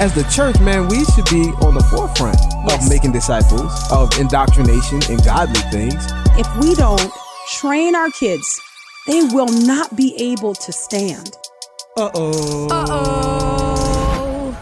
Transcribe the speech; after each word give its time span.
As 0.00 0.14
the 0.14 0.22
church, 0.34 0.58
man, 0.60 0.88
we 0.88 1.04
should 1.04 1.26
be 1.26 1.52
on 1.60 1.74
the 1.74 1.82
forefront 1.90 2.38
Yes. 2.66 2.82
of 2.84 2.88
making 2.88 3.12
disciples, 3.12 3.70
of 3.92 4.08
indoctrination 4.18 4.98
and 5.10 5.22
godly 5.22 5.60
things. 5.70 6.02
If 6.38 6.48
we 6.56 6.74
don't 6.74 7.12
train 7.58 7.94
our 7.94 8.08
kids, 8.10 8.62
they 9.06 9.20
will 9.24 9.48
not 9.48 9.94
be 9.96 10.14
able 10.16 10.54
to 10.54 10.72
stand. 10.72 11.36
Uh-oh. 11.98 12.68
Uh-oh. 12.70 14.56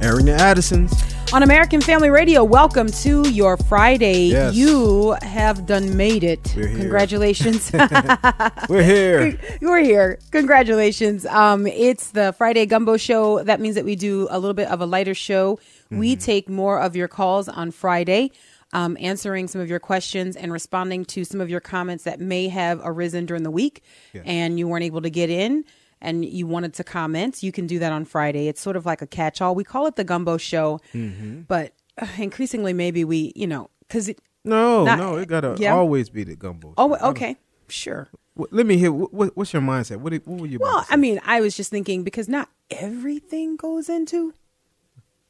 Airing 0.00 0.26
the 0.26 0.34
Addisons. 0.34 0.92
On 1.32 1.42
American 1.42 1.80
Family 1.80 2.10
Radio, 2.10 2.44
welcome 2.44 2.88
to 2.88 3.26
your 3.30 3.56
Friday. 3.56 4.24
Yes. 4.26 4.54
You 4.54 5.12
have 5.22 5.64
done 5.64 5.96
made 5.96 6.24
it. 6.24 6.52
We're. 6.54 6.76
Congratulations. 6.76 7.72
We're 8.68 8.82
here. 8.82 9.38
You're 9.62 9.78
here. 9.78 10.18
Congratulations. 10.30 11.24
Um, 11.24 11.66
it's 11.66 12.10
the 12.10 12.34
Friday 12.34 12.66
Gumbo 12.66 12.98
Show. 12.98 13.42
That 13.44 13.60
means 13.60 13.76
that 13.76 13.86
we 13.86 13.96
do 13.96 14.28
a 14.30 14.38
little 14.38 14.52
bit 14.52 14.68
of 14.68 14.82
a 14.82 14.86
lighter 14.86 15.14
show. 15.14 15.58
We 15.90 16.12
Mm-hmm. 16.16 16.20
take 16.22 16.48
more 16.50 16.78
of 16.78 16.96
your 16.96 17.08
calls 17.08 17.48
on 17.48 17.70
Friday, 17.70 18.30
um, 18.74 18.98
answering 19.00 19.48
some 19.48 19.62
of 19.62 19.70
your 19.70 19.80
questions 19.80 20.36
and 20.36 20.52
responding 20.52 21.06
to 21.06 21.24
some 21.24 21.40
of 21.40 21.48
your 21.48 21.60
comments 21.60 22.04
that 22.04 22.20
may 22.20 22.48
have 22.48 22.78
arisen 22.84 23.24
during 23.24 23.42
the 23.42 23.50
week 23.50 23.82
and 24.26 24.58
you 24.58 24.68
weren't 24.68 24.84
able 24.84 25.00
to 25.00 25.10
get 25.10 25.30
in 25.30 25.64
and 26.02 26.24
you 26.24 26.46
wanted 26.46 26.74
to 26.74 26.84
comment. 26.84 27.42
You 27.42 27.52
can 27.52 27.66
do 27.66 27.78
that 27.78 27.92
on 27.92 28.04
Friday. 28.04 28.48
It's 28.48 28.60
sort 28.60 28.76
of 28.76 28.84
like 28.84 29.00
a 29.00 29.06
catch 29.06 29.40
all. 29.40 29.54
We 29.54 29.64
call 29.64 29.86
it 29.86 29.96
the 29.96 30.04
Gumbo 30.04 30.36
Show, 30.36 30.80
Mm-hmm. 30.92 31.42
but 31.48 31.72
uh, 32.00 32.06
increasingly, 32.18 32.72
maybe 32.74 33.04
we, 33.04 33.32
you 33.34 33.46
know, 33.46 33.70
because 33.88 34.08
it. 34.08 34.20
No, 34.44 34.84
Not- 34.84 34.98
no, 34.98 35.16
it 35.16 35.28
gotta 35.28 35.54
yeah. 35.58 35.72
always 35.74 36.10
be 36.10 36.24
the 36.24 36.34
gumbo. 36.36 36.74
Oh, 36.76 36.96
okay. 37.10 37.36
Sure. 37.68 38.08
Let 38.50 38.66
me 38.66 38.76
hear. 38.76 38.90
What, 38.90 39.14
what, 39.14 39.36
what's 39.36 39.52
your 39.52 39.62
mindset? 39.62 39.98
What, 39.98 40.12
what 40.26 40.40
were 40.40 40.46
you? 40.46 40.58
Well? 40.58 40.84
I 40.90 40.96
mean, 40.96 41.20
I 41.24 41.40
was 41.40 41.56
just 41.56 41.70
thinking 41.70 42.02
because 42.02 42.28
not 42.28 42.48
everything 42.70 43.56
goes 43.56 43.88
into 43.88 44.34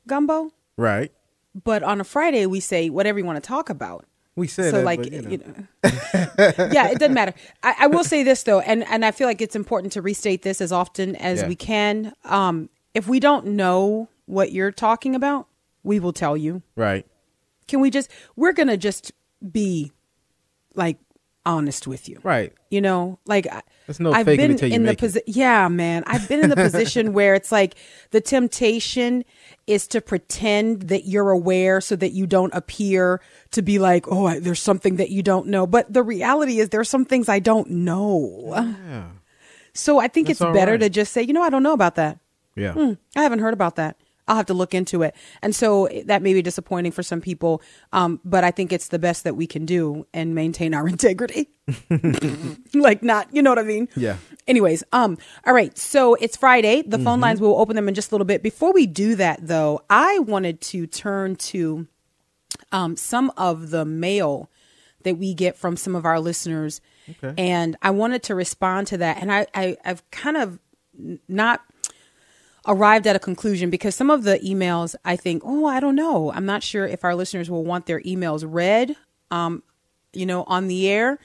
gumbo, 0.07 0.51
right. 0.77 1.13
but 1.65 1.83
on 1.83 2.01
a 2.01 2.05
Friday 2.05 2.47
we 2.47 2.61
say 2.61 2.89
whatever 2.91 3.19
you 3.19 3.25
want 3.25 3.43
to 3.43 3.47
talk 3.47 3.69
about. 3.69 4.07
We 4.35 4.47
said 4.47 4.71
so, 4.71 4.79
that, 4.79 4.85
like, 4.85 5.01
but, 5.03 5.13
you 5.13 5.23
know. 5.23 5.31
you 5.31 5.39
know, 5.39 5.55
yeah, 6.73 6.89
it 6.89 6.99
doesn't 6.99 7.13
matter. 7.13 7.35
I, 7.63 7.75
I 7.81 7.87
will 7.89 8.05
say 8.05 8.23
this 8.23 8.43
though, 8.45 8.61
and 8.61 8.83
and 8.89 9.05
I 9.05 9.11
feel 9.11 9.27
like 9.29 9.41
it's 9.43 9.55
important 9.57 9.93
to 9.93 10.03
restate 10.03 10.43
this 10.43 10.61
as 10.61 10.73
often 10.73 11.17
as 11.17 11.43
Yeah. 11.43 11.49
we 11.49 11.55
can. 11.57 12.15
Um, 12.25 12.71
if 12.95 13.07
we 13.07 13.21
don't 13.21 13.47
know 13.49 14.09
what 14.27 14.53
you're 14.53 14.73
talking 14.73 15.15
about, 15.15 15.49
we 15.83 16.01
will 16.01 16.13
tell 16.15 16.37
you. 16.37 16.63
right. 16.77 17.07
Can 17.69 17.81
we 17.81 17.91
just? 17.91 18.11
We're 18.37 18.53
gonna 18.53 18.77
just 18.77 19.13
be 19.51 19.93
like 20.75 20.99
honest 21.45 21.87
with 21.87 22.09
you, 22.09 22.19
Right. 22.23 22.53
You 22.71 22.81
know, 22.81 23.19
like 23.27 23.47
I- 23.47 23.63
There's 23.87 24.01
no 24.01 24.13
I've 24.13 24.27
been 24.27 24.59
in 24.61 24.85
the 24.85 24.97
position. 24.97 25.25
Yeah, 25.27 25.69
man, 25.69 26.05
I've 26.07 26.29
been 26.29 26.41
in 26.41 26.51
the 26.51 26.57
position 26.57 27.13
where 27.15 27.35
it's 27.35 27.51
like 27.51 27.75
the 28.11 28.21
temptation 28.21 29.25
is 29.67 29.87
to 29.89 30.01
pretend 30.01 30.83
that 30.89 31.07
you're 31.07 31.31
aware 31.31 31.81
so 31.81 31.97
that 31.97 32.13
you 32.13 32.27
don't 32.27 32.53
appear 32.55 33.21
to 33.53 33.63
be 33.63 33.79
like, 33.79 34.07
oh, 34.09 34.27
I, 34.27 34.39
there's 34.39 34.61
something 34.61 34.97
that 34.97 35.11
you 35.11 35.23
don't 35.23 35.47
know. 35.47 35.67
But 35.67 35.93
the 35.93 36.03
reality 36.03 36.59
is, 36.59 36.71
there's 36.71 36.89
some 36.89 37.05
things 37.05 37.29
I 37.29 37.39
don't 37.39 37.71
know. 37.71 38.53
Yeah. 38.55 39.05
So 39.75 39.99
I 39.99 40.09
think 40.09 40.29
That's 40.29 40.41
it's 40.41 40.53
better 40.53 40.73
right. 40.73 40.81
to 40.81 40.91
just 40.91 41.13
say, 41.13 41.23
you 41.23 41.33
know, 41.33 41.43
I 41.43 41.51
don't 41.51 41.63
know 41.63 41.73
about 41.73 41.95
that. 41.97 42.19
Yeah. 42.55 42.73
Hmm, 42.73 42.93
I 43.17 43.23
haven't 43.23 43.39
heard 43.39 43.55
about 43.55 43.77
that. 43.77 43.97
I'll 44.33 44.37
have 44.39 44.47
to 44.47 44.55
look 44.55 44.73
into 44.75 45.03
it. 45.03 45.15
And 45.43 45.55
so 45.55 45.89
that 46.07 46.23
may 46.23 46.33
be 46.33 46.41
disappointing 46.41 46.91
for 46.93 47.03
some 47.03 47.21
people, 47.21 47.61
um, 47.93 48.19
but 48.25 48.45
I 48.45 48.51
think 48.51 48.73
it's 48.73 48.89
the 48.89 48.99
best 48.99 49.25
that 49.25 49.37
we 49.37 49.47
can 49.47 49.67
do 49.67 50.07
and 50.15 50.35
maintain 50.35 50.73
our 50.73 50.89
integrity. 50.97 51.51
like 52.75 53.03
not, 53.03 53.29
you 53.35 53.43
know 53.43 53.51
what 53.51 53.59
I 53.59 53.63
mean? 53.65 53.89
Yeah. 53.95 54.17
Anyways, 54.49 54.83
um, 54.93 55.19
all 55.47 55.53
right. 55.55 55.77
So 55.77 56.15
it's 56.15 56.37
Friday. 56.37 56.81
The 56.83 56.97
Mm-hmm. 56.97 57.05
phone 57.05 57.21
lines 57.21 57.41
we'll 57.41 57.59
open 57.61 57.77
them 57.77 57.89
in 57.89 57.95
just 57.95 58.11
a 58.11 58.15
little 58.15 58.25
bit. 58.25 58.43
Before 58.43 58.73
we 58.73 58.87
do 58.87 59.15
that, 59.17 59.47
though, 59.47 59.83
I 59.91 60.19
wanted 60.21 60.61
to 60.63 60.87
turn 60.87 61.37
to 61.37 61.87
um, 62.73 62.97
some 62.97 63.31
of 63.37 63.71
the 63.71 63.85
mail 63.85 64.51
that 65.05 65.19
we 65.19 65.35
get 65.35 65.57
from 65.59 65.77
some 65.77 65.95
of 65.95 66.05
our 66.07 66.21
listeners, 66.21 66.81
Okay. 67.11 67.35
and 67.37 67.77
I 67.83 67.91
wanted 67.91 68.23
to 68.25 68.35
respond 68.35 68.87
to 68.89 68.97
that. 68.99 69.19
And 69.21 69.33
I, 69.33 69.47
I 69.55 69.77
I've 69.85 70.09
kind 70.11 70.37
of 70.37 70.59
not 71.29 71.63
arrived 72.67 73.07
at 73.07 73.17
a 73.17 73.19
conclusion 73.19 73.71
because 73.71 73.95
some 73.95 74.11
of 74.11 74.23
the 74.23 74.39
emails 74.39 74.95
I 75.05 75.17
think, 75.17 75.43
oh, 75.45 75.67
I 75.67 75.81
don't 75.81 75.97
know. 75.97 76.33
I'm 76.33 76.47
not 76.47 76.63
sure 76.63 76.87
if 76.87 77.05
our 77.05 77.15
listeners 77.15 77.51
will 77.51 77.65
want 77.65 77.87
their 77.87 78.01
emails 78.01 78.45
read, 78.47 78.97
um, 79.31 79.63
you 80.13 80.27
know, 80.27 80.45
on 80.45 80.69
the 80.69 80.89
air. 80.89 81.19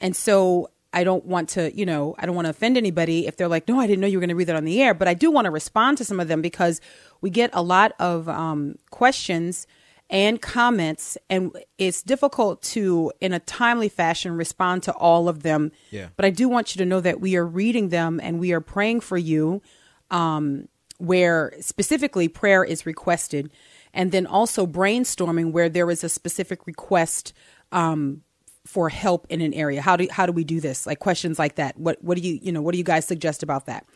And 0.00 0.16
so 0.16 0.70
I 0.92 1.04
don't 1.04 1.24
want 1.24 1.50
to, 1.50 1.74
you 1.76 1.86
know, 1.86 2.16
I 2.18 2.26
don't 2.26 2.34
want 2.34 2.46
to 2.46 2.50
offend 2.50 2.76
anybody 2.76 3.26
if 3.26 3.36
they're 3.36 3.48
like, 3.48 3.68
no, 3.68 3.78
I 3.78 3.86
didn't 3.86 4.00
know 4.00 4.08
you 4.08 4.18
were 4.18 4.22
going 4.22 4.30
to 4.30 4.34
read 4.34 4.48
that 4.48 4.56
on 4.56 4.64
the 4.64 4.82
air. 4.82 4.94
But 4.94 5.06
I 5.06 5.14
do 5.14 5.30
want 5.30 5.44
to 5.44 5.50
respond 5.50 5.98
to 5.98 6.04
some 6.04 6.18
of 6.18 6.28
them 6.28 6.42
because 6.42 6.80
we 7.20 7.30
get 7.30 7.50
a 7.52 7.62
lot 7.62 7.92
of 8.00 8.28
um, 8.28 8.76
questions 8.90 9.66
and 10.12 10.42
comments, 10.42 11.16
and 11.28 11.56
it's 11.78 12.02
difficult 12.02 12.62
to, 12.62 13.12
in 13.20 13.32
a 13.32 13.38
timely 13.38 13.88
fashion, 13.88 14.36
respond 14.36 14.82
to 14.82 14.92
all 14.94 15.28
of 15.28 15.44
them. 15.44 15.70
Yeah. 15.92 16.08
But 16.16 16.24
I 16.24 16.30
do 16.30 16.48
want 16.48 16.74
you 16.74 16.80
to 16.80 16.84
know 16.84 17.00
that 17.00 17.20
we 17.20 17.36
are 17.36 17.46
reading 17.46 17.90
them 17.90 18.18
and 18.20 18.40
we 18.40 18.52
are 18.52 18.60
praying 18.60 19.00
for 19.02 19.16
you 19.16 19.62
um, 20.10 20.68
where 21.00 21.52
specifically 21.60 22.28
prayer 22.28 22.64
is 22.64 22.86
requested, 22.86 23.50
and 23.92 24.12
then 24.12 24.26
also 24.26 24.66
brainstorming 24.66 25.52
where 25.52 25.68
there 25.68 25.90
is 25.90 26.04
a 26.04 26.08
specific 26.08 26.66
request 26.66 27.32
um, 27.72 28.22
for 28.66 28.88
help 28.88 29.26
in 29.30 29.40
an 29.40 29.54
area. 29.54 29.80
How 29.80 29.96
do 29.96 30.06
how 30.10 30.26
do 30.26 30.32
we 30.32 30.44
do 30.44 30.60
this? 30.60 30.86
Like 30.86 30.98
questions 30.98 31.38
like 31.38 31.56
that. 31.56 31.78
What 31.78 32.02
what 32.04 32.16
do 32.16 32.26
you 32.26 32.38
you 32.42 32.52
know 32.52 32.62
what 32.62 32.72
do 32.72 32.78
you 32.78 32.84
guys 32.84 33.06
suggest 33.06 33.42
about 33.42 33.66
that? 33.66 33.86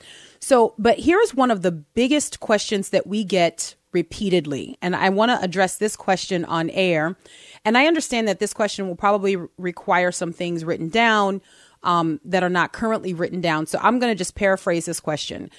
So, 0.40 0.74
but 0.78 0.98
here's 0.98 1.34
one 1.34 1.50
of 1.50 1.62
the 1.62 1.72
biggest 1.72 2.40
questions 2.40 2.88
that 2.90 3.06
we 3.06 3.24
get 3.24 3.76
repeatedly, 3.92 4.76
and 4.82 4.96
I 4.96 5.10
want 5.10 5.30
to 5.30 5.40
address 5.40 5.78
this 5.78 5.96
question 5.96 6.44
on 6.44 6.70
air. 6.70 7.16
And 7.64 7.78
I 7.78 7.86
understand 7.86 8.26
that 8.28 8.40
this 8.40 8.52
question 8.52 8.88
will 8.88 8.96
probably 8.96 9.36
re- 9.36 9.48
require 9.56 10.10
some 10.10 10.32
things 10.32 10.64
written 10.64 10.88
down 10.88 11.40
um, 11.84 12.20
that 12.24 12.42
are 12.42 12.50
not 12.50 12.72
currently 12.72 13.14
written 13.14 13.40
down. 13.40 13.66
So 13.66 13.78
I'm 13.80 13.98
going 13.98 14.10
to 14.10 14.18
just 14.18 14.34
paraphrase 14.34 14.86
this 14.86 15.00
question. 15.00 15.50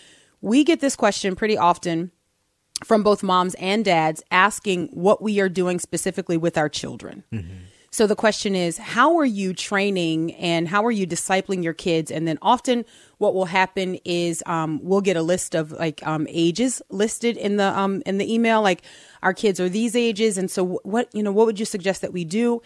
We 0.46 0.64
get 0.64 0.80
this 0.80 0.96
question 0.96 1.36
pretty 1.36 1.58
often 1.58 2.12
from 2.84 3.02
both 3.02 3.24
moms 3.24 3.56
and 3.56 3.84
dads 3.84 4.22
asking 4.30 4.90
what 4.94 5.20
we 5.20 5.40
are 5.40 5.50
doing 5.50 5.80
specifically 5.80 6.38
with 6.38 6.56
our 6.56 6.70
children. 6.70 7.24
So 7.90 8.06
the 8.06 8.16
question 8.16 8.56
is, 8.56 8.78
how 8.78 9.18
are 9.18 9.26
you 9.26 9.54
training 9.54 10.34
and 10.36 10.68
how 10.68 10.86
are 10.86 10.92
you 10.92 11.08
discipling 11.08 11.64
your 11.64 11.74
kids? 11.74 12.12
And 12.12 12.28
then 12.28 12.38
often 12.42 12.86
what 13.18 13.34
will 13.34 13.46
happen 13.46 13.96
is 14.06 14.44
um, 14.46 14.82
we'll 14.84 15.02
get 15.02 15.18
a 15.18 15.22
list 15.24 15.56
of 15.56 15.72
like 15.72 16.06
um, 16.06 16.28
ages 16.30 16.82
listed 16.90 17.38
in 17.38 17.56
the 17.56 17.70
um, 17.80 18.04
in 18.06 18.18
the 18.18 18.32
email, 18.32 18.62
like 18.62 18.84
our 19.24 19.34
kids 19.34 19.60
are 19.60 19.70
these 19.70 19.96
ages, 19.96 20.38
and 20.38 20.52
so 20.52 20.82
what 20.84 21.08
you 21.14 21.24
know, 21.24 21.32
what 21.32 21.46
would 21.48 21.58
you 21.60 21.66
suggest 21.66 22.02
that 22.02 22.14
we 22.14 22.26
do? 22.26 22.62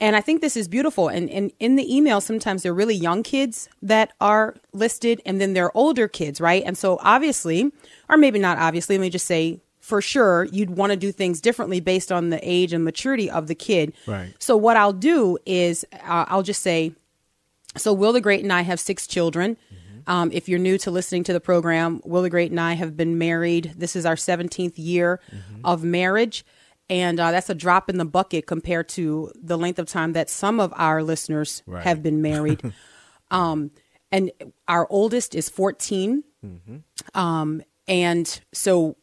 And 0.00 0.14
I 0.14 0.20
think 0.20 0.42
this 0.42 0.56
is 0.56 0.68
beautiful. 0.68 1.08
And, 1.08 1.30
and 1.30 1.52
in 1.58 1.76
the 1.76 1.94
email, 1.94 2.20
sometimes 2.20 2.62
they're 2.62 2.74
really 2.74 2.94
young 2.94 3.22
kids 3.22 3.68
that 3.80 4.12
are 4.20 4.54
listed, 4.72 5.22
and 5.24 5.40
then 5.40 5.54
they're 5.54 5.74
older 5.76 6.06
kids, 6.06 6.40
right? 6.40 6.62
And 6.66 6.76
so 6.76 6.98
obviously, 7.02 7.72
or 8.08 8.16
maybe 8.16 8.38
not 8.38 8.58
obviously, 8.58 8.98
let 8.98 9.02
me 9.02 9.10
just 9.10 9.26
say 9.26 9.60
for 9.86 10.02
sure, 10.02 10.44
you'd 10.46 10.70
want 10.70 10.90
to 10.90 10.96
do 10.96 11.12
things 11.12 11.40
differently 11.40 11.78
based 11.78 12.10
on 12.10 12.30
the 12.30 12.40
age 12.42 12.72
and 12.72 12.84
maturity 12.84 13.30
of 13.30 13.46
the 13.46 13.54
kid. 13.54 13.94
Right. 14.06 14.34
So 14.40 14.56
what 14.56 14.76
I'll 14.76 14.92
do 14.92 15.38
is 15.46 15.86
uh, 15.92 16.24
I'll 16.28 16.42
just 16.42 16.60
say, 16.60 16.92
so 17.76 17.92
Wil 17.92 18.12
the 18.12 18.20
Great 18.20 18.42
and 18.42 18.52
I 18.52 18.62
have 18.62 18.80
six 18.80 19.06
children. 19.06 19.56
Um, 20.08 20.30
if 20.32 20.48
you're 20.48 20.58
new 20.58 20.78
to 20.78 20.90
listening 20.90 21.24
to 21.24 21.32
the 21.32 21.40
program, 21.40 22.00
Wil 22.04 22.22
the 22.22 22.30
Great 22.30 22.50
and 22.50 22.60
I 22.60 22.74
have 22.74 22.96
been 22.96 23.16
married. 23.18 23.74
This 23.76 23.96
is 23.96 24.04
our 24.06 24.14
17th 24.14 24.74
year 24.76 25.20
of 25.64 25.84
marriage. 25.84 26.44
And 26.88 27.18
uh, 27.18 27.32
that's 27.32 27.50
a 27.50 27.54
drop 27.54 27.90
in 27.90 27.98
the 27.98 28.04
bucket 28.04 28.46
compared 28.46 28.88
to 28.90 29.32
the 29.34 29.58
length 29.58 29.78
of 29.78 29.86
time 29.86 30.12
that 30.12 30.30
some 30.30 30.60
of 30.60 30.72
our 30.76 31.02
listeners 31.02 31.62
Right. 31.66 31.82
have 31.82 32.02
been 32.02 32.22
married. 32.22 32.62
um, 33.30 33.70
and 34.12 34.30
our 34.68 34.86
oldest 34.90 35.34
is 35.34 35.48
14. 35.48 36.22
Um, 37.14 37.62
and 37.88 38.40
so 38.52 38.96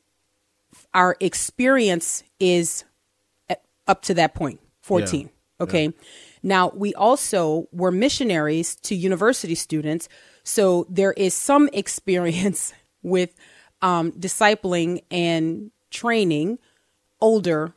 our 0.94 1.16
experience 1.20 2.24
is 2.40 2.86
up 3.88 4.02
to 4.04 4.14
that 4.14 4.34
point 4.34 4.60
14 4.82 5.30
okay 5.60 5.94
now 6.42 6.72
we 6.74 6.94
also 6.96 7.68
were 7.72 7.92
missionaries 7.92 8.76
to 8.76 8.96
university 8.96 9.56
students 9.56 10.08
so 10.44 10.86
there 10.90 11.12
is 11.14 11.34
some 11.34 11.70
experience 11.74 12.74
with 13.02 13.36
um, 13.82 14.12
discipling 14.14 15.04
and 15.12 15.72
training 15.92 16.58
older 17.24 17.74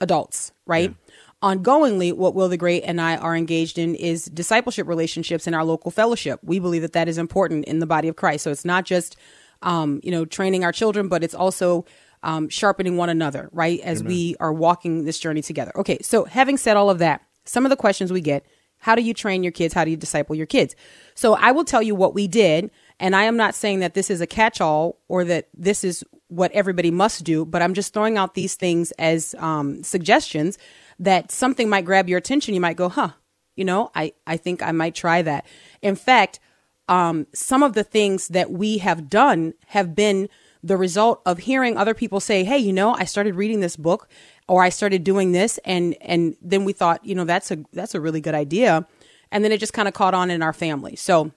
adults, 0.00 0.52
right? 0.64 0.94
Ongoingly, 1.42 2.12
what 2.12 2.34
Wil 2.34 2.48
the 2.48 2.56
Great 2.56 2.84
and 2.84 3.00
I 3.00 3.16
are 3.16 3.36
engaged 3.36 3.78
in 3.78 3.94
is 3.94 4.26
discipleship 4.26 4.86
relationships 4.86 5.46
in 5.46 5.54
our 5.54 5.64
local 5.64 5.90
fellowship. 5.90 6.38
We 6.42 6.60
believe 6.60 6.82
that 6.82 6.92
that 6.92 7.08
is 7.08 7.18
important 7.18 7.64
in 7.64 7.80
the 7.80 7.86
body 7.86 8.08
of 8.08 8.16
Christ. 8.16 8.44
So 8.44 8.50
it's 8.50 8.64
not 8.64 8.84
just, 8.84 9.16
um, 9.62 10.00
you 10.04 10.10
know, 10.10 10.24
training 10.24 10.64
our 10.64 10.72
children, 10.72 11.08
but 11.08 11.24
it's 11.24 11.34
also 11.34 11.84
um, 12.22 12.48
sharpening 12.48 12.96
one 12.96 13.08
another, 13.08 13.48
right? 13.52 13.80
As 13.80 14.04
we 14.04 14.36
are 14.38 14.52
walking 14.52 15.04
this 15.04 15.18
journey 15.18 15.42
together. 15.42 15.72
Okay, 15.76 15.98
so 16.02 16.24
having 16.24 16.56
said 16.56 16.76
all 16.76 16.90
of 16.90 16.98
that, 17.00 17.22
some 17.44 17.66
of 17.66 17.70
the 17.70 17.76
questions 17.76 18.12
we 18.12 18.20
get 18.20 18.46
how 18.80 18.94
do 18.94 19.02
you 19.02 19.12
train 19.12 19.42
your 19.42 19.52
kids? 19.52 19.74
How 19.74 19.84
do 19.84 19.90
you 19.90 19.96
disciple 19.96 20.34
your 20.34 20.46
kids? 20.46 20.74
So 21.14 21.34
I 21.34 21.52
will 21.52 21.64
tell 21.64 21.82
you 21.82 21.94
what 21.94 22.14
we 22.14 22.26
did. 22.26 22.70
And 22.98 23.14
I 23.14 23.24
am 23.24 23.36
not 23.36 23.54
saying 23.54 23.80
that 23.80 23.94
this 23.94 24.10
is 24.10 24.20
a 24.20 24.26
catch 24.26 24.60
all 24.60 24.98
or 25.06 25.24
that 25.24 25.48
this 25.54 25.84
is 25.84 26.02
what 26.30 26.52
everybody 26.52 26.90
must 26.90 27.24
do, 27.24 27.44
but 27.44 27.60
I'm 27.60 27.74
just 27.74 27.92
throwing 27.92 28.16
out 28.16 28.34
these 28.34 28.54
things 28.54 28.92
as 28.92 29.34
um, 29.38 29.82
suggestions 29.82 30.58
that 30.98 31.32
something 31.32 31.68
might 31.68 31.84
grab 31.84 32.08
your 32.08 32.18
attention. 32.18 32.54
You 32.54 32.60
might 32.60 32.76
go, 32.76 32.88
huh, 32.88 33.10
you 33.56 33.64
know, 33.64 33.90
I, 33.94 34.12
I 34.26 34.36
think 34.36 34.62
I 34.62 34.72
might 34.72 34.94
try 34.94 35.22
that. 35.22 35.44
In 35.82 35.96
fact, 35.96 36.40
um, 36.88 37.26
some 37.34 37.62
of 37.62 37.74
the 37.74 37.84
things 37.84 38.28
that 38.28 38.50
we 38.50 38.78
have 38.78 39.08
done 39.08 39.54
have 39.68 39.94
been 39.94 40.28
the 40.62 40.76
result 40.76 41.22
of 41.24 41.38
hearing 41.38 41.76
other 41.76 41.94
people 41.94 42.20
say, 42.20 42.44
hey, 42.44 42.58
you 42.58 42.72
know, 42.72 42.94
I 42.94 43.04
started 43.04 43.34
reading 43.34 43.60
this 43.60 43.76
book 43.76 44.08
or 44.48 44.62
I 44.62 44.68
started 44.68 45.04
doing 45.04 45.32
this 45.32 45.58
and 45.64 45.96
and 46.00 46.36
then 46.42 46.64
we 46.64 46.72
thought, 46.72 47.04
you 47.04 47.14
know, 47.14 47.24
that's 47.24 47.50
a 47.50 47.58
that's 47.72 47.94
a 47.94 48.00
really 48.00 48.20
good 48.20 48.34
idea. 48.34 48.86
And 49.32 49.44
then 49.44 49.52
it 49.52 49.60
just 49.60 49.72
kind 49.72 49.88
of 49.88 49.94
caught 49.94 50.14
on 50.14 50.30
in 50.30 50.42
our 50.42 50.52
family. 50.52 50.96
So 50.96 51.30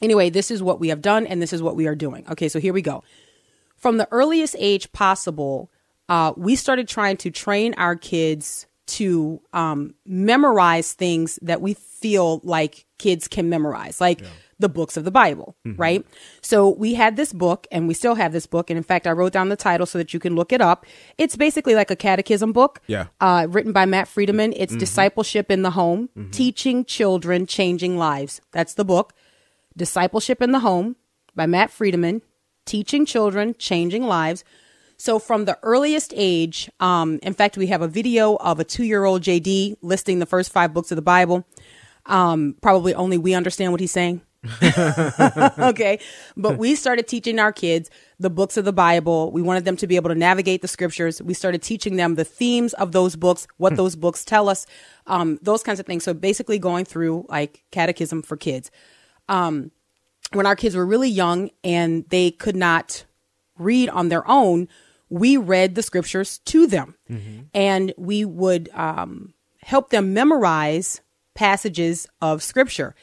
anyway, 0.00 0.30
this 0.30 0.50
is 0.50 0.62
what 0.62 0.80
we 0.80 0.88
have 0.88 1.02
done 1.02 1.26
and 1.26 1.42
this 1.42 1.52
is 1.52 1.62
what 1.62 1.76
we 1.76 1.86
are 1.86 1.94
doing. 1.94 2.26
Okay, 2.30 2.48
so 2.48 2.60
here 2.60 2.72
we 2.72 2.82
go. 2.82 3.02
From 3.76 3.98
the 3.98 4.08
earliest 4.10 4.56
age 4.58 4.90
possible, 4.92 5.70
uh, 6.08 6.32
we 6.36 6.56
started 6.56 6.88
trying 6.88 7.16
to 7.18 7.30
train 7.30 7.74
our 7.76 7.96
kids 7.96 8.66
to 8.86 9.40
um, 9.52 9.94
memorize 10.06 10.92
things 10.92 11.38
that 11.42 11.60
we 11.60 11.74
feel 11.74 12.40
like 12.44 12.86
kids 12.98 13.26
can 13.26 13.48
memorize, 13.48 14.00
like 14.00 14.22
the 14.58 14.68
books 14.68 14.96
of 14.96 15.04
the 15.04 15.10
Bible, 15.10 15.54
right? 15.76 16.06
So 16.40 16.70
we 16.70 16.94
had 16.94 17.16
this 17.16 17.32
book, 17.32 17.66
and 17.70 17.88
we 17.88 17.94
still 17.94 18.14
have 18.14 18.32
this 18.32 18.46
book. 18.46 18.70
And 18.70 18.78
in 18.78 18.84
fact, 18.84 19.06
I 19.06 19.10
wrote 19.10 19.32
down 19.32 19.48
the 19.50 19.56
title 19.56 19.84
so 19.86 19.98
that 19.98 20.14
you 20.14 20.20
can 20.20 20.34
look 20.36 20.52
it 20.52 20.60
up. 20.62 20.86
It's 21.18 21.36
basically 21.36 21.74
like 21.74 21.90
a 21.90 21.96
catechism 21.96 22.52
book, 22.52 22.80
Yeah. 22.86 23.06
uh, 23.20 23.48
written 23.50 23.72
by 23.72 23.84
Matt 23.84 24.06
Friedeman. 24.08 24.54
It's 24.56 24.74
Discipleship 24.76 25.50
in 25.50 25.62
the 25.62 25.72
Home, 25.72 26.08
Teaching 26.30 26.84
Children, 26.86 27.46
Changing 27.46 27.98
Lives. 27.98 28.40
That's 28.52 28.74
the 28.74 28.84
book. 28.84 29.12
Discipleship 29.76 30.40
in 30.40 30.52
the 30.52 30.60
Home 30.60 30.96
by 31.34 31.46
Matt 31.46 31.70
Friedeman, 31.70 32.22
Teaching 32.66 33.06
Children, 33.06 33.54
Changing 33.58 34.02
Lives. 34.06 34.44
So 34.98 35.18
from 35.18 35.44
the 35.44 35.58
earliest 35.62 36.12
age, 36.16 36.70
um, 36.80 37.18
in 37.22 37.34
fact, 37.34 37.56
we 37.56 37.66
have 37.68 37.82
a 37.82 37.88
video 37.88 38.36
of 38.36 38.60
a 38.60 38.64
two-year-old 38.64 39.22
JD 39.22 39.76
listing 39.82 40.18
the 40.18 40.26
first 40.26 40.52
five 40.52 40.74
books 40.74 40.90
of 40.90 40.96
the 40.96 41.02
Bible. 41.02 41.46
Um, 42.06 42.56
probably 42.60 42.94
only 42.94 43.18
we 43.18 43.34
understand 43.34 43.72
what 43.72 43.80
he's 43.80 43.92
saying. 43.92 44.22
okay. 45.58 45.98
But 46.36 46.56
we 46.58 46.74
started 46.74 47.08
teaching 47.08 47.38
our 47.38 47.52
kids 47.52 47.90
the 48.18 48.30
books 48.30 48.56
of 48.56 48.64
the 48.64 48.72
Bible. 48.72 49.32
We 49.32 49.42
wanted 49.42 49.64
them 49.64 49.76
to 49.78 49.86
be 49.86 49.96
able 49.96 50.08
to 50.10 50.14
navigate 50.14 50.62
the 50.62 50.68
scriptures. 50.68 51.20
We 51.22 51.34
started 51.34 51.62
teaching 51.62 51.96
them 51.96 52.14
the 52.14 52.24
themes 52.24 52.72
of 52.74 52.92
those 52.92 53.16
books, 53.16 53.46
what 53.56 53.76
those 53.76 53.96
books 53.96 54.24
tell 54.24 54.48
us, 54.48 54.66
um, 55.06 55.38
those 55.42 55.62
kinds 55.62 55.80
of 55.80 55.86
things. 55.86 56.04
So 56.04 56.14
basically 56.14 56.58
going 56.58 56.84
through 56.84 57.26
like 57.28 57.64
catechism 57.70 58.22
for 58.22 58.36
kids. 58.36 58.70
Um, 59.28 59.72
when 60.36 60.46
our 60.46 60.56
kids 60.56 60.74
were 60.76 60.86
really 60.86 61.08
young 61.08 61.50
and 61.64 62.04
they 62.10 62.30
could 62.30 62.56
not 62.56 63.04
read 63.58 63.88
on 63.88 64.08
their 64.08 64.28
own, 64.28 64.68
we 65.08 65.36
read 65.36 65.74
the 65.74 65.82
scriptures 65.82 66.38
to 66.38 66.66
them 66.66 66.94
and 67.54 67.92
we 67.96 68.24
would 68.24 68.68
um, 68.74 69.34
help 69.62 69.90
them 69.90 70.12
memorize 70.12 71.00
passages 71.34 72.06
of 72.20 72.42
scripture. 72.42 72.94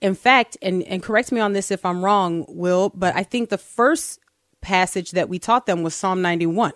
In 0.00 0.14
fact, 0.14 0.56
and, 0.60 0.82
and 0.82 1.02
correct 1.02 1.32
me 1.32 1.40
on 1.40 1.52
this 1.52 1.70
if 1.70 1.84
I'm 1.84 2.04
wrong, 2.04 2.44
Wil, 2.48 2.90
but 2.94 3.14
I 3.16 3.22
think 3.22 3.48
the 3.48 3.58
first 3.58 4.20
passage 4.60 5.12
that 5.12 5.28
we 5.28 5.38
taught 5.38 5.66
them 5.66 5.82
was 5.82 5.94
Psalm 5.94 6.20
91. 6.22 6.72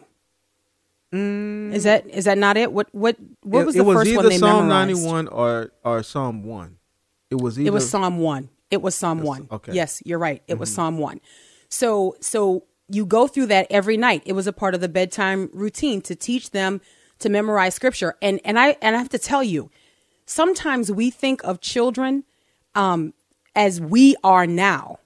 Is 1.11 1.85
that 1.85 2.07
is 2.07 2.27
that 2.27 2.37
not 2.37 2.59
it? 2.59 2.71
What 2.71 2.89
what 2.93 3.17
what 3.43 3.61
it, 3.61 3.67
was 3.67 3.77
it 3.77 3.79
the 3.79 3.85
was 3.85 3.97
first 3.97 4.15
one 4.15 4.29
they 4.29 4.37
Psalm 4.37 4.69
memorized? 4.69 5.03
91 5.03 5.29
or 5.29 5.73
or 5.83 6.03
Psalm 6.03 6.45
1. 6.45 6.77
It 7.31 7.41
was 7.41 7.59
either 7.59 7.69
It 7.69 7.73
was 7.73 7.89
Psalm 7.89 8.19
one. 8.19 8.51
It 8.71 8.83
was 8.83 8.95
Psalm 8.95 9.23
one. 9.23 9.49
okay. 9.51 9.73
Yes, 9.73 10.03
you're 10.05 10.19
right. 10.19 10.43
It 10.47 10.59
was 10.59 10.73
Psalm 10.73 10.99
one. 10.99 11.21
So 11.69 12.17
so 12.21 12.65
you 12.89 13.05
go 13.07 13.27
through 13.27 13.47
that 13.47 13.67
every 13.71 13.97
night. 13.97 14.23
It 14.25 14.33
was 14.33 14.47
a 14.47 14.53
part 14.53 14.75
of 14.75 14.81
the 14.81 14.89
bedtime 14.89 15.51
routine 15.53 16.01
to 16.03 16.15
teach 16.15 16.51
them 16.51 16.81
to 17.19 17.29
memorize 17.29 17.75
scripture. 17.75 18.17
And 18.23 18.41
and 18.45 18.59
I 18.59 18.77
and 18.81 18.95
I 18.95 18.99
have 18.99 19.09
to 19.11 19.19
tell 19.19 19.43
you, 19.43 19.71
sometimes 20.27 20.91
we 20.91 21.11
think 21.11 21.43
of 21.45 21.61
children 21.61 22.25
um 22.75 23.15
as 23.55 23.81
we 23.81 24.17
are 24.23 24.47
now. 24.47 24.99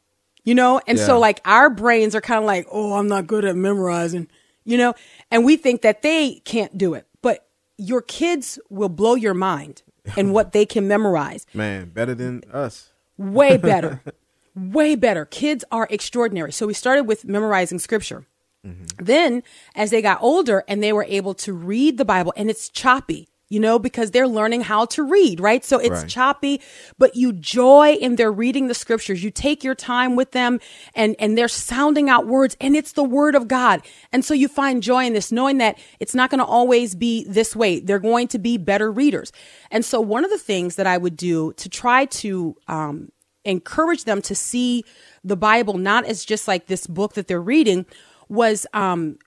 You 0.44 0.54
know? 0.56 0.80
And 0.88 0.98
so 0.98 1.18
like 1.20 1.40
our 1.44 1.70
brains 1.70 2.14
are 2.16 2.20
kind 2.20 2.38
of 2.40 2.44
like, 2.46 2.66
"Oh, 2.70 2.94
I'm 2.94 3.08
not 3.08 3.26
good 3.26 3.44
at 3.44 3.56
memorizing." 3.56 4.28
You 4.64 4.76
know? 4.76 4.94
And 5.30 5.44
we 5.44 5.56
think 5.56 5.82
that 5.82 6.02
they 6.02 6.40
can't 6.44 6.76
do 6.76 6.94
it. 6.94 7.06
But 7.22 7.46
your 7.78 8.02
kids 8.02 8.58
will 8.68 8.88
blow 8.88 9.14
your 9.14 9.34
mind 9.34 9.82
and 10.16 10.32
what 10.36 10.52
they 10.52 10.66
can 10.66 10.86
memorize 10.86 11.46
man 11.54 11.88
better 11.90 12.14
than 12.14 12.42
us. 12.52 12.91
Way 13.30 13.56
better. 13.56 14.02
Way 14.54 14.96
better. 14.96 15.24
Kids 15.24 15.64
are 15.72 15.86
extraordinary. 15.88 16.52
So 16.52 16.66
we 16.66 16.74
started 16.74 17.04
with 17.04 17.24
memorizing 17.24 17.78
scripture. 17.78 18.26
Mm-hmm. 18.66 19.02
Then 19.02 19.42
as 19.74 19.90
they 19.90 20.02
got 20.02 20.22
older 20.22 20.62
and 20.68 20.82
they 20.82 20.92
were 20.92 21.06
able 21.08 21.32
to 21.34 21.54
read 21.54 21.96
the 21.96 22.04
bible 22.04 22.34
and 22.36 22.50
it's 22.50 22.68
choppy 22.68 23.28
you 23.52 23.60
know 23.60 23.78
because 23.78 24.10
they're 24.10 24.28
learning 24.38 24.62
how 24.62 24.84
to 24.86 25.02
read 25.02 25.38
right? 25.40 25.64
So 25.64 25.78
it's 25.78 26.00
Right. 26.02 26.08
choppy 26.08 26.60
but 26.98 27.14
you 27.14 27.32
joy 27.32 27.88
in 28.00 28.16
their 28.16 28.32
reading 28.32 28.68
the 28.68 28.74
scriptures. 28.74 29.22
You 29.22 29.30
take 29.30 29.62
your 29.62 29.74
time 29.74 30.16
with 30.16 30.30
them 30.32 30.58
and 30.94 31.14
and 31.18 31.36
they're 31.36 31.48
sounding 31.48 32.08
out 32.08 32.26
words 32.26 32.56
and 32.60 32.74
it's 32.74 32.92
the 32.92 33.04
word 33.04 33.34
of 33.34 33.48
god. 33.48 33.82
And 34.12 34.24
so 34.24 34.32
you 34.34 34.48
find 34.48 34.82
joy 34.82 35.04
in 35.04 35.12
this 35.12 35.30
knowing 35.30 35.58
that 35.58 35.78
it's 36.00 36.14
not 36.14 36.30
going 36.30 36.38
to 36.38 36.44
always 36.58 36.94
be 36.94 37.24
this 37.28 37.54
way. 37.54 37.80
They're 37.80 37.98
going 37.98 38.28
to 38.28 38.38
be 38.38 38.56
better 38.56 38.90
readers. 38.90 39.32
And 39.70 39.84
so 39.84 40.00
one 40.00 40.24
of 40.24 40.30
the 40.30 40.38
things 40.38 40.76
that 40.76 40.86
i 40.86 40.96
would 40.96 41.16
do 41.16 41.52
to 41.54 41.68
try 41.68 42.06
to 42.06 42.56
um, 42.68 43.10
encourage 43.44 44.04
them 44.04 44.22
to 44.22 44.34
see 44.34 44.84
the 45.24 45.36
bible 45.36 45.76
not 45.76 46.04
as 46.04 46.24
just 46.24 46.46
like 46.48 46.66
this 46.66 46.86
book 46.86 47.14
that 47.14 47.26
they're 47.28 47.40
reading 47.54 47.84
was 48.28 48.66
um, 48.72 49.18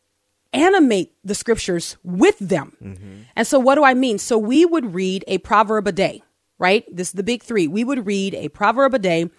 animate 0.56 1.14
the 1.24 1.36
scriptures 1.36 1.98
with 2.04 2.38
them. 2.40 2.74
And 3.36 3.46
so, 3.48 3.60
what 3.60 3.76
do 3.76 3.84
I 3.84 3.94
mean? 3.94 4.18
So, 4.18 4.38
we 4.38 4.66
would 4.66 4.94
read 4.94 5.24
a 5.28 5.38
proverb 5.40 5.88
a 5.88 5.92
day, 5.92 6.24
right? 6.58 6.84
This 6.94 7.10
is 7.10 7.14
the 7.14 7.24
big 7.24 7.44
three. 7.44 7.68
We 7.68 7.84
would 7.84 8.06
read 8.06 8.34
a 8.36 8.50
proverb 8.50 8.94
a 8.94 9.00
day, 9.00 9.30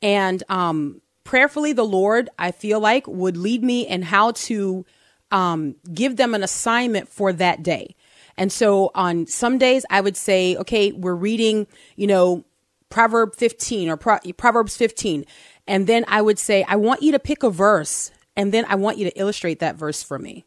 and 0.00 0.42
um, 0.48 1.00
prayerfully, 1.24 1.72
the 1.72 1.84
Lord, 1.84 2.30
I 2.38 2.50
feel 2.52 2.80
like, 2.80 3.06
would 3.06 3.36
lead 3.36 3.62
me 3.62 3.86
in 3.86 4.02
how 4.02 4.32
to 4.32 4.84
um, 5.30 5.76
give 5.92 6.16
them 6.16 6.34
an 6.34 6.42
assignment 6.42 7.08
for 7.08 7.32
that 7.32 7.62
day. 7.62 7.94
And 8.36 8.50
so, 8.50 8.90
on 8.94 9.26
some 9.26 9.58
days, 9.58 9.84
I 9.90 10.00
would 10.00 10.16
say, 10.16 10.56
okay, 10.56 10.92
we're 10.92 11.14
reading, 11.14 11.66
you 11.96 12.06
know, 12.06 12.44
Proverb 12.88 13.34
15 13.34 13.88
or 13.88 13.96
Pro- 13.96 14.18
Proverbs 14.36 14.76
15. 14.76 15.24
And 15.66 15.86
then 15.86 16.04
I 16.08 16.20
would 16.20 16.38
say, 16.38 16.64
I 16.68 16.76
want 16.76 17.02
you 17.02 17.12
to 17.12 17.18
pick 17.18 17.42
a 17.42 17.50
verse 17.50 18.10
and 18.36 18.52
then 18.52 18.64
I 18.68 18.74
want 18.74 18.98
you 18.98 19.04
to 19.04 19.18
illustrate 19.18 19.60
that 19.60 19.76
verse 19.76 20.02
for 20.02 20.18
me. 20.18 20.44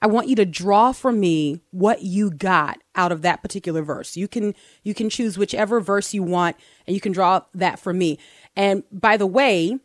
I 0.00 0.06
want 0.06 0.28
you 0.28 0.36
to 0.36 0.46
draw 0.46 0.92
from 0.92 1.18
me 1.18 1.60
what 1.70 2.02
you 2.02 2.30
got 2.30 2.78
out 2.94 3.12
of 3.12 3.22
that 3.22 3.42
particular 3.42 3.82
verse. 3.82 4.16
You 4.16 4.28
can 4.28 4.54
you 4.82 4.94
can 4.94 5.10
choose 5.10 5.36
whichever 5.36 5.80
verse 5.80 6.14
you 6.14 6.22
want 6.22 6.56
and 6.86 6.94
you 6.94 7.00
can 7.00 7.12
draw 7.12 7.42
that 7.54 7.78
for 7.78 7.92
me. 7.92 8.18
And 8.56 8.84
by 8.92 9.16
the 9.16 9.26
way, 9.26 9.78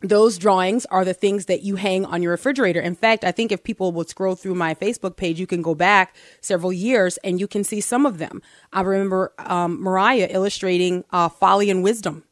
those 0.00 0.36
drawings 0.38 0.84
are 0.86 1.04
the 1.04 1.14
things 1.14 1.46
that 1.46 1.62
you 1.62 1.76
hang 1.76 2.04
on 2.04 2.22
your 2.22 2.32
refrigerator. 2.32 2.80
In 2.80 2.94
fact, 2.94 3.24
I 3.24 3.32
think 3.32 3.50
if 3.50 3.64
people 3.64 3.92
would 3.92 4.08
scroll 4.08 4.34
through 4.34 4.54
my 4.54 4.74
Facebook 4.74 5.16
page, 5.16 5.40
you 5.40 5.46
can 5.46 5.62
go 5.62 5.74
back 5.74 6.14
several 6.40 6.72
years 6.72 7.16
and 7.18 7.40
you 7.40 7.48
can 7.48 7.64
see 7.64 7.80
some 7.80 8.04
of 8.04 8.18
them. 8.18 8.42
I 8.72 8.82
remember 8.82 9.32
um, 9.38 9.80
Mariah 9.80 10.28
illustrating 10.30 11.04
uh, 11.10 11.28
folly 11.28 11.70
and 11.70 11.82
wisdom 11.82 12.24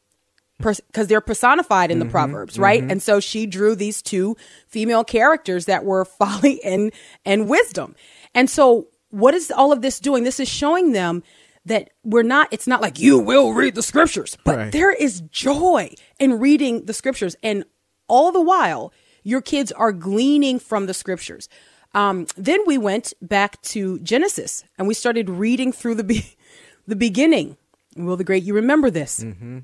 because 0.63 1.07
they're 1.07 1.21
personified 1.21 1.91
in 1.91 1.99
the 1.99 2.05
mm-hmm, 2.05 2.11
proverbs 2.11 2.57
right? 2.57 2.81
Mm-hmm. 2.81 2.91
and 2.91 3.01
so 3.03 3.19
she 3.19 3.45
drew 3.45 3.75
these 3.75 4.01
two 4.01 4.35
female 4.67 5.03
characters 5.03 5.65
that 5.65 5.85
were 5.85 6.05
folly 6.19 6.63
and 6.63 6.91
and 7.25 7.49
wisdom. 7.49 7.95
And 8.33 8.49
so 8.49 8.87
what 9.09 9.33
is 9.33 9.51
all 9.51 9.71
of 9.71 9.81
this 9.81 9.99
doing? 9.99 10.23
This 10.23 10.39
is 10.39 10.49
showing 10.49 10.91
them 10.93 11.23
that 11.65 11.91
we're 12.03 12.23
not 12.23 12.47
it's 12.51 12.67
not 12.67 12.81
like 12.81 12.99
you 12.99 13.19
will 13.19 13.53
read 13.53 13.75
the 13.75 13.83
scriptures 13.83 14.37
but 14.43 14.57
Right. 14.57 14.71
there 14.71 14.91
is 14.91 15.21
joy 15.31 15.93
in 16.19 16.39
reading 16.39 16.85
the 16.85 16.93
scriptures. 16.93 17.35
And 17.43 17.63
all 18.07 18.31
the 18.31 18.41
while 18.41 18.91
your 19.23 19.41
kids 19.41 19.71
are 19.71 19.91
gleaning 19.93 20.59
from 20.59 20.85
the 20.85 20.93
scriptures. 20.93 21.47
Um, 21.93 22.25
then 22.35 22.59
we 22.65 22.77
went 22.77 23.13
back 23.21 23.61
to 23.63 23.99
genesis 23.99 24.63
and 24.77 24.87
we 24.87 24.93
started 24.93 25.29
reading 25.29 25.71
through 25.71 25.95
the 25.95 26.03
be- 26.03 26.35
the 26.87 26.95
beginning. 26.95 27.55
Wil 27.95 28.17
the 28.17 28.23
great 28.23 28.43
you 28.43 28.55
remember 28.55 28.89
this 28.89 29.19
mm-hmm. 29.23 29.59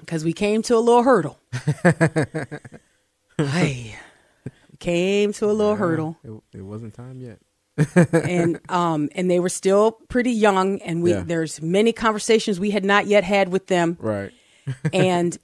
Because 0.00 0.24
we 0.24 0.32
came 0.32 0.62
to 0.62 0.76
a 0.76 0.78
little 0.78 1.02
hurdle. 1.02 1.38
hey, 3.38 3.96
we 4.70 4.76
came 4.78 5.32
to 5.34 5.46
a 5.46 5.52
little 5.52 5.76
hurdle. 5.76 6.18
It, 6.24 6.58
it 6.58 6.62
wasn't 6.62 6.94
time 6.94 7.20
yet. 7.20 7.38
and 8.12 8.60
um 8.68 9.08
and 9.16 9.28
they 9.28 9.40
were 9.40 9.48
still 9.48 9.92
pretty 10.08 10.30
young 10.30 10.80
and 10.82 11.02
we 11.02 11.10
Yeah. 11.10 11.24
there's 11.26 11.60
many 11.60 11.92
conversations 11.92 12.60
we 12.60 12.70
had 12.70 12.84
not 12.84 13.06
yet 13.08 13.24
had 13.24 13.48
with 13.48 13.66
them 13.66 13.96
Right. 14.00 14.30
and 14.92 15.36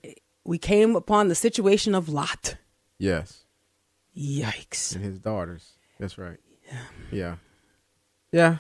we 0.45 0.57
came 0.57 0.95
upon 0.95 1.27
the 1.27 1.35
situation 1.35 1.93
of 1.93 2.09
Lot. 2.09 2.55
Yes. 3.01 3.43
Yikes. 4.17 4.95
And 4.95 5.05
his 5.05 5.19
daughters. 5.19 5.73
That's 5.99 6.19
right. 6.19 6.39
Yeah. 7.11 7.37
Yeah. 8.31 8.59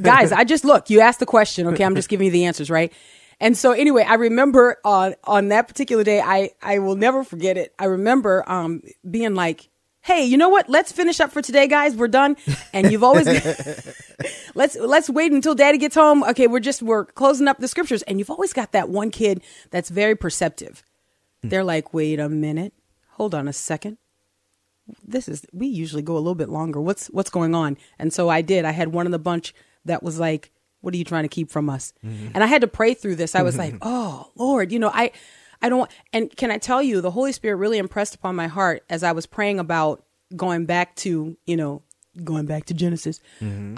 Guys, 0.00 0.32
I 0.32 0.44
just 0.44 0.64
look, 0.64 0.88
you 0.90 1.00
asked 1.00 1.20
the 1.20 1.26
question, 1.26 1.66
okay? 1.68 1.84
I'm 1.84 1.94
just 1.94 2.08
giving 2.08 2.26
you 2.26 2.30
the 2.30 2.44
answers, 2.46 2.70
right? 2.70 2.92
And 3.40 3.56
so 3.56 3.72
anyway, 3.72 4.04
I 4.08 4.14
remember 4.14 4.78
on 4.84 5.14
on 5.24 5.48
that 5.48 5.68
particular 5.68 6.04
day, 6.04 6.20
I 6.20 6.50
I 6.62 6.78
will 6.78 6.96
never 6.96 7.22
forget 7.22 7.56
it. 7.56 7.74
I 7.78 7.84
remember 7.86 8.42
um 8.50 8.82
being 9.08 9.34
like, 9.34 9.68
"Hey, 10.00 10.24
you 10.24 10.38
know 10.38 10.48
what? 10.48 10.70
Let's 10.70 10.90
finish 10.92 11.20
up 11.20 11.32
for 11.32 11.42
today, 11.42 11.66
guys. 11.68 11.94
We're 11.94 12.08
done." 12.08 12.36
And 12.72 12.90
you've 12.90 13.04
always 13.04 13.26
let's 14.54 14.76
let's 14.76 15.10
wait 15.10 15.32
until 15.32 15.54
daddy 15.54 15.76
gets 15.78 15.94
home. 15.94 16.24
Okay, 16.24 16.46
we're 16.46 16.60
just 16.60 16.82
we're 16.82 17.04
closing 17.04 17.46
up 17.46 17.58
the 17.58 17.68
scriptures 17.68 18.02
and 18.02 18.18
you've 18.18 18.30
always 18.30 18.54
got 18.54 18.72
that 18.72 18.88
one 18.88 19.10
kid 19.10 19.42
that's 19.70 19.90
very 19.90 20.16
perceptive. 20.16 20.82
They're 21.42 21.64
like, 21.64 21.92
"Wait 21.92 22.18
a 22.18 22.30
minute. 22.30 22.72
Hold 23.12 23.34
on 23.34 23.48
a 23.48 23.52
second. 23.52 23.98
This 25.04 25.28
is 25.28 25.44
we 25.52 25.66
usually 25.66 26.02
go 26.02 26.14
a 26.14 26.18
little 26.18 26.34
bit 26.34 26.48
longer. 26.48 26.80
What's 26.80 27.08
what's 27.08 27.30
going 27.30 27.54
on?" 27.54 27.76
And 27.98 28.14
so 28.14 28.30
I 28.30 28.40
did. 28.40 28.64
I 28.64 28.70
had 28.70 28.94
one 28.94 29.04
of 29.04 29.12
the 29.12 29.18
bunch 29.18 29.52
that 29.84 30.02
was 30.02 30.18
like, 30.18 30.50
"What 30.80 30.94
are 30.94 30.96
you 30.96 31.04
trying 31.04 31.24
to 31.24 31.28
keep 31.28 31.50
from 31.50 31.68
us?" 31.70 31.92
And 32.02 32.42
I 32.44 32.46
had 32.46 32.60
to 32.62 32.68
pray 32.68 32.94
through 32.94 33.16
this. 33.16 33.34
I 33.34 33.42
was 33.42 33.56
like, 33.58 33.74
"Oh, 33.82 34.30
Lord, 34.34 34.72
you 34.72 34.78
know, 34.78 34.90
I 34.92 35.12
I 35.62 35.68
don't 35.68 35.90
and 36.12 36.34
can 36.36 36.50
I 36.50 36.58
tell 36.58 36.82
you 36.82 37.00
the 37.00 37.10
Holy 37.12 37.32
Spirit 37.32 37.56
really 37.56 37.78
impressed 37.78 38.14
upon 38.14 38.36
my 38.36 38.46
heart 38.46 38.84
as 38.90 39.02
I 39.02 39.12
was 39.12 39.26
praying 39.26 39.58
about 39.58 40.04
going 40.34 40.66
back 40.66 40.94
to, 40.96 41.36
you 41.46 41.56
know, 41.56 41.82
going 42.24 42.46
back 42.46 42.64
to 42.66 42.74
Genesis, 42.74 43.20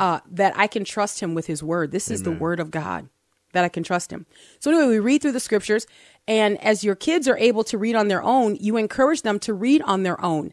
uh, 0.01 0.21
that 0.31 0.53
I 0.57 0.67
can 0.67 0.85
trust 0.85 1.21
him 1.21 1.35
with 1.35 1.47
his 1.47 1.63
word. 1.63 1.91
This 1.93 2.11
is 2.11 2.23
the 2.23 2.31
word 2.33 2.61
of 2.61 2.71
God. 2.71 3.09
That 3.53 3.65
I 3.65 3.69
can 3.69 3.83
trust 3.83 4.11
him. 4.13 4.27
So 4.61 4.71
anyway, 4.71 4.89
we 4.89 4.99
read 4.99 5.23
through 5.23 5.33
the 5.33 5.41
scriptures, 5.41 5.87
and 6.27 6.63
as 6.63 6.85
your 6.85 6.95
kids 6.95 7.27
are 7.27 7.39
able 7.39 7.65
to 7.65 7.79
read 7.79 7.97
on 7.97 8.09
their 8.09 8.23
own, 8.23 8.57
you 8.57 8.77
encourage 8.77 9.23
them 9.23 9.39
to 9.41 9.55
read 9.55 9.81
on 9.83 10.03
their 10.03 10.23
own. 10.23 10.53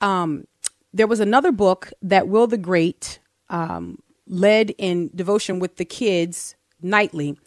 Um, 0.00 0.46
there 0.92 1.06
was 1.06 1.20
another 1.20 1.52
book 1.52 1.92
that 2.02 2.26
Wil 2.28 2.46
the 2.48 2.58
Great 2.58 3.20
um, 3.48 4.00
led 4.26 4.70
in 4.78 5.10
devotion 5.14 5.58
with 5.58 5.76
the 5.76 5.84
kids 5.84 6.54
nightly. 6.82 7.38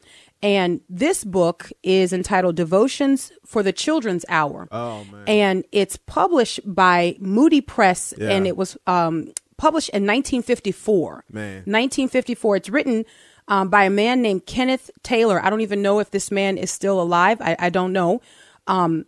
And 0.42 0.80
this 0.90 1.26
book 1.26 1.70
is 1.84 2.14
entitled 2.14 2.56
Devotions 2.56 3.32
for 3.46 3.62
the 3.62 3.74
Children's 3.74 4.24
Hour. 4.30 4.68
Oh, 4.72 5.04
man. 5.12 5.24
And 5.28 5.66
it's 5.74 5.98
published 5.98 6.62
by 6.66 7.18
Moody 7.20 7.60
Press, 7.60 8.14
Yeah. 8.18 8.30
and 8.30 8.48
it 8.48 8.56
was 8.56 8.78
um, 8.88 9.34
published 9.58 9.90
in 9.90 10.04
1954. 10.04 11.26
Man. 11.32 11.56
1954. 11.66 12.56
It's 12.56 12.70
written 12.70 13.06
um, 13.50 13.68
by 13.70 13.84
a 13.84 13.90
man 13.90 14.22
named 14.22 14.46
Kenneth 14.46 14.90
Taylor. 15.04 15.44
I 15.44 15.50
don't 15.50 15.62
even 15.62 15.82
know 15.82 16.00
if 16.00 16.12
this 16.12 16.32
man 16.32 16.58
is 16.58 16.72
still 16.72 17.02
alive. 17.02 17.42
I, 17.42 17.58
I 17.60 17.70
don't 17.70 17.92
know. 17.92 18.22
Um, 18.68 19.06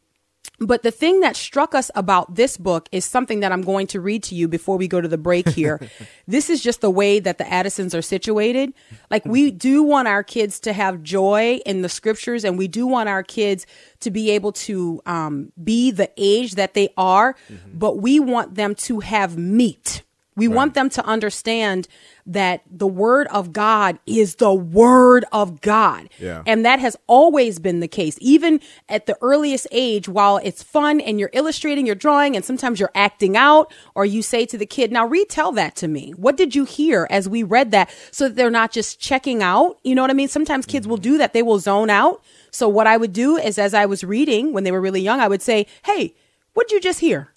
but 0.62 0.84
the 0.84 0.92
thing 0.92 1.22
that 1.22 1.36
struck 1.36 1.74
us 1.74 1.90
about 1.96 2.36
this 2.36 2.56
book 2.56 2.88
is 2.92 3.04
something 3.04 3.40
that 3.40 3.52
I'm 3.52 3.64
going 3.64 3.88
to 3.88 4.00
read 4.00 4.22
to 4.24 4.36
you 4.36 4.48
before 4.48 4.78
we 4.78 4.88
go 4.88 5.02
to 5.02 5.08
the 5.08 5.18
break 5.18 5.50
here. 5.50 5.82
this 6.28 6.50
is 6.52 6.62
just 6.62 6.82
the 6.82 6.90
way 6.92 7.20
that 7.20 7.40
the 7.40 7.52
Addisons 7.52 7.96
are 7.96 8.02
situated. 8.02 8.74
Like, 9.10 9.26
we 9.26 9.50
do 9.50 9.82
want 9.82 10.08
our 10.08 10.24
kids 10.24 10.60
to 10.62 10.74
have 10.74 11.02
joy 11.02 11.60
in 11.66 11.82
the 11.82 11.90
scriptures, 11.90 12.44
and 12.44 12.60
we 12.60 12.68
do 12.68 12.86
want 12.86 13.10
our 13.10 13.24
kids 13.24 13.66
to 14.02 14.12
be 14.12 14.30
able 14.32 14.52
to 14.52 15.02
um, 15.08 15.52
be 15.62 15.90
the 15.90 16.12
age 16.16 16.56
that 16.56 16.76
they 16.76 16.90
are, 16.96 17.36
but 17.74 17.98
we 17.98 18.20
want 18.20 18.54
them 18.54 18.76
to 18.76 19.00
have 19.00 19.38
meat. 19.38 20.04
We 20.36 20.48
want 20.48 20.76
them 20.76 20.90
to 20.92 21.06
understand 21.06 21.88
that 22.26 22.62
the 22.70 22.88
word 22.88 23.28
of 23.28 23.52
God 23.52 24.00
is 24.06 24.36
the 24.36 24.54
word 24.54 25.26
of 25.34 25.60
God. 25.60 26.10
Yeah. 26.20 26.44
And 26.46 26.66
that 26.66 26.80
has 26.80 26.96
always 27.08 27.60
been 27.60 27.82
the 27.82 27.88
case. 27.88 28.18
Even 28.22 28.62
at 28.88 29.08
the 29.08 29.18
earliest 29.22 29.68
age, 29.72 30.08
while 30.08 30.38
it's 30.38 30.64
fun 30.64 31.02
and 31.02 31.20
you're 31.20 31.32
illustrating, 31.34 31.86
you're 31.86 31.96
drawing, 31.96 32.36
and 32.36 32.46
sometimes 32.46 32.80
you're 32.80 32.92
acting 32.96 33.36
out, 33.36 33.74
or 33.94 34.06
you 34.06 34.22
say 34.22 34.46
to 34.46 34.58
the 34.58 34.66
kid, 34.66 34.92
now 34.92 35.06
retell 35.06 35.52
that 35.54 35.76
to 35.78 35.88
me. 35.88 36.12
What 36.12 36.38
did 36.38 36.56
you 36.56 36.64
hear 36.64 37.08
as 37.10 37.28
we 37.28 37.44
read 37.44 37.72
that? 37.72 37.94
So 38.12 38.30
that 38.30 38.36
they're 38.36 38.50
not 38.50 38.72
just 38.72 39.00
checking 39.00 39.44
out. 39.44 39.80
You 39.84 39.96
know 39.96 40.02
what 40.02 40.12
I 40.12 40.16
mean? 40.16 40.30
Sometimes 40.30 40.66
kids 40.66 40.88
will 40.88 40.98
mm-hmm. 40.98 41.04
do 41.04 41.18
that. 41.18 41.34
They 41.34 41.44
will 41.44 41.60
zone 41.60 41.90
out. 41.90 42.24
So 42.52 42.70
what 42.70 42.88
I 42.88 42.98
would 42.98 43.14
do 43.14 43.38
is 43.38 43.58
as 43.58 43.74
I 43.74 43.86
was 43.86 44.04
reading 44.04 44.54
when 44.54 44.64
they 44.64 44.72
were 44.72 44.82
really 44.82 45.02
young, 45.02 45.20
I 45.20 45.28
would 45.28 45.42
say, 45.42 45.68
Hey, 45.84 46.16
what'd 46.54 46.72
you 46.72 46.80
just 46.80 47.00
hear? 47.00 47.31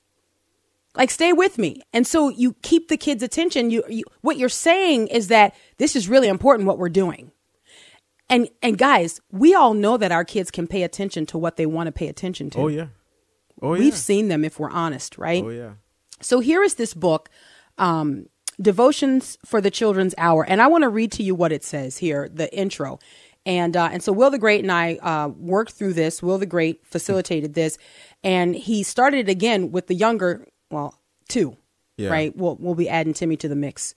Like 0.96 1.10
stay 1.10 1.32
with 1.32 1.58
me. 1.58 1.80
And 1.92 2.06
so 2.06 2.28
you 2.28 2.54
keep 2.62 2.88
the 2.88 2.96
kids 2.96 3.22
attention. 3.22 3.70
You, 3.70 3.82
you 3.88 4.04
what 4.20 4.36
you're 4.36 4.48
saying 4.48 5.08
is 5.08 5.28
that 5.28 5.54
this 5.78 5.96
is 5.96 6.08
really 6.08 6.28
important 6.28 6.66
what 6.66 6.78
we're 6.78 6.88
doing. 6.88 7.32
And 8.30 8.48
and 8.62 8.78
guys 8.78 9.20
we 9.30 9.54
all 9.54 9.74
know 9.74 9.96
that 9.96 10.12
our 10.12 10.24
kids 10.24 10.50
can 10.50 10.66
pay 10.66 10.82
attention 10.82 11.26
to 11.26 11.38
what 11.38 11.56
they 11.56 11.66
want 11.66 11.88
to 11.88 11.92
pay 11.92 12.08
attention 12.08 12.48
to. 12.50 12.58
Oh 12.58 12.68
yeah. 12.68 12.86
Oh 13.60 13.74
yeah. 13.74 13.80
we've 13.80 13.96
seen 13.96 14.28
them 14.28 14.44
if 14.44 14.58
we're 14.58 14.70
honest 14.70 15.18
right? 15.18 15.44
Oh 15.44 15.50
yeah. 15.50 15.72
so 16.20 16.40
here 16.40 16.62
is 16.62 16.76
this 16.76 16.94
book 16.94 17.28
um 17.76 18.26
devotions 18.60 19.36
for 19.44 19.60
the 19.60 19.70
children's 19.70 20.14
hour. 20.16 20.44
And 20.46 20.62
i 20.62 20.68
want 20.68 20.82
to 20.82 20.88
read 20.88 21.10
to 21.12 21.24
you 21.24 21.34
what 21.34 21.50
it 21.50 21.64
says 21.64 21.98
here 21.98 22.28
the 22.32 22.54
intro. 22.56 23.00
And 23.46 23.76
uh, 23.76 23.90
and 23.92 24.02
so 24.02 24.12
will 24.12 24.30
the 24.30 24.38
great 24.38 24.62
and 24.62 24.72
i 24.72 24.94
uh, 25.02 25.28
worked 25.28 25.72
through 25.72 25.94
this. 25.94 26.22
Wil 26.22 26.38
the 26.38 26.46
great 26.46 26.86
facilitated 26.86 27.54
this. 27.54 27.78
And 28.22 28.54
he 28.54 28.84
started 28.84 29.28
it 29.28 29.30
again 29.30 29.72
with 29.72 29.88
the 29.88 29.94
younger 29.94 30.46
well 30.70 30.98
two 31.28 31.56
Yeah. 31.96 32.10
right? 32.10 32.36
We'll, 32.36 32.56
we'll 32.56 32.74
be 32.74 32.88
adding 32.88 33.14
timmy 33.14 33.36
to 33.38 33.48
the 33.48 33.56
mix. 33.56 33.94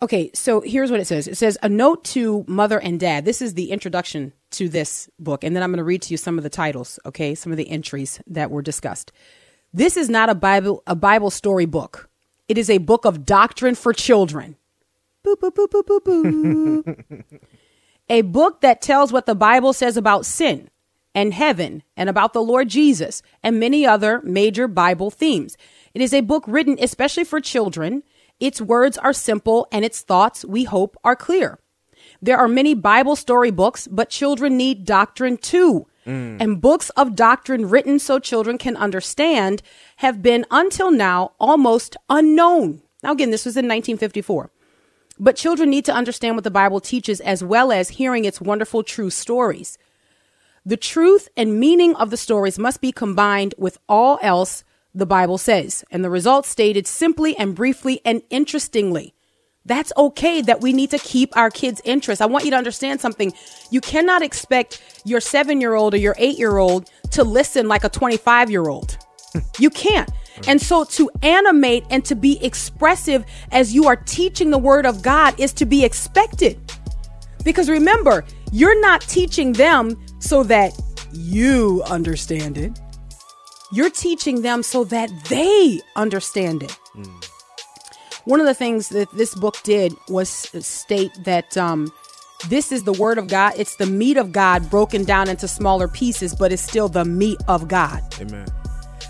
Okay 0.00 0.30
so 0.34 0.60
here's 0.60 0.90
what 0.90 1.00
it 1.00 1.06
says. 1.06 1.28
It 1.28 1.36
says 1.36 1.56
a 1.62 1.68
note 1.68 2.04
to 2.06 2.44
mother 2.48 2.78
and 2.80 2.98
dad. 2.98 3.24
This 3.24 3.40
is 3.40 3.54
the 3.54 3.70
introduction 3.70 4.32
to 4.52 4.68
this 4.68 5.08
book 5.18 5.44
and 5.44 5.56
then 5.56 5.62
i'm 5.62 5.70
going 5.70 5.78
to 5.78 5.84
read 5.84 6.02
to 6.02 6.12
you 6.12 6.18
some 6.18 6.36
of 6.36 6.44
the 6.44 6.50
titles 6.50 6.98
okay? 7.06 7.34
Some 7.34 7.52
of 7.52 7.58
the 7.58 7.70
entries 7.70 8.20
that 8.26 8.50
were 8.50 8.62
discussed. 8.62 9.12
This 9.72 9.96
is 9.96 10.10
not 10.10 10.28
a 10.28 10.34
bible 10.34 10.82
a 10.86 10.94
bible 10.94 11.30
story 11.30 11.64
book. 11.66 12.10
It 12.48 12.58
is 12.58 12.68
a 12.68 12.78
book 12.78 13.04
of 13.06 13.24
doctrine 13.24 13.74
for 13.74 13.92
children. 13.94 14.56
Boop, 15.24 15.36
boop, 15.36 15.54
boop, 15.54 15.68
boop, 15.68 15.84
boop, 15.86 16.02
boop. 16.82 17.24
a 18.10 18.22
book 18.22 18.60
that 18.60 18.82
tells 18.82 19.12
what 19.12 19.24
the 19.26 19.34
bible 19.36 19.72
says 19.72 19.96
about 19.96 20.26
sin 20.26 20.68
and 21.14 21.34
heaven 21.34 21.82
and 21.96 22.08
about 22.08 22.32
the 22.32 22.42
lord 22.42 22.68
jesus 22.68 23.22
and 23.42 23.60
many 23.60 23.86
other 23.86 24.20
major 24.22 24.66
bible 24.68 25.10
themes 25.10 25.56
it 25.94 26.00
is 26.00 26.14
a 26.14 26.20
book 26.20 26.44
written 26.46 26.76
especially 26.80 27.24
for 27.24 27.40
children 27.40 28.02
its 28.40 28.60
words 28.60 28.98
are 28.98 29.12
simple 29.12 29.68
and 29.70 29.84
its 29.84 30.00
thoughts 30.00 30.44
we 30.44 30.64
hope 30.64 30.96
are 31.04 31.16
clear 31.16 31.58
there 32.20 32.38
are 32.38 32.48
many 32.48 32.74
Bible 32.74 33.16
story 33.16 33.50
books, 33.50 33.88
but 33.88 34.08
children 34.08 34.56
need 34.56 34.84
doctrine 34.84 35.36
too. 35.36 35.86
Mm. 36.06 36.40
And 36.40 36.60
books 36.60 36.90
of 36.90 37.14
doctrine 37.14 37.68
written 37.68 37.98
so 37.98 38.18
children 38.18 38.58
can 38.58 38.76
understand 38.76 39.62
have 39.96 40.22
been 40.22 40.46
until 40.50 40.90
now 40.90 41.32
almost 41.38 41.96
unknown. 42.08 42.82
Now, 43.02 43.12
again, 43.12 43.30
this 43.30 43.44
was 43.44 43.56
in 43.56 43.66
1954. 43.66 44.50
But 45.18 45.36
children 45.36 45.70
need 45.70 45.84
to 45.84 45.92
understand 45.92 46.36
what 46.36 46.44
the 46.44 46.50
Bible 46.50 46.80
teaches 46.80 47.20
as 47.20 47.44
well 47.44 47.70
as 47.70 47.90
hearing 47.90 48.24
its 48.24 48.40
wonderful 48.40 48.82
true 48.82 49.10
stories. 49.10 49.78
The 50.64 50.76
truth 50.76 51.28
and 51.36 51.58
meaning 51.58 51.96
of 51.96 52.10
the 52.10 52.16
stories 52.16 52.58
must 52.58 52.80
be 52.80 52.92
combined 52.92 53.54
with 53.58 53.78
all 53.88 54.20
else 54.22 54.62
the 54.94 55.06
Bible 55.06 55.38
says, 55.38 55.84
and 55.90 56.04
the 56.04 56.10
results 56.10 56.48
stated 56.48 56.86
simply 56.86 57.36
and 57.36 57.54
briefly 57.54 58.00
and 58.04 58.22
interestingly. 58.30 59.14
That's 59.64 59.92
okay 59.96 60.40
that 60.42 60.60
we 60.60 60.72
need 60.72 60.90
to 60.90 60.98
keep 60.98 61.36
our 61.36 61.50
kids' 61.50 61.80
interest. 61.84 62.20
I 62.20 62.26
want 62.26 62.44
you 62.44 62.50
to 62.50 62.56
understand 62.56 63.00
something. 63.00 63.32
You 63.70 63.80
cannot 63.80 64.22
expect 64.22 64.82
your 65.04 65.20
seven 65.20 65.60
year 65.60 65.74
old 65.74 65.94
or 65.94 65.98
your 65.98 66.14
eight 66.18 66.38
year 66.38 66.58
old 66.58 66.90
to 67.12 67.24
listen 67.24 67.68
like 67.68 67.84
a 67.84 67.88
25 67.88 68.50
year 68.50 68.68
old. 68.68 68.98
You 69.58 69.70
can't. 69.70 70.10
And 70.46 70.60
so 70.60 70.84
to 70.84 71.10
animate 71.22 71.84
and 71.90 72.04
to 72.04 72.14
be 72.14 72.44
expressive 72.44 73.24
as 73.50 73.74
you 73.74 73.86
are 73.86 73.96
teaching 73.96 74.50
the 74.50 74.58
word 74.58 74.86
of 74.86 75.02
God 75.02 75.38
is 75.38 75.52
to 75.54 75.66
be 75.66 75.84
expected. 75.84 76.58
Because 77.44 77.68
remember, 77.68 78.24
you're 78.50 78.80
not 78.80 79.00
teaching 79.02 79.52
them 79.52 79.96
so 80.22 80.42
that 80.44 80.72
you 81.12 81.82
understand 81.86 82.56
it. 82.56 82.78
You're 83.72 83.90
teaching 83.90 84.42
them 84.42 84.62
so 84.62 84.84
that 84.84 85.10
they 85.28 85.80
understand 85.96 86.62
it. 86.62 86.78
One 88.24 88.38
of 88.38 88.46
the 88.46 88.54
things 88.54 88.88
that 88.90 89.10
this 89.12 89.34
book 89.34 89.56
did 89.64 89.92
was 90.08 90.28
state 90.28 91.10
that 91.24 91.56
um, 91.56 91.92
this 92.48 92.70
is 92.70 92.84
the 92.84 92.92
word 92.92 93.18
of 93.18 93.28
God. 93.28 93.54
It's 93.56 93.76
the 93.76 93.86
meat 93.86 94.16
of 94.16 94.30
God 94.30 94.70
broken 94.70 95.04
down 95.04 95.28
into 95.28 95.48
smaller 95.48 95.88
pieces, 95.88 96.34
but 96.34 96.52
it's 96.52 96.62
still 96.62 96.88
the 96.88 97.04
meat 97.04 97.40
of 97.48 97.66
God. 97.66 98.02
Amen. 98.20 98.46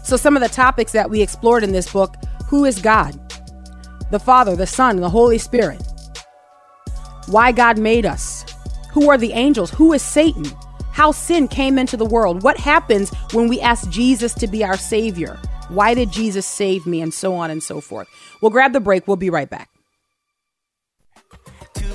So, 0.03 0.17
some 0.17 0.35
of 0.37 0.43
the 0.43 0.49
topics 0.49 0.93
that 0.93 1.11
we 1.11 1.21
explored 1.21 1.63
in 1.63 1.73
this 1.73 1.93
book 1.93 2.15
who 2.47 2.65
is 2.65 2.81
God? 2.81 3.19
The 4.11 4.19
Father, 4.19 4.57
the 4.57 4.67
Son, 4.67 4.97
and 4.97 5.03
the 5.03 5.11
Holy 5.11 5.39
Spirit. 5.39 5.83
Why 7.27 7.53
God 7.53 7.79
made 7.79 8.05
us. 8.05 8.45
Who 8.93 9.09
are 9.11 9.17
the 9.17 9.33
angels? 9.33 9.71
Who 9.71 9.93
is 9.93 10.03
Satan? 10.03 10.45
How 10.93 11.11
sin 11.11 11.49
came 11.49 11.79
into 11.79 11.97
the 11.97 12.05
world. 12.05 12.43
What 12.43 12.59
happens 12.59 13.11
when 13.33 13.49
we 13.49 13.61
ask 13.61 13.89
Jesus 13.89 14.35
to 14.35 14.47
be 14.47 14.63
our 14.63 14.77
Savior? 14.77 15.41
Why 15.69 15.95
did 15.95 16.13
Jesus 16.13 16.47
save 16.47 16.87
me? 16.87 17.01
And 17.01 17.13
so 17.13 17.35
on 17.35 17.51
and 17.51 17.63
so 17.63 17.81
forth. 17.81 18.09
We'll 18.41 18.51
grab 18.51 18.73
the 18.73 18.81
break. 18.81 19.09
We'll 19.09 19.17
be 19.17 19.31
right 19.31 19.49
back 19.49 19.72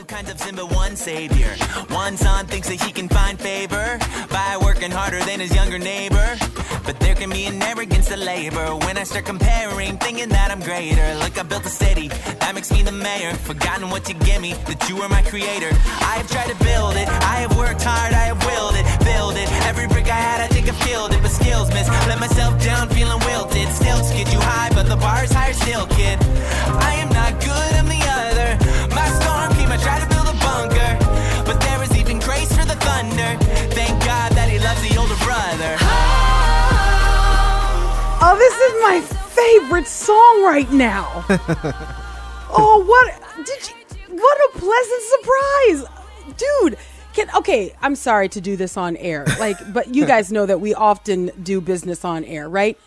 kinds 0.07 0.31
of 0.31 0.39
sin, 0.39 0.55
but 0.55 0.71
one 0.73 0.95
savior. 0.95 1.51
One 1.89 2.15
son 2.15 2.45
thinks 2.47 2.69
that 2.69 2.81
he 2.81 2.93
can 2.93 3.09
find 3.09 3.37
favor 3.37 3.99
by 4.29 4.57
working 4.61 4.89
harder 4.89 5.19
than 5.25 5.41
his 5.41 5.53
younger 5.53 5.77
neighbor. 5.77 6.37
But 6.85 6.99
there 7.01 7.13
can 7.13 7.29
be 7.29 7.45
an 7.45 7.61
arrogance 7.61 8.07
to 8.07 8.15
labor 8.15 8.75
when 8.85 8.97
I 8.97 9.03
start 9.03 9.25
comparing, 9.25 9.97
thinking 9.97 10.29
that 10.29 10.49
I'm 10.49 10.61
greater. 10.61 11.15
Like 11.15 11.37
I 11.37 11.43
built 11.43 11.65
a 11.65 11.69
city, 11.69 12.07
that 12.39 12.55
makes 12.55 12.71
me 12.71 12.83
the 12.83 12.91
mayor. 12.91 13.33
Forgotten 13.33 13.89
what 13.89 14.07
you 14.07 14.15
give 14.23 14.41
me, 14.41 14.53
that 14.71 14.87
you 14.87 15.01
are 15.01 15.09
my 15.09 15.23
creator. 15.23 15.71
I 15.99 16.23
have 16.23 16.31
tried 16.31 16.49
to 16.55 16.63
build 16.63 16.95
it, 16.95 17.07
I 17.09 17.43
have 17.43 17.57
worked 17.57 17.83
hard, 17.83 18.13
I 18.13 18.31
have 18.31 18.39
willed 18.45 18.75
it, 18.79 18.85
build 19.03 19.35
it. 19.35 19.51
Every 19.67 19.87
brick 19.87 20.07
I 20.07 20.21
had, 20.29 20.39
I 20.39 20.47
think 20.47 20.71
I 20.71 20.75
killed 20.87 21.11
it, 21.11 21.21
but 21.21 21.31
skills 21.31 21.67
miss. 21.73 21.89
Let 22.07 22.19
myself 22.19 22.63
down, 22.63 22.87
feeling 22.89 23.19
wilted. 23.27 23.67
Still 23.73 24.01
skid 24.03 24.31
you 24.31 24.39
high, 24.39 24.69
but 24.73 24.87
the 24.87 24.95
bar's 24.95 25.33
higher 25.33 25.53
still, 25.53 25.85
kid. 25.87 26.17
I 26.79 26.95
am 27.03 27.09
not 27.09 27.43
good, 27.43 27.71
I'm 27.75 27.87
the 27.87 27.96
I 29.77 29.83
tried 29.83 30.01
to 30.01 30.09
build 30.09 30.27
a 30.27 30.37
bunker, 30.39 30.97
but 31.45 31.61
there 31.61 31.83
is 31.83 31.95
even 31.95 32.19
grace 32.19 32.49
for 32.49 32.65
the 32.65 32.75
thunder. 32.81 33.37
Thank 33.75 34.03
God 34.03 34.31
that 34.31 34.49
he 34.49 34.57
loves 34.57 34.81
the 34.81 34.97
older 34.97 35.15
brother. 35.23 35.77
Oh, 38.19 38.35
this 38.39 38.57
is 38.57 38.73
my 38.81 39.01
favorite 39.29 39.87
song 39.87 40.43
right 40.43 40.71
now. 40.71 41.25
oh, 42.49 42.83
what 42.87 43.45
did 43.45 43.69
you 43.69 43.75
what 44.09 44.37
a 44.37 44.57
pleasant 44.57 45.03
surprise. 45.03 46.37
Dude, 46.37 46.77
can 47.13 47.29
okay, 47.35 47.75
I'm 47.79 47.95
sorry 47.95 48.29
to 48.29 48.41
do 48.41 48.55
this 48.55 48.77
on 48.77 48.97
air. 48.97 49.25
Like, 49.39 49.57
but 49.71 49.93
you 49.93 50.07
guys 50.07 50.31
know 50.31 50.47
that 50.47 50.59
we 50.59 50.73
often 50.73 51.31
do 51.43 51.61
business 51.61 52.03
on 52.03 52.23
air, 52.23 52.49
right? 52.49 52.79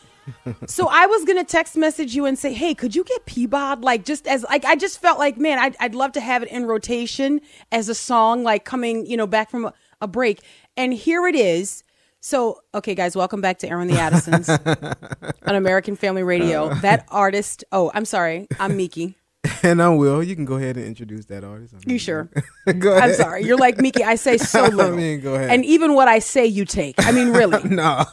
So 0.67 0.89
I 0.89 1.07
was 1.07 1.25
gonna 1.25 1.45
text 1.45 1.77
message 1.77 2.15
you 2.15 2.27
and 2.27 2.39
say, 2.39 2.53
"Hey, 2.53 2.75
could 2.75 2.95
you 2.95 3.05
get 3.05 3.27
Peabod?" 3.27 3.83
Like 3.85 4.05
just 4.05 4.27
as 4.27 4.45
like 4.45 4.65
I 4.65 4.77
just 4.77 5.01
felt 5.01 5.19
like, 5.19 5.37
man, 5.39 5.59
I'd, 5.59 5.77
I'd 5.81 5.95
love 5.95 6.13
to 6.13 6.21
have 6.21 6.43
it 6.43 6.51
in 6.51 6.67
rotation 6.67 7.41
as 7.73 7.89
a 7.89 7.95
song, 7.95 8.43
like 8.43 8.65
coming, 8.65 9.07
you 9.07 9.17
know, 9.17 9.27
back 9.27 9.51
from 9.51 9.67
a, 9.67 9.73
a 10.01 10.09
break. 10.09 10.41
And 10.77 10.93
here 10.93 11.27
it 11.27 11.35
is. 11.35 11.85
So, 12.23 12.61
okay, 12.75 12.95
guys, 12.95 13.17
welcome 13.17 13.41
back 13.41 13.59
to 13.61 13.69
Airing 13.69 13.89
the 13.89 13.99
Addisons 13.99 14.49
on 15.47 15.55
American 15.55 15.97
Family 15.97 16.23
Radio. 16.23 16.67
Uh. 16.69 16.75
That 16.81 17.07
artist. 17.09 17.65
Oh, 17.73 17.91
I'm 17.95 18.05
sorry, 18.05 18.47
I'm 18.59 18.77
Meeke. 18.77 19.15
And 19.63 19.83
I'm 19.83 19.97
Wil. 19.99 20.23
You 20.23 20.35
can 20.37 20.45
go 20.47 20.55
ahead 20.57 20.77
and 20.77 20.87
introduce 20.87 21.27
that 21.27 21.45
artist. 21.45 21.75
I 21.75 21.79
You 21.91 21.99
sure? 21.99 22.31
go 22.79 22.93
ahead. 22.97 23.11
I'm 23.11 23.15
sorry. 23.15 23.45
You're 23.45 23.59
like 23.59 23.79
Meeke. 23.79 24.01
I 24.01 24.15
say 24.15 24.37
so 24.39 24.65
I 24.65 24.69
little. 24.69 24.97
mean, 24.97 25.21
go 25.21 25.35
ahead. 25.35 25.51
And 25.51 25.65
even 25.65 25.95
what 25.95 26.09
I 26.09 26.19
say, 26.19 26.47
you 26.47 26.65
take. 26.65 26.95
I 26.99 27.13
mean, 27.13 27.31
really. 27.31 27.63
no. 27.69 28.05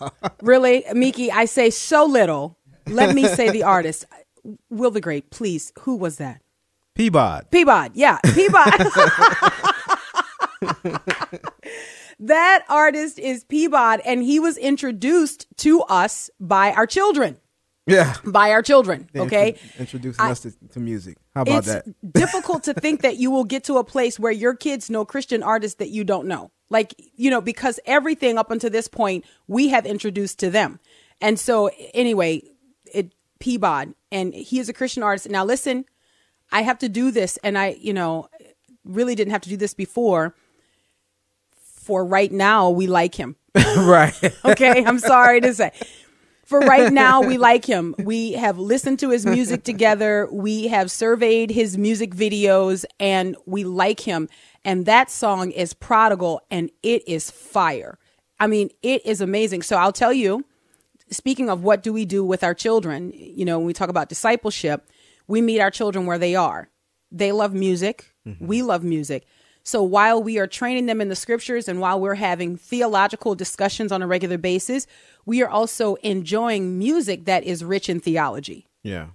Really, 0.41 0.83
Meeke, 0.93 1.29
I 1.33 1.45
say 1.45 1.69
so 1.69 2.05
little. 2.05 2.57
Let 2.85 3.13
me 3.15 3.27
say 3.27 3.49
the 3.49 3.63
artist. 3.63 4.05
Wil 4.69 4.91
the 4.91 5.01
Great, 5.01 5.29
please. 5.31 5.71
Who 5.81 5.95
was 5.97 6.17
that? 6.17 6.41
Peabod. 6.97 7.49
Peabod. 7.49 7.91
Yeah, 7.93 8.19
Peabod. 8.25 8.71
that 12.19 12.63
artist 12.69 13.19
is 13.19 13.43
Peabod, 13.45 14.01
and 14.05 14.23
he 14.23 14.39
was 14.39 14.57
introduced 14.57 15.47
to 15.57 15.81
us 15.83 16.29
by 16.39 16.71
our 16.71 16.87
children. 16.87 17.37
Yeah. 17.87 18.15
By 18.25 18.51
our 18.51 18.61
children. 18.61 19.09
Okay. 19.15 19.49
intro- 19.49 19.79
Introducing 19.79 20.25
us 20.25 20.41
to, 20.41 20.51
to 20.73 20.79
music. 20.79 21.17
How 21.33 21.41
about 21.43 21.59
it's 21.59 21.67
that? 21.67 21.85
difficult 22.13 22.63
to 22.65 22.73
think 22.73 23.01
that 23.01 23.17
you 23.17 23.31
will 23.31 23.45
get 23.45 23.63
to 23.65 23.77
a 23.77 23.83
place 23.83 24.19
where 24.19 24.31
your 24.31 24.53
kids 24.55 24.89
know 24.89 25.05
Christian 25.05 25.41
artists 25.41 25.77
that 25.77 25.89
you 25.89 26.03
don't 26.03 26.27
know. 26.27 26.51
Like, 26.69 26.93
you 27.15 27.31
know, 27.31 27.39
because 27.39 27.79
everything 27.85 28.37
up 28.37 28.51
until 28.51 28.69
this 28.69 28.89
point 28.89 29.23
we 29.47 29.69
have 29.69 29.85
introduced 29.85 30.37
to 30.39 30.49
them. 30.49 30.79
And 31.21 31.39
so 31.39 31.71
anyway, 31.93 32.41
it 32.93 33.13
Peabod 33.39 33.93
and 34.11 34.33
he 34.33 34.59
is 34.59 34.67
a 34.67 34.73
Christian 34.73 35.01
artist. 35.01 35.29
Now 35.29 35.45
listen, 35.45 35.85
I 36.51 36.63
have 36.63 36.77
to 36.79 36.89
do 36.89 37.09
this 37.11 37.37
and 37.37 37.57
I, 37.57 37.77
you 37.79 37.93
know, 37.93 38.27
really 38.83 39.15
didn't 39.15 39.31
have 39.31 39.41
to 39.41 39.49
do 39.49 39.57
this 39.57 39.73
before. 39.73 40.35
For 41.55 42.03
right 42.03 42.31
now, 42.33 42.69
we 42.69 42.85
like 42.85 43.15
him. 43.15 43.37
right. 43.55 44.13
Okay, 44.43 44.83
I'm 44.83 44.99
sorry 44.99 45.39
to 45.39 45.53
say. 45.53 45.71
For 46.47 46.59
right 46.59 46.93
now, 46.93 47.21
we 47.21 47.37
like 47.49 47.65
him. 47.65 47.93
We 47.99 48.31
have 48.31 48.57
listened 48.57 48.99
to 48.99 49.09
his 49.09 49.25
music 49.25 49.65
together. 49.65 50.29
We 50.31 50.67
have 50.67 50.89
surveyed 50.89 51.51
his 51.51 51.77
music 51.77 52.15
videos 52.15 52.85
and 53.01 53.35
we 53.45 53.65
like 53.65 53.99
him. 53.99 54.29
And 54.63 54.85
that 54.85 55.11
song 55.11 55.51
is 55.51 55.73
Prodigal 55.73 56.41
and 56.49 56.71
it 56.81 57.05
is 57.05 57.29
fire. 57.29 57.99
I 58.39 58.47
mean, 58.47 58.69
it 58.81 59.05
is 59.05 59.19
amazing. 59.19 59.63
So 59.63 59.75
I'll 59.75 59.91
tell 59.91 60.13
you, 60.13 60.45
speaking 61.09 61.49
of 61.49 61.63
what 61.63 61.83
do 61.83 61.91
we 61.91 62.05
do 62.05 62.23
with 62.23 62.45
our 62.45 62.53
children, 62.53 63.11
you 63.13 63.43
know, 63.43 63.57
when 63.57 63.67
we 63.67 63.73
talk 63.73 63.89
about 63.89 64.07
discipleship, 64.07 64.87
we 65.27 65.41
meet 65.41 65.59
our 65.59 65.71
children 65.71 66.05
where 66.05 66.17
they 66.17 66.35
are. 66.35 66.69
They 67.11 67.33
love 67.33 67.53
music. 67.53 68.13
Mm-hmm. 68.25 68.47
We 68.47 68.61
love 68.61 68.85
music. 68.85 69.25
So 69.67 69.83
while 69.83 70.23
we 70.23 70.37
are 70.37 70.47
training 70.47 70.85
them 70.85 71.01
in 71.01 71.09
the 71.09 71.15
scriptures 71.15 71.67
and 71.67 71.81
while 71.81 71.99
we're 71.99 72.15
having 72.15 72.55
theological 72.55 73.35
discussions 73.35 73.91
on 73.91 74.01
a 74.01 74.07
regular 74.07 74.37
basis, 74.37 74.87
we 75.25 75.43
are 75.43 75.49
also 75.49 75.95
enjoying 75.95 76.79
music 76.79 77.25
that 77.25 77.43
is 77.43 77.65
rich 77.65 77.89
in 77.89 77.99
theology. 77.99 78.69
Yeah. 78.81 79.07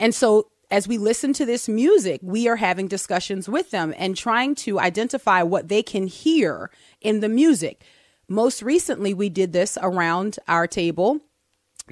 And 0.00 0.12
so 0.12 0.50
as 0.68 0.88
we 0.88 0.98
listen 0.98 1.32
to 1.34 1.46
this 1.46 1.68
music, 1.68 2.18
we 2.24 2.48
are 2.48 2.56
having 2.56 2.88
discussions 2.88 3.48
with 3.48 3.70
them 3.70 3.94
and 3.96 4.16
trying 4.16 4.56
to 4.56 4.80
identify 4.80 5.44
what 5.44 5.68
they 5.68 5.80
can 5.80 6.08
hear 6.08 6.72
in 7.00 7.20
the 7.20 7.28
music. 7.28 7.84
Most 8.26 8.62
recently, 8.62 9.14
we 9.14 9.28
did 9.28 9.52
this 9.52 9.78
around 9.80 10.40
our 10.48 10.66
table 10.66 11.20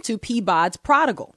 to 0.03 0.19
Peabod's 0.19 0.77
Prodigal. 0.77 1.37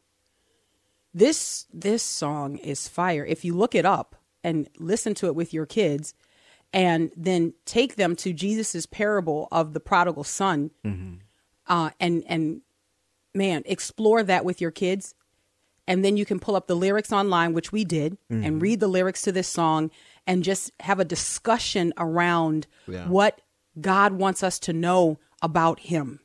This 1.14 1.68
this 1.72 2.02
song 2.02 2.58
is 2.58 2.88
fire. 2.88 3.24
If 3.24 3.46
you 3.46 3.54
look 3.54 3.76
it 3.76 3.86
up 3.86 4.16
and 4.44 4.68
listen 4.80 5.14
to 5.16 5.28
it 5.28 5.36
with 5.36 5.54
your 5.54 5.68
kids 5.68 6.16
and 6.76 7.12
then 7.16 7.54
take 7.64 7.96
them 7.96 8.18
to 8.18 8.34
Jesus's 8.34 8.86
parable 8.86 9.48
of 9.50 9.74
the 9.74 9.80
prodigal 9.80 10.26
son 10.26 10.72
mm-hmm. 10.86 11.16
uh, 11.68 11.92
and 12.00 12.24
and 12.28 12.62
man, 13.34 13.64
explore 13.66 14.24
that 14.24 14.46
with 14.46 14.62
your 14.62 14.72
kids. 14.72 15.16
And 15.88 16.04
then 16.04 16.18
you 16.18 16.26
can 16.26 16.40
pull 16.40 16.56
up 16.56 16.68
the 16.68 16.76
lyrics 16.76 17.14
online 17.14 17.54
which 17.54 17.72
we 17.72 17.86
did 17.86 18.18
and 18.30 18.44
mm-hmm. 18.44 18.60
read 18.60 18.80
the 18.80 18.88
lyrics 18.88 19.22
to 19.24 19.32
this 19.32 19.48
song 19.48 19.92
and 20.28 20.44
just 20.44 20.72
have 20.82 21.00
a 21.00 21.06
discussion 21.06 21.94
around 21.98 22.68
Yeah. 22.88 23.08
what 23.08 23.42
god 23.80 24.14
wants 24.14 24.42
us 24.44 24.60
to 24.60 24.74
know 24.74 25.20
about 25.42 25.80
him. 25.82 26.20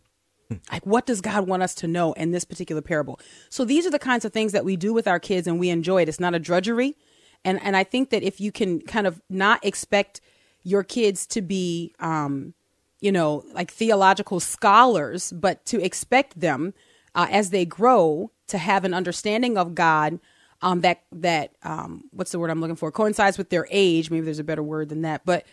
Hmm. 0.49 0.57
Like 0.73 0.87
what 0.87 1.05
does 1.05 1.21
god 1.21 1.47
want 1.47 1.63
us 1.63 1.75
to 1.77 1.87
know 1.87 2.13
in 2.15 2.31
this 2.31 2.45
particular 2.45 2.81
parable? 2.83 3.21
So 3.51 3.65
these 3.65 3.87
are 3.87 3.91
the 3.91 3.99
kinds 3.99 4.25
of 4.25 4.33
things 4.33 4.53
that 4.53 4.65
we 4.65 4.77
do 4.77 4.93
with 4.93 5.07
our 5.07 5.21
kids 5.21 5.47
and 5.47 5.61
we 5.61 5.69
enjoy 5.69 6.03
it. 6.03 6.09
It's 6.09 6.19
not 6.21 6.35
a 6.35 6.41
drudgery. 6.41 6.97
And 7.45 7.63
and 7.63 7.77
i 7.77 7.85
think 7.85 8.11
that 8.11 8.23
if 8.23 8.41
you 8.41 8.51
can 8.51 8.81
kind 8.81 9.07
of 9.07 9.21
not 9.29 9.65
expect 9.65 10.21
your 10.63 10.85
kids 10.85 11.27
to 11.29 11.43
be 11.43 11.93
um 12.01 12.55
you 13.01 13.11
know, 13.11 13.45
like 13.55 13.71
theological 13.71 14.41
scholars, 14.41 15.33
but 15.33 15.65
to 15.67 15.83
expect 15.83 16.39
them 16.39 16.75
uh, 17.15 17.27
as 17.31 17.51
they 17.51 17.65
grow 17.65 18.31
to 18.49 18.59
have 18.59 18.85
an 18.85 18.95
understanding 18.95 19.57
of 19.57 19.75
God 19.75 20.21
um, 20.63 20.83
that 20.83 21.03
that 21.13 21.53
um, 21.63 22.05
what's 22.11 22.33
the 22.33 22.39
word 22.39 22.51
I'm 22.51 22.61
looking 22.61 22.77
for 22.77 22.93
coincides 22.93 23.39
with 23.39 23.49
their 23.49 23.67
age. 23.71 24.11
Maybe 24.11 24.25
there's 24.25 24.39
a 24.39 24.45
better 24.45 24.63
word 24.63 24.91
than 24.91 25.03
that, 25.03 25.23
but 25.25 25.47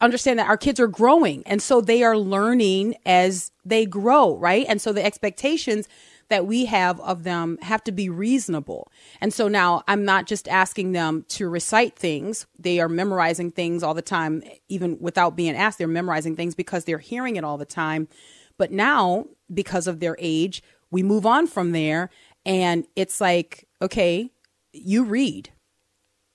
understand 0.00 0.40
that 0.40 0.48
our 0.48 0.56
kids 0.56 0.80
are 0.80 0.88
growing, 0.88 1.44
and 1.46 1.62
so 1.62 1.80
they 1.80 2.02
are 2.02 2.18
learning 2.18 2.96
as 3.06 3.52
they 3.64 3.86
grow, 3.86 4.36
right? 4.36 4.66
And 4.68 4.80
so 4.80 4.92
the 4.92 5.04
expectations 5.04 5.88
that 6.28 6.46
we 6.46 6.66
have 6.66 7.00
of 7.00 7.24
them 7.24 7.58
have 7.62 7.84
to 7.84 7.92
be 7.92 8.08
reasonable. 8.08 8.90
And 9.20 9.32
so 9.32 9.48
now 9.48 9.82
I'm 9.86 10.04
not 10.04 10.26
just 10.26 10.48
asking 10.48 10.92
them 10.92 11.24
to 11.28 11.48
recite 11.48 11.96
things. 11.96 12.46
They 12.58 12.80
are 12.80 12.88
memorizing 12.88 13.50
things 13.50 13.82
all 13.82 13.94
the 13.94 14.02
time, 14.02 14.42
even 14.68 14.98
without 15.00 15.36
being 15.36 15.56
asked. 15.56 15.78
They're 15.78 15.88
memorizing 15.88 16.36
things 16.36 16.54
because 16.54 16.84
they're 16.84 16.98
hearing 16.98 17.36
it 17.36 17.44
all 17.44 17.58
the 17.58 17.64
time. 17.64 18.08
But 18.56 18.70
now, 18.70 19.26
because 19.52 19.86
of 19.86 20.00
their 20.00 20.16
age, 20.18 20.62
we 20.90 21.02
move 21.02 21.26
on 21.26 21.46
from 21.46 21.72
there. 21.72 22.10
And 22.46 22.86
it's 22.94 23.20
like, 23.20 23.66
okay, 23.82 24.30
you 24.72 25.04
read. 25.04 25.50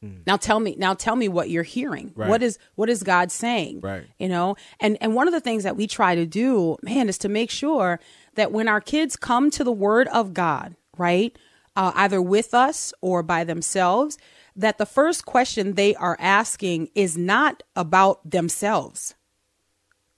Hmm. 0.02 0.20
Now 0.26 0.38
tell 0.38 0.60
me, 0.60 0.76
now 0.78 0.94
tell 0.94 1.16
me 1.16 1.28
what 1.28 1.50
you're 1.50 1.64
hearing. 1.64 2.14
Right. 2.16 2.30
What 2.30 2.42
is 2.42 2.58
what 2.76 2.90
is 2.90 3.04
God 3.04 3.32
saying? 3.32 3.82
Right. 3.82 4.06
You 4.18 4.30
know, 4.30 4.56
and 4.80 4.98
and 5.02 5.14
one 5.14 5.28
of 5.28 5.34
the 5.34 5.42
things 5.42 5.64
that 5.64 5.76
we 5.76 5.88
try 5.88 6.16
to 6.16 6.26
do, 6.26 6.78
man, 6.82 7.10
is 7.10 7.18
to 7.20 7.30
make 7.30 7.50
sure 7.52 8.00
that 8.36 8.52
when 8.52 8.68
our 8.68 8.82
kids 8.82 9.16
come 9.16 9.50
to 9.52 9.64
the 9.64 9.72
Word 9.72 10.08
of 10.10 10.34
God, 10.34 10.76
right, 10.98 11.38
uh, 11.76 11.92
either 11.96 12.22
with 12.22 12.54
us 12.54 12.94
or 13.02 13.24
by 13.24 13.44
themselves, 13.44 14.18
that 14.56 14.78
the 14.78 14.86
first 14.86 15.26
question 15.26 15.74
they 15.74 15.96
are 15.96 16.18
asking 16.20 16.90
is 16.96 17.18
not 17.18 17.64
about 17.76 18.30
themselves, 18.30 19.16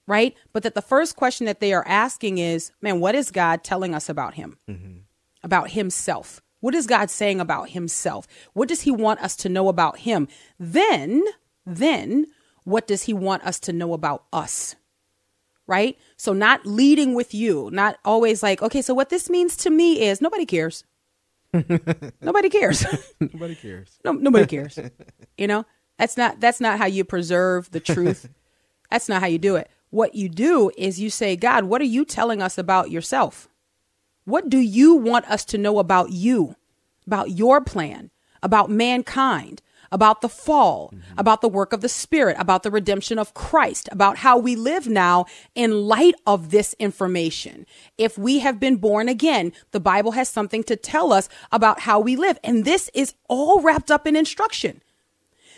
right, 0.06 0.34
but 0.52 0.62
that 0.64 0.74
the 0.74 0.82
first 0.82 1.14
question 1.16 1.46
that 1.46 1.60
they 1.60 1.72
are 1.72 1.86
asking 1.86 2.38
is, 2.38 2.72
man, 2.80 2.98
what 2.98 3.14
is 3.14 3.30
God 3.30 3.62
telling 3.62 3.94
us 3.94 4.08
about 4.08 4.34
Him, 4.34 4.58
about 5.42 5.70
Himself? 5.70 6.40
What 6.60 6.74
is 6.74 6.86
God 6.86 7.10
saying 7.10 7.40
about 7.40 7.70
Himself? 7.70 8.26
What 8.52 8.68
does 8.68 8.82
He 8.82 8.90
want 8.90 9.20
us 9.20 9.36
to 9.36 9.48
know 9.48 9.68
about 9.68 9.98
Him? 9.98 10.28
Then, 10.58 11.22
then, 11.66 12.26
what 12.64 12.86
does 12.86 13.04
He 13.04 13.12
want 13.12 13.44
us 13.44 13.60
to 13.60 13.72
know 13.72 13.92
about 13.94 14.24
us? 14.32 14.74
Right? 15.66 15.98
So 16.16 16.32
not 16.32 16.66
leading 16.66 17.14
with 17.14 17.34
you, 17.34 17.70
not 17.72 17.98
always 18.04 18.42
like, 18.42 18.62
okay, 18.62 18.82
so 18.82 18.94
what 18.94 19.10
this 19.10 19.30
means 19.30 19.56
to 19.58 19.70
me 19.70 20.02
is 20.02 20.20
nobody 20.20 20.46
cares. 20.46 20.84
nobody 22.22 22.48
cares. 22.48 22.86
Nobody 23.20 23.54
cares. 23.54 23.98
no, 24.06 24.12
nobody 24.12 24.46
cares. 24.56 24.78
you 25.36 25.46
know, 25.46 25.66
that's 25.98 26.16
not 26.16 26.40
that's 26.40 26.62
not 26.62 26.78
how 26.78 26.86
you 26.86 27.04
preserve 27.04 27.70
the 27.72 27.80
truth. 27.80 28.30
that's 28.90 29.06
not 29.06 29.20
how 29.20 29.26
you 29.26 29.38
do 29.38 29.56
it. 29.56 29.70
What 29.90 30.14
you 30.14 30.30
do 30.30 30.70
is 30.78 30.98
you 30.98 31.10
say, 31.10 31.36
God, 31.36 31.64
what 31.64 31.82
are 31.82 31.84
you 31.84 32.06
telling 32.06 32.40
us 32.40 32.56
about 32.56 32.90
yourself? 32.90 33.50
What 34.24 34.48
do 34.48 34.58
you 34.58 34.94
want 34.94 35.30
us 35.30 35.44
to 35.46 35.58
know 35.58 35.78
about 35.78 36.10
you, 36.10 36.56
about 37.06 37.32
your 37.32 37.60
plan, 37.60 38.10
about 38.42 38.70
mankind, 38.70 39.60
about 39.92 40.22
the 40.22 40.28
fall, 40.28 40.90
mm-hmm. 40.92 41.18
about 41.18 41.42
the 41.42 41.48
work 41.48 41.72
of 41.72 41.82
the 41.82 41.88
Spirit, 41.88 42.36
about 42.40 42.64
the 42.64 42.70
redemption 42.70 43.18
of 43.18 43.34
Christ, 43.34 43.88
about 43.92 44.18
how 44.18 44.38
we 44.38 44.56
live 44.56 44.88
now 44.88 45.26
in 45.54 45.86
light 45.86 46.14
of 46.26 46.50
this 46.50 46.74
information. 46.78 47.66
If 47.98 48.18
we 48.18 48.40
have 48.40 48.58
been 48.58 48.76
born 48.76 49.08
again, 49.08 49.52
the 49.70 49.80
Bible 49.80 50.12
has 50.12 50.28
something 50.28 50.64
to 50.64 50.74
tell 50.74 51.12
us 51.12 51.28
about 51.52 51.80
how 51.80 52.00
we 52.00 52.16
live. 52.16 52.38
And 52.42 52.64
this 52.64 52.90
is 52.94 53.14
all 53.28 53.60
wrapped 53.60 53.90
up 53.90 54.06
in 54.06 54.16
instruction. 54.16 54.80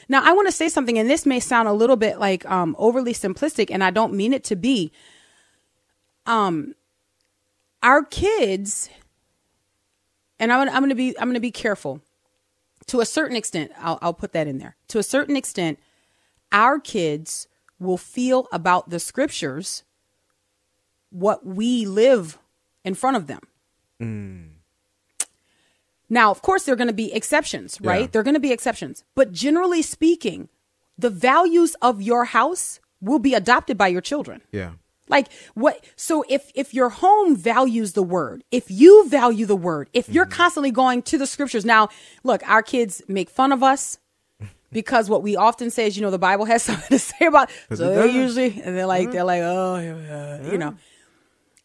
Now, 0.08 0.22
I 0.22 0.32
want 0.32 0.48
to 0.48 0.52
say 0.52 0.68
something, 0.68 0.98
and 0.98 1.08
this 1.08 1.24
may 1.24 1.40
sound 1.40 1.68
a 1.68 1.72
little 1.72 1.96
bit 1.96 2.18
like 2.18 2.44
um, 2.50 2.76
overly 2.78 3.14
simplistic, 3.14 3.70
and 3.70 3.82
I 3.82 3.90
don't 3.90 4.12
mean 4.12 4.34
it 4.34 4.44
to 4.44 4.56
be. 4.56 4.92
Um, 6.26 6.74
our 7.82 8.02
kids, 8.02 8.90
and 10.38 10.52
I'm, 10.52 10.68
I'm 10.68 10.80
going 10.80 10.90
to 10.90 10.94
be 10.94 11.18
I'm 11.18 11.24
going 11.24 11.34
to 11.34 11.40
be 11.40 11.50
careful 11.50 12.02
to 12.86 13.00
a 13.00 13.06
certain 13.06 13.36
extent, 13.36 13.72
I'll, 13.78 13.98
I'll 14.02 14.14
put 14.14 14.32
that 14.32 14.46
in 14.46 14.58
there. 14.58 14.76
To 14.88 14.98
a 14.98 15.02
certain 15.02 15.36
extent, 15.36 15.78
our 16.52 16.78
kids 16.78 17.48
will 17.78 17.98
feel 17.98 18.46
about 18.52 18.90
the 18.90 19.00
scriptures 19.00 19.84
what 21.10 21.46
we 21.46 21.86
live 21.86 22.38
in 22.84 22.94
front 22.94 23.16
of 23.16 23.26
them. 23.26 23.40
Mm. 24.00 24.48
Now, 26.10 26.30
of 26.30 26.42
course, 26.42 26.64
there 26.64 26.72
are 26.74 26.76
going 26.76 26.88
to 26.88 26.92
be 26.92 27.12
exceptions, 27.12 27.78
right? 27.80 28.02
Yeah. 28.02 28.06
There 28.08 28.20
are 28.20 28.24
going 28.24 28.34
to 28.34 28.40
be 28.40 28.52
exceptions. 28.52 29.04
But 29.14 29.32
generally 29.32 29.82
speaking, 29.82 30.48
the 30.98 31.10
values 31.10 31.76
of 31.80 32.02
your 32.02 32.26
house 32.26 32.80
will 33.00 33.18
be 33.18 33.34
adopted 33.34 33.78
by 33.78 33.88
your 33.88 34.00
children. 34.00 34.42
Yeah. 34.52 34.72
Like 35.08 35.28
what 35.54 35.84
so 35.96 36.24
if 36.28 36.50
if 36.54 36.72
your 36.72 36.88
home 36.88 37.36
values 37.36 37.92
the 37.92 38.02
word, 38.02 38.42
if 38.50 38.70
you 38.70 39.06
value 39.08 39.44
the 39.44 39.56
word, 39.56 39.90
if 39.92 40.08
you're 40.08 40.24
mm-hmm. 40.24 40.32
constantly 40.32 40.70
going 40.70 41.02
to 41.02 41.18
the 41.18 41.26
scriptures. 41.26 41.64
Now, 41.64 41.88
look, 42.22 42.46
our 42.48 42.62
kids 42.62 43.02
make 43.06 43.28
fun 43.28 43.52
of 43.52 43.62
us 43.62 43.98
because 44.72 45.10
what 45.10 45.22
we 45.22 45.36
often 45.36 45.70
say 45.70 45.86
is, 45.86 45.96
you 45.96 46.02
know, 46.02 46.10
the 46.10 46.18
Bible 46.18 46.46
has 46.46 46.62
something 46.64 46.88
to 46.88 46.98
say 46.98 47.26
about 47.26 47.50
so 47.74 47.94
they 47.94 48.12
usually 48.12 48.60
and 48.62 48.76
they're 48.76 48.86
like 48.86 49.04
mm-hmm. 49.04 49.12
they're 49.12 49.24
like, 49.24 49.42
"Oh, 49.42 49.76
yeah, 49.76 50.50
you 50.50 50.58
know." 50.58 50.74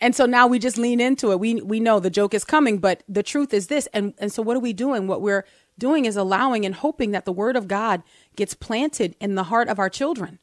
And 0.01 0.15
so 0.15 0.25
now 0.25 0.47
we 0.47 0.59
just 0.59 0.77
lean 0.77 0.99
into 0.99 1.31
it. 1.31 1.39
We 1.39 1.55
we 1.55 1.79
know 1.79 1.99
the 1.99 2.09
joke 2.09 2.33
is 2.33 2.43
coming, 2.43 2.77
but 2.77 3.03
the 3.07 3.23
truth 3.23 3.53
is 3.53 3.67
this. 3.67 3.87
And 3.93 4.13
and 4.17 4.31
so 4.31 4.41
what 4.41 4.57
are 4.57 4.61
we 4.61 4.73
doing? 4.73 5.07
What 5.07 5.21
we're 5.21 5.45
doing 5.77 6.05
is 6.05 6.17
allowing 6.17 6.65
and 6.65 6.75
hoping 6.75 7.11
that 7.11 7.25
the 7.25 7.31
word 7.31 7.55
of 7.55 7.67
God 7.67 8.03
gets 8.35 8.53
planted 8.53 9.15
in 9.19 9.35
the 9.35 9.45
heart 9.45 9.69
of 9.69 9.79
our 9.79 9.89
children 9.89 10.39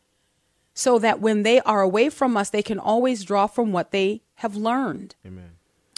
so 0.76 0.98
that 0.98 1.20
when 1.20 1.42
they 1.42 1.58
are 1.62 1.80
away 1.80 2.10
from 2.10 2.36
us, 2.36 2.50
they 2.50 2.62
can 2.62 2.78
always 2.78 3.24
draw 3.24 3.46
from 3.46 3.72
what 3.72 3.92
they 3.92 4.20
have 4.36 4.54
learned. 4.54 5.16
Amen. 5.26 5.52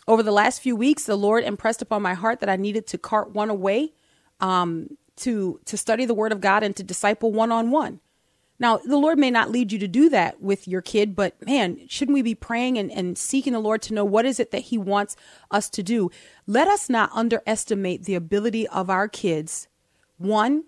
Over 0.07 0.23
the 0.23 0.33
last 0.33 0.63
few 0.63 0.77
weeks, 0.77 1.05
the 1.05 1.17
Lord 1.17 1.43
impressed 1.43 1.83
upon 1.83 2.01
my 2.01 2.15
heart 2.15 2.39
that 2.41 2.49
I 2.49 2.55
needed 2.55 2.87
to 2.87 2.97
cart 2.97 3.33
one 3.33 3.51
away 3.51 3.93
um, 4.41 4.97
to 5.17 5.61
to 5.65 5.77
study 5.77 6.07
the 6.07 6.15
Word 6.15 6.31
of 6.31 6.41
God 6.41 6.63
and 6.63 6.77
to 6.77 6.85
disciple 6.85 7.33
one 7.33 7.51
on 7.51 7.73
one. 7.73 7.99
Now, 8.61 8.77
the 8.79 8.97
Lord 8.97 9.19
may 9.19 9.33
not 9.33 9.51
lead 9.51 9.73
you 9.73 9.81
to 9.81 9.89
do 9.89 10.09
that 10.11 10.41
with 10.41 10.69
your 10.69 10.81
kid, 10.81 11.17
but 11.17 11.35
man, 11.45 11.81
shouldn't 11.89 12.15
we 12.15 12.23
be 12.23 12.37
praying 12.37 12.79
and, 12.79 12.91
and 12.91 13.19
seeking 13.19 13.53
the 13.53 13.61
Lord 13.61 13.83
to 13.83 13.95
know 13.95 14.05
what 14.05 14.27
is 14.27 14.39
it 14.39 14.53
that 14.53 14.63
He 14.63 14.79
wants 14.79 15.17
us 15.51 15.69
to 15.71 15.83
do? 15.83 16.09
Let 16.47 16.69
us 16.69 16.89
not 16.89 17.11
underestimate 17.13 18.05
the 18.05 18.15
ability 18.15 18.67
of 18.69 18.89
our 18.89 19.09
kids, 19.09 19.67
one, 20.19 20.65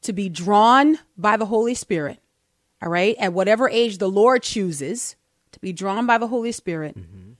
to 0.00 0.14
be 0.14 0.30
drawn 0.30 1.00
by 1.18 1.36
the 1.36 1.46
Holy 1.46 1.74
Spirit 1.74 2.20
all 2.82 2.90
right, 2.90 3.16
at 3.18 3.32
whatever 3.32 3.68
age 3.68 3.98
the 3.98 4.08
Lord 4.08 4.42
chooses 4.42 5.16
to 5.52 5.60
be 5.60 5.72
drawn 5.72 6.06
by 6.06 6.18
the 6.18 6.28
Holy 6.28 6.52
Spirit, 6.52 6.98
mm-hmm. 6.98 7.32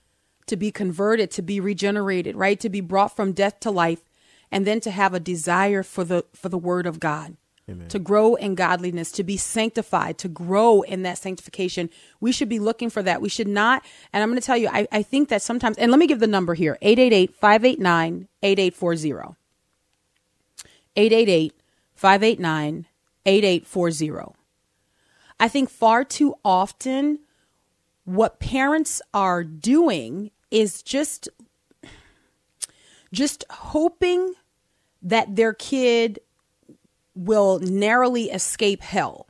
to 0.47 0.57
be 0.57 0.71
converted, 0.71 1.31
to 1.33 1.43
be 1.43 1.61
regenerated, 1.61 2.35
right, 2.35 2.59
to 2.61 2.71
be 2.71 2.81
brought 2.81 3.15
from 3.15 3.33
death 3.33 3.61
to 3.61 3.71
life, 3.71 4.03
and 4.51 4.67
then 4.67 4.81
to 4.81 4.91
have 4.91 5.13
a 5.13 5.21
desire 5.21 5.83
for 5.83 6.05
the 6.05 6.25
for 6.33 6.49
the 6.49 6.59
Word 6.59 6.87
of 6.87 7.01
God. 7.01 7.37
Amen. 7.69 7.89
To 7.89 7.99
grow 7.99 8.37
in 8.37 8.55
godliness, 8.55 9.11
to 9.13 9.25
be 9.25 9.37
sanctified, 9.37 10.19
to 10.19 10.29
grow 10.29 10.83
in 10.83 11.03
that 11.03 11.19
sanctification. 11.19 11.91
We 12.21 12.31
should 12.31 12.49
be 12.49 12.61
looking 12.61 12.91
for 12.91 13.03
that. 13.03 13.21
We 13.21 13.29
should 13.29 13.49
not, 13.49 13.85
and 14.13 14.23
I'm 14.23 14.31
going 14.31 14.41
to 14.41 14.47
tell 14.47 14.57
you, 14.57 14.69
I, 14.69 14.87
I 14.93 15.03
think 15.03 15.31
that 15.31 15.43
sometimes, 15.43 15.77
and 15.77 15.91
let 15.91 15.99
me 15.99 16.07
give 16.07 16.21
the 16.21 16.29
number 16.29 16.55
here 16.55 16.79
888 16.81 17.35
589 17.35 18.29
8840. 18.43 19.37
888 20.95 21.55
589 21.97 22.87
8840. 23.27 24.36
I 25.39 25.49
think 25.49 25.71
far 25.71 26.05
too 26.05 26.35
often 26.45 27.21
what 28.05 28.39
parents 28.39 29.03
are 29.13 29.45
doing 29.45 30.31
is 30.51 30.83
just 30.83 31.29
just 33.13 33.45
hoping 33.51 34.35
that 35.03 35.37
their 35.37 35.53
kid 35.53 36.19
will 37.15 37.59
narrowly 37.61 38.31
escape 38.31 38.83
hell. 38.83 39.27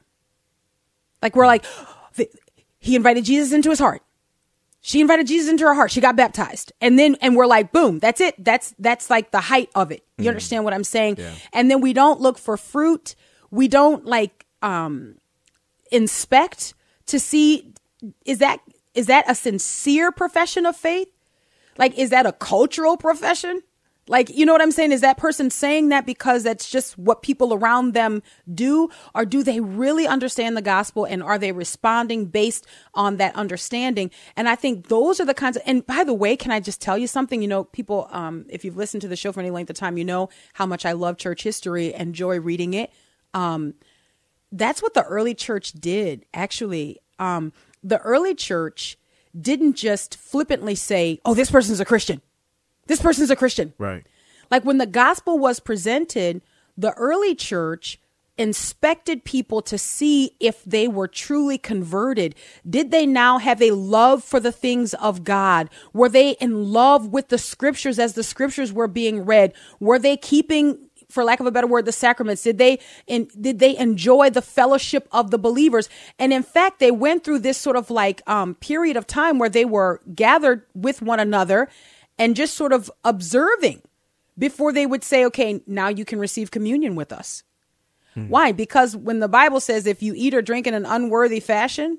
Like 1.22 1.34
we're 1.36 1.46
like 1.46 1.64
he 2.78 2.94
invited 2.94 3.24
Jesus 3.24 3.52
into 3.52 3.70
his 3.70 3.78
heart. 3.78 4.02
She 4.80 5.00
invited 5.00 5.26
Jesus 5.26 5.50
into 5.50 5.64
her 5.64 5.74
heart. 5.74 5.90
She 5.90 6.00
got 6.00 6.14
baptized. 6.14 6.72
And 6.80 6.96
then 6.96 7.16
and 7.20 7.34
we're 7.34 7.46
like, 7.46 7.72
boom, 7.72 7.98
that's 7.98 8.20
it. 8.20 8.36
That's 8.38 8.74
that's 8.78 9.10
like 9.10 9.32
the 9.32 9.40
height 9.40 9.70
of 9.74 9.90
it. 9.90 10.04
You 10.18 10.26
mm. 10.26 10.28
understand 10.28 10.64
what 10.64 10.72
I'm 10.74 10.84
saying? 10.84 11.16
Yeah. 11.18 11.32
And 11.52 11.70
then 11.70 11.80
we 11.80 11.92
don't 11.92 12.20
look 12.20 12.38
for 12.38 12.56
fruit. 12.56 13.16
We 13.50 13.66
don't 13.66 14.04
like 14.04 14.46
um 14.62 15.16
inspect 15.90 16.74
to 17.06 17.18
see 17.20 17.72
is 18.24 18.38
that 18.38 18.60
is 18.94 19.06
that 19.06 19.28
a 19.30 19.34
sincere 19.34 20.10
profession 20.10 20.66
of 20.66 20.76
faith? 20.76 21.08
Like 21.78 21.96
is 21.98 22.10
that 22.10 22.26
a 22.26 22.32
cultural 22.32 22.96
profession? 22.96 23.62
Like, 24.08 24.30
you 24.30 24.46
know 24.46 24.52
what 24.52 24.62
I'm 24.62 24.70
saying? 24.70 24.92
Is 24.92 25.00
that 25.00 25.16
person 25.16 25.50
saying 25.50 25.88
that 25.88 26.06
because 26.06 26.44
that's 26.44 26.70
just 26.70 26.96
what 26.96 27.22
people 27.22 27.52
around 27.52 27.92
them 27.92 28.22
do? 28.52 28.88
Or 29.16 29.24
do 29.24 29.42
they 29.42 29.58
really 29.58 30.06
understand 30.06 30.56
the 30.56 30.62
gospel 30.62 31.04
and 31.04 31.22
are 31.22 31.38
they 31.38 31.50
responding 31.50 32.26
based 32.26 32.66
on 32.94 33.16
that 33.16 33.34
understanding? 33.34 34.12
And 34.36 34.48
I 34.48 34.54
think 34.54 34.88
those 34.88 35.18
are 35.18 35.24
the 35.24 35.34
kinds 35.34 35.56
of, 35.56 35.64
and 35.66 35.84
by 35.84 36.04
the 36.04 36.14
way, 36.14 36.36
can 36.36 36.52
I 36.52 36.60
just 36.60 36.80
tell 36.80 36.96
you 36.96 37.08
something? 37.08 37.42
You 37.42 37.48
know, 37.48 37.64
people, 37.64 38.06
um, 38.12 38.46
if 38.48 38.64
you've 38.64 38.76
listened 38.76 39.00
to 39.02 39.08
the 39.08 39.16
show 39.16 39.32
for 39.32 39.40
any 39.40 39.50
length 39.50 39.70
of 39.70 39.76
time, 39.76 39.98
you 39.98 40.04
know 40.04 40.28
how 40.52 40.66
much 40.66 40.86
I 40.86 40.92
love 40.92 41.16
church 41.18 41.42
history, 41.42 41.92
enjoy 41.92 42.38
reading 42.38 42.74
it. 42.74 42.92
Um, 43.34 43.74
that's 44.52 44.82
what 44.82 44.94
the 44.94 45.04
early 45.04 45.34
church 45.34 45.72
did, 45.72 46.24
actually. 46.32 46.98
Um, 47.18 47.52
the 47.82 47.98
early 47.98 48.34
church 48.34 48.98
didn't 49.38 49.74
just 49.74 50.16
flippantly 50.16 50.74
say, 50.74 51.20
oh, 51.24 51.34
this 51.34 51.50
person's 51.50 51.80
a 51.80 51.84
Christian. 51.84 52.20
This 52.86 53.00
person's 53.00 53.30
a 53.30 53.36
Christian. 53.36 53.74
Right. 53.78 54.06
Like 54.50 54.64
when 54.64 54.78
the 54.78 54.86
gospel 54.86 55.38
was 55.38 55.60
presented, 55.60 56.42
the 56.76 56.92
early 56.92 57.34
church 57.34 57.98
inspected 58.38 59.24
people 59.24 59.62
to 59.62 59.78
see 59.78 60.32
if 60.40 60.62
they 60.64 60.86
were 60.86 61.08
truly 61.08 61.56
converted. 61.56 62.34
Did 62.68 62.90
they 62.90 63.06
now 63.06 63.38
have 63.38 63.62
a 63.62 63.70
love 63.70 64.22
for 64.22 64.40
the 64.40 64.52
things 64.52 64.92
of 64.94 65.24
God? 65.24 65.70
Were 65.92 66.08
they 66.08 66.32
in 66.32 66.70
love 66.70 67.08
with 67.08 67.28
the 67.28 67.38
scriptures 67.38 67.98
as 67.98 68.12
the 68.12 68.22
scriptures 68.22 68.72
were 68.72 68.88
being 68.88 69.24
read? 69.24 69.54
Were 69.80 69.98
they 69.98 70.16
keeping 70.16 70.85
for 71.08 71.24
lack 71.24 71.40
of 71.40 71.46
a 71.46 71.50
better 71.50 71.66
word, 71.66 71.84
the 71.84 71.92
sacraments? 71.92 72.42
Did 72.42 72.58
they 72.58 72.78
in, 73.06 73.28
did 73.40 73.58
they 73.58 73.76
enjoy 73.76 74.30
the 74.30 74.42
fellowship 74.42 75.08
of 75.12 75.30
the 75.30 75.38
believers? 75.38 75.88
And 76.18 76.32
in 76.32 76.42
fact, 76.42 76.78
they 76.78 76.90
went 76.90 77.24
through 77.24 77.40
this 77.40 77.58
sort 77.58 77.76
of 77.76 77.90
like 77.90 78.22
um, 78.28 78.54
period 78.56 78.96
of 78.96 79.06
time 79.06 79.38
where 79.38 79.48
they 79.48 79.64
were 79.64 80.00
gathered 80.14 80.66
with 80.74 81.02
one 81.02 81.20
another 81.20 81.68
and 82.18 82.36
just 82.36 82.54
sort 82.54 82.72
of 82.72 82.90
observing 83.04 83.82
before 84.38 84.72
they 84.72 84.86
would 84.86 85.04
say, 85.04 85.24
"Okay, 85.26 85.62
now 85.66 85.88
you 85.88 86.04
can 86.04 86.18
receive 86.18 86.50
communion 86.50 86.94
with 86.94 87.12
us." 87.12 87.42
Hmm. 88.14 88.28
Why? 88.28 88.52
Because 88.52 88.96
when 88.96 89.20
the 89.20 89.28
Bible 89.28 89.60
says 89.60 89.86
if 89.86 90.02
you 90.02 90.14
eat 90.16 90.34
or 90.34 90.42
drink 90.42 90.66
in 90.66 90.74
an 90.74 90.86
unworthy 90.86 91.40
fashion, 91.40 91.98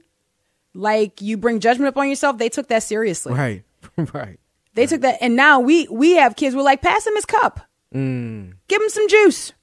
like 0.74 1.22
you 1.22 1.38
bring 1.38 1.60
judgment 1.60 1.90
upon 1.90 2.10
yourself, 2.10 2.38
they 2.38 2.50
took 2.50 2.68
that 2.68 2.84
seriously. 2.84 3.34
Right. 3.34 3.64
right. 4.14 4.40
They 4.74 4.84
right. 4.84 4.90
took 4.90 5.02
that, 5.02 5.18
and 5.22 5.36
now 5.36 5.60
we 5.60 5.88
we 5.90 6.14
have 6.14 6.36
kids. 6.36 6.56
We're 6.56 6.62
like, 6.62 6.82
pass 6.82 7.06
him 7.06 7.16
his 7.16 7.26
cup. 7.26 7.67
Mm. 7.94 8.54
Give 8.68 8.82
him 8.82 8.90
some 8.90 9.08
juice. 9.08 9.54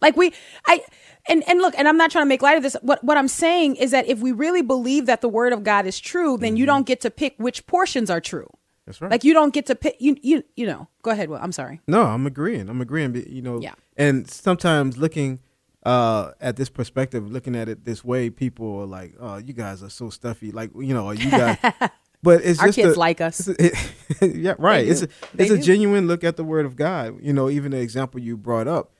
like 0.00 0.16
we, 0.16 0.32
I, 0.66 0.82
and 1.28 1.42
and 1.48 1.60
look, 1.60 1.74
and 1.76 1.88
I'm 1.88 1.96
not 1.96 2.10
trying 2.10 2.24
to 2.24 2.28
make 2.28 2.42
light 2.42 2.56
of 2.56 2.62
this. 2.62 2.76
What 2.82 3.02
what 3.02 3.16
I'm 3.16 3.28
saying 3.28 3.76
is 3.76 3.90
that 3.90 4.06
if 4.06 4.20
we 4.20 4.32
really 4.32 4.62
believe 4.62 5.06
that 5.06 5.20
the 5.20 5.28
word 5.28 5.52
of 5.52 5.64
God 5.64 5.86
is 5.86 5.98
true, 5.98 6.36
then 6.36 6.50
mm-hmm. 6.50 6.56
you 6.58 6.66
don't 6.66 6.86
get 6.86 7.00
to 7.02 7.10
pick 7.10 7.34
which 7.38 7.66
portions 7.66 8.10
are 8.10 8.20
true. 8.20 8.48
That's 8.86 9.00
right. 9.00 9.10
Like 9.10 9.24
you 9.24 9.32
don't 9.32 9.54
get 9.54 9.66
to 9.66 9.74
pick. 9.74 9.96
You 9.98 10.16
you 10.22 10.44
you 10.56 10.66
know. 10.66 10.88
Go 11.02 11.10
ahead. 11.10 11.28
Well, 11.28 11.40
I'm 11.42 11.52
sorry. 11.52 11.80
No, 11.86 12.04
I'm 12.04 12.26
agreeing. 12.26 12.68
I'm 12.68 12.80
agreeing. 12.80 13.12
But, 13.12 13.28
You 13.28 13.42
know. 13.42 13.60
Yeah. 13.60 13.74
And 13.96 14.28
sometimes 14.30 14.96
looking 14.96 15.40
uh, 15.84 16.32
at 16.40 16.56
this 16.56 16.68
perspective, 16.68 17.30
looking 17.30 17.56
at 17.56 17.68
it 17.68 17.84
this 17.84 18.04
way, 18.04 18.30
people 18.30 18.80
are 18.80 18.86
like, 18.86 19.14
"Oh, 19.18 19.36
you 19.38 19.54
guys 19.54 19.82
are 19.82 19.90
so 19.90 20.10
stuffy." 20.10 20.52
Like 20.52 20.70
you 20.76 20.94
know, 20.94 21.10
you 21.10 21.30
guys. 21.30 21.58
But 22.24 22.42
it's 22.44 22.58
Our 22.58 22.66
just 22.68 22.76
kids 22.78 22.96
a- 22.96 22.98
like 22.98 23.20
us. 23.20 23.46
it- 23.48 23.74
yeah, 24.22 24.54
right. 24.58 24.86
It's 24.88 25.02
a, 25.02 25.08
it's 25.38 25.50
a 25.50 25.58
genuine 25.58 26.06
look 26.08 26.24
at 26.24 26.36
the 26.36 26.44
Word 26.44 26.66
of 26.66 26.74
God. 26.74 27.18
You 27.22 27.32
know, 27.32 27.48
even 27.50 27.70
the 27.72 27.78
example 27.80 28.18
you 28.20 28.36
brought 28.36 28.66
up, 28.66 28.92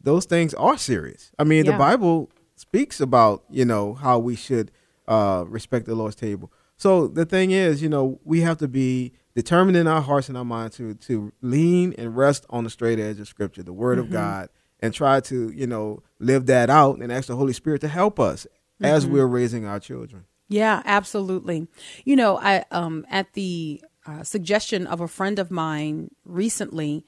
those 0.00 0.24
things 0.26 0.52
are 0.54 0.76
serious. 0.76 1.30
I 1.38 1.44
mean, 1.44 1.64
the 1.66 1.72
Bible 1.78 2.30
speaks 2.56 3.00
about 3.00 3.44
you 3.48 3.64
know 3.64 3.94
how 3.94 4.18
we 4.18 4.34
should 4.36 4.70
uh, 5.08 5.44
respect 5.46 5.86
the 5.86 5.94
Lord's 5.94 6.16
table. 6.16 6.52
So 6.76 7.06
the 7.06 7.24
thing 7.24 7.52
is, 7.52 7.80
you 7.82 7.88
know, 7.88 8.18
we 8.24 8.40
have 8.40 8.58
to 8.58 8.68
be 8.68 9.12
determined 9.36 9.76
in 9.76 9.86
our 9.86 10.00
hearts 10.02 10.28
and 10.28 10.36
our 10.36 10.44
minds 10.44 10.76
to 10.78 10.94
to 10.94 11.32
lean 11.40 11.94
and 11.98 12.16
rest 12.16 12.44
on 12.50 12.64
the 12.64 12.70
straight 12.70 12.98
edge 12.98 13.20
of 13.20 13.28
Scripture, 13.28 13.62
the 13.62 13.72
Word 13.72 13.98
Mm-hmm. 13.98 14.06
of 14.08 14.12
God, 14.12 14.48
and 14.80 14.92
try 14.92 15.20
to 15.20 15.50
you 15.50 15.66
know 15.68 16.02
live 16.18 16.46
that 16.46 16.68
out 16.70 16.98
and 16.98 17.12
ask 17.12 17.28
the 17.28 17.36
Holy 17.36 17.52
Spirit 17.52 17.80
to 17.82 17.88
help 17.88 18.18
us 18.18 18.46
as 18.80 19.04
Mm-hmm. 19.04 19.14
we're 19.14 19.26
raising 19.26 19.64
our 19.66 19.78
children. 19.78 20.24
Yeah, 20.52 20.82
absolutely. 20.84 21.66
You 22.04 22.14
know, 22.16 22.36
I 22.38 22.64
um 22.70 23.06
at 23.10 23.32
the 23.32 23.82
uh, 24.06 24.22
suggestion 24.22 24.86
of 24.86 25.00
a 25.00 25.08
friend 25.08 25.38
of 25.38 25.50
mine 25.50 26.10
recently, 26.26 27.06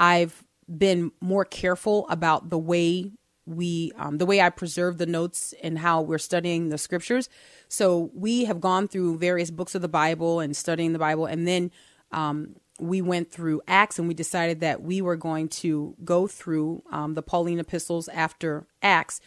I've 0.00 0.44
been 0.78 1.12
more 1.20 1.44
careful 1.44 2.08
about 2.08 2.50
the 2.50 2.58
way 2.58 3.12
we 3.46 3.92
um, 3.96 4.18
the 4.18 4.26
way 4.26 4.40
I 4.40 4.50
preserve 4.50 4.98
the 4.98 5.06
notes 5.06 5.54
and 5.62 5.78
how 5.78 6.02
we're 6.02 6.18
studying 6.18 6.70
the 6.70 6.78
scriptures. 6.78 7.28
So 7.68 8.10
we 8.14 8.46
have 8.46 8.60
gone 8.60 8.88
through 8.88 9.18
various 9.18 9.52
books 9.52 9.76
of 9.76 9.82
the 9.82 9.88
Bible 9.88 10.40
and 10.40 10.56
studying 10.56 10.92
the 10.92 10.98
Bible, 10.98 11.26
and 11.26 11.46
then 11.46 11.70
um, 12.10 12.56
we 12.80 13.00
went 13.00 13.30
through 13.30 13.62
Acts, 13.68 13.98
and 14.00 14.08
we 14.08 14.14
decided 14.14 14.60
that 14.60 14.82
we 14.82 15.00
were 15.00 15.16
going 15.16 15.48
to 15.48 15.94
go 16.04 16.26
through 16.26 16.82
um, 16.90 17.14
the 17.14 17.22
Pauline 17.22 17.60
epistles 17.60 18.08
after 18.08 18.66
Acts, 18.82 19.20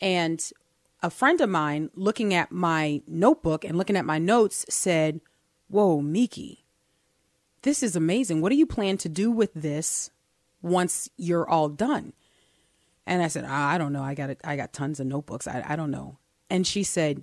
and 0.00 0.42
a 1.04 1.10
friend 1.10 1.40
of 1.42 1.50
mine 1.50 1.90
looking 1.94 2.32
at 2.32 2.50
my 2.50 3.02
notebook 3.06 3.62
and 3.62 3.76
looking 3.76 3.96
at 3.96 4.06
my 4.06 4.18
notes 4.18 4.64
said, 4.70 5.20
Whoa, 5.68 6.00
Meeke, 6.00 6.64
this 7.60 7.82
is 7.82 7.94
amazing. 7.94 8.40
What 8.40 8.48
do 8.48 8.56
you 8.56 8.66
plan 8.66 8.96
to 8.98 9.08
do 9.10 9.30
with 9.30 9.52
this 9.52 10.10
once 10.62 11.10
you're 11.18 11.48
all 11.48 11.68
done? 11.68 12.14
And 13.06 13.22
I 13.22 13.28
said, 13.28 13.44
"Ah, 13.46 13.68
I 13.68 13.76
don't 13.76 13.92
know. 13.92 14.02
I 14.02 14.14
got 14.14 14.30
it. 14.30 14.40
I 14.44 14.56
got 14.56 14.72
tons 14.72 14.98
of 14.98 15.06
notebooks. 15.06 15.46
I, 15.46 15.62
I 15.68 15.76
don't 15.76 15.90
know. 15.90 16.16
And 16.48 16.66
she 16.66 16.82
said, 16.82 17.22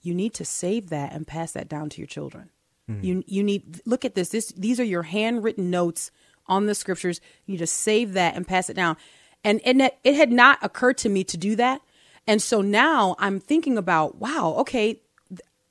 You 0.00 0.14
need 0.14 0.32
to 0.34 0.44
save 0.44 0.90
that 0.90 1.12
and 1.12 1.26
pass 1.26 1.50
that 1.52 1.68
down 1.68 1.88
to 1.90 2.00
your 2.00 2.06
children. 2.06 2.50
You 3.02 3.24
you 3.26 3.42
need 3.42 3.82
look 3.84 4.04
at 4.04 4.14
this. 4.14 4.28
This 4.30 4.46
these 4.56 4.78
are 4.80 4.84
your 4.84 5.02
handwritten 5.02 5.70
notes 5.70 6.10
on 6.46 6.66
the 6.66 6.74
scriptures. 6.74 7.20
You 7.46 7.52
need 7.52 7.58
to 7.58 7.66
save 7.66 8.12
that 8.14 8.34
and 8.34 8.46
pass 8.46 8.70
it 8.70 8.74
down. 8.74 8.96
And 9.44 9.60
and 9.64 9.82
it, 9.82 9.98
it 10.04 10.14
had 10.14 10.32
not 10.32 10.58
occurred 10.62 10.96
to 10.98 11.08
me 11.08 11.24
to 11.24 11.36
do 11.36 11.56
that. 11.56 11.82
And 12.28 12.40
so 12.40 12.60
now 12.60 13.16
I'm 13.18 13.40
thinking 13.40 13.76
about, 13.76 14.16
wow, 14.16 14.54
okay, 14.58 15.00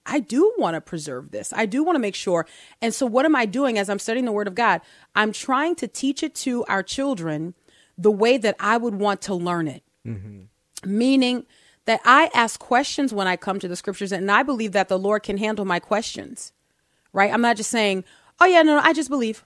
I 0.05 0.19
do 0.19 0.53
want 0.57 0.75
to 0.75 0.81
preserve 0.81 1.31
this. 1.31 1.53
I 1.53 1.65
do 1.65 1.83
want 1.83 1.95
to 1.95 1.99
make 1.99 2.15
sure. 2.15 2.45
And 2.81 2.93
so 2.93 3.05
what 3.05 3.25
am 3.25 3.35
I 3.35 3.45
doing 3.45 3.77
as 3.77 3.89
I'm 3.89 3.99
studying 3.99 4.25
the 4.25 4.31
word 4.31 4.47
of 4.47 4.55
God? 4.55 4.81
I'm 5.15 5.31
trying 5.31 5.75
to 5.75 5.87
teach 5.87 6.23
it 6.23 6.35
to 6.35 6.65
our 6.65 6.83
children 6.83 7.53
the 7.97 8.11
way 8.11 8.37
that 8.37 8.55
I 8.59 8.77
would 8.77 8.95
want 8.95 9.21
to 9.23 9.33
learn 9.33 9.67
it 9.67 9.83
mm-hmm. 10.07 10.97
meaning 10.97 11.45
that 11.85 12.01
I 12.05 12.29
ask 12.33 12.59
questions 12.59 13.13
when 13.13 13.27
I 13.27 13.37
come 13.37 13.59
to 13.59 13.67
the 13.67 13.75
scriptures, 13.75 14.11
and 14.11 14.29
I 14.31 14.43
believe 14.43 14.71
that 14.73 14.89
the 14.89 14.99
Lord 14.99 15.23
can 15.23 15.37
handle 15.37 15.65
my 15.65 15.79
questions. 15.79 16.53
Right? 17.13 17.31
I'm 17.31 17.41
not 17.41 17.57
just 17.57 17.71
saying, 17.71 18.03
"Oh 18.39 18.45
yeah, 18.45 18.61
no, 18.61 18.75
no 18.75 18.81
I 18.83 18.93
just 18.93 19.09
believe, 19.09 19.45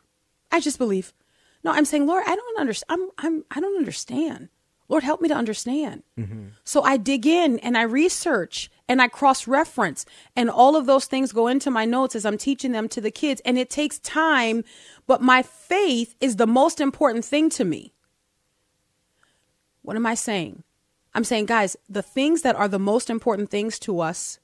I 0.52 0.60
just 0.60 0.78
believe." 0.78 1.14
No, 1.64 1.72
I'm 1.72 1.86
saying, 1.86 2.08
Lord, 2.08 2.24
I 2.26 2.36
don't 2.36 2.60
understand. 2.60 3.02
I'm, 3.02 3.10
I'm, 3.26 3.46
I 3.52 3.60
don't 3.60 3.78
understand. 3.78 4.50
Lord, 4.92 5.04
help 5.04 5.22
me 5.22 5.30
to 5.30 5.34
understand. 5.34 6.04
Mm-hmm. 6.20 6.48
So 6.66 6.82
I 6.82 6.98
dig 6.98 7.26
in 7.26 7.60
and 7.60 7.78
I 7.78 7.84
research 7.84 8.70
and 8.90 9.02
I 9.02 9.08
cross 9.08 9.48
reference, 9.48 10.06
and 10.36 10.50
all 10.50 10.76
of 10.76 10.86
those 10.86 11.06
things 11.06 11.32
go 11.32 11.48
into 11.48 11.72
my 11.72 11.86
notes 11.86 12.14
as 12.14 12.26
I'm 12.26 12.38
teaching 12.38 12.74
them 12.74 12.90
to 12.90 13.00
the 13.00 13.10
kids. 13.10 13.42
And 13.46 13.58
it 13.58 13.70
takes 13.70 14.00
time, 14.00 14.66
but 15.08 15.22
my 15.22 15.44
faith 15.44 16.14
is 16.20 16.36
the 16.36 16.46
most 16.46 16.82
important 16.82 17.24
thing 17.24 17.50
to 17.52 17.64
me. 17.64 17.94
What 19.82 19.96
am 19.96 20.06
I 20.06 20.14
saying? 20.14 20.64
I'm 21.16 21.24
saying, 21.24 21.46
guys, 21.46 21.78
the 21.88 22.02
things 22.02 22.42
that 22.42 22.58
are 22.58 22.68
the 22.68 22.78
most 22.78 23.10
important 23.10 23.50
things 23.50 23.80
to 23.80 24.02
us, 24.02 24.40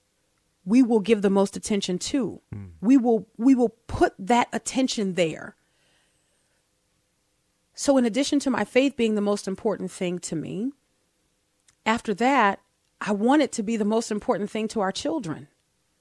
we 0.64 0.82
will 0.82 1.02
give 1.02 1.24
the 1.24 1.30
most 1.30 1.58
attention 1.58 2.00
to. 2.00 2.42
Mm. 2.56 2.70
We 2.80 2.96
will 2.96 3.28
we 3.36 3.54
will 3.54 3.76
put 3.88 4.14
that 4.18 4.48
attention 4.54 5.16
there. 5.16 5.57
So 7.80 7.96
in 7.96 8.06
addition 8.06 8.40
to 8.40 8.50
my 8.50 8.66
faith 8.66 8.98
being 8.98 9.14
the 9.14 9.22
most 9.22 9.48
important 9.48 9.92
thing 9.92 10.18
to 10.20 10.36
me, 10.36 10.72
after 11.86 12.14
that, 12.16 12.60
I 13.00 13.12
want 13.12 13.44
it 13.44 13.52
to 13.54 13.64
be 13.64 13.78
the 13.78 13.86
most 13.86 14.10
important 14.10 14.50
thing 14.50 14.68
to 14.70 14.82
our 14.82 14.92
children. 14.92 15.48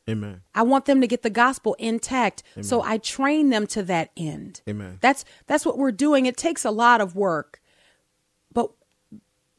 Amen. 0.08 0.40
I 0.54 0.62
want 0.62 0.86
them 0.86 1.02
to 1.02 1.06
get 1.06 1.22
the 1.22 1.30
gospel 1.30 1.74
intact. 1.78 2.42
So 2.62 2.80
I 2.80 2.96
train 2.96 3.50
them 3.50 3.66
to 3.68 3.82
that 3.82 4.10
end. 4.16 4.62
Amen. 4.66 4.98
That's 5.02 5.24
that's 5.46 5.66
what 5.66 5.76
we're 5.76 5.92
doing. 5.92 6.24
It 6.24 6.38
takes 6.38 6.64
a 6.64 6.70
lot 6.70 7.02
of 7.02 7.14
work. 7.14 7.60
But 8.54 8.70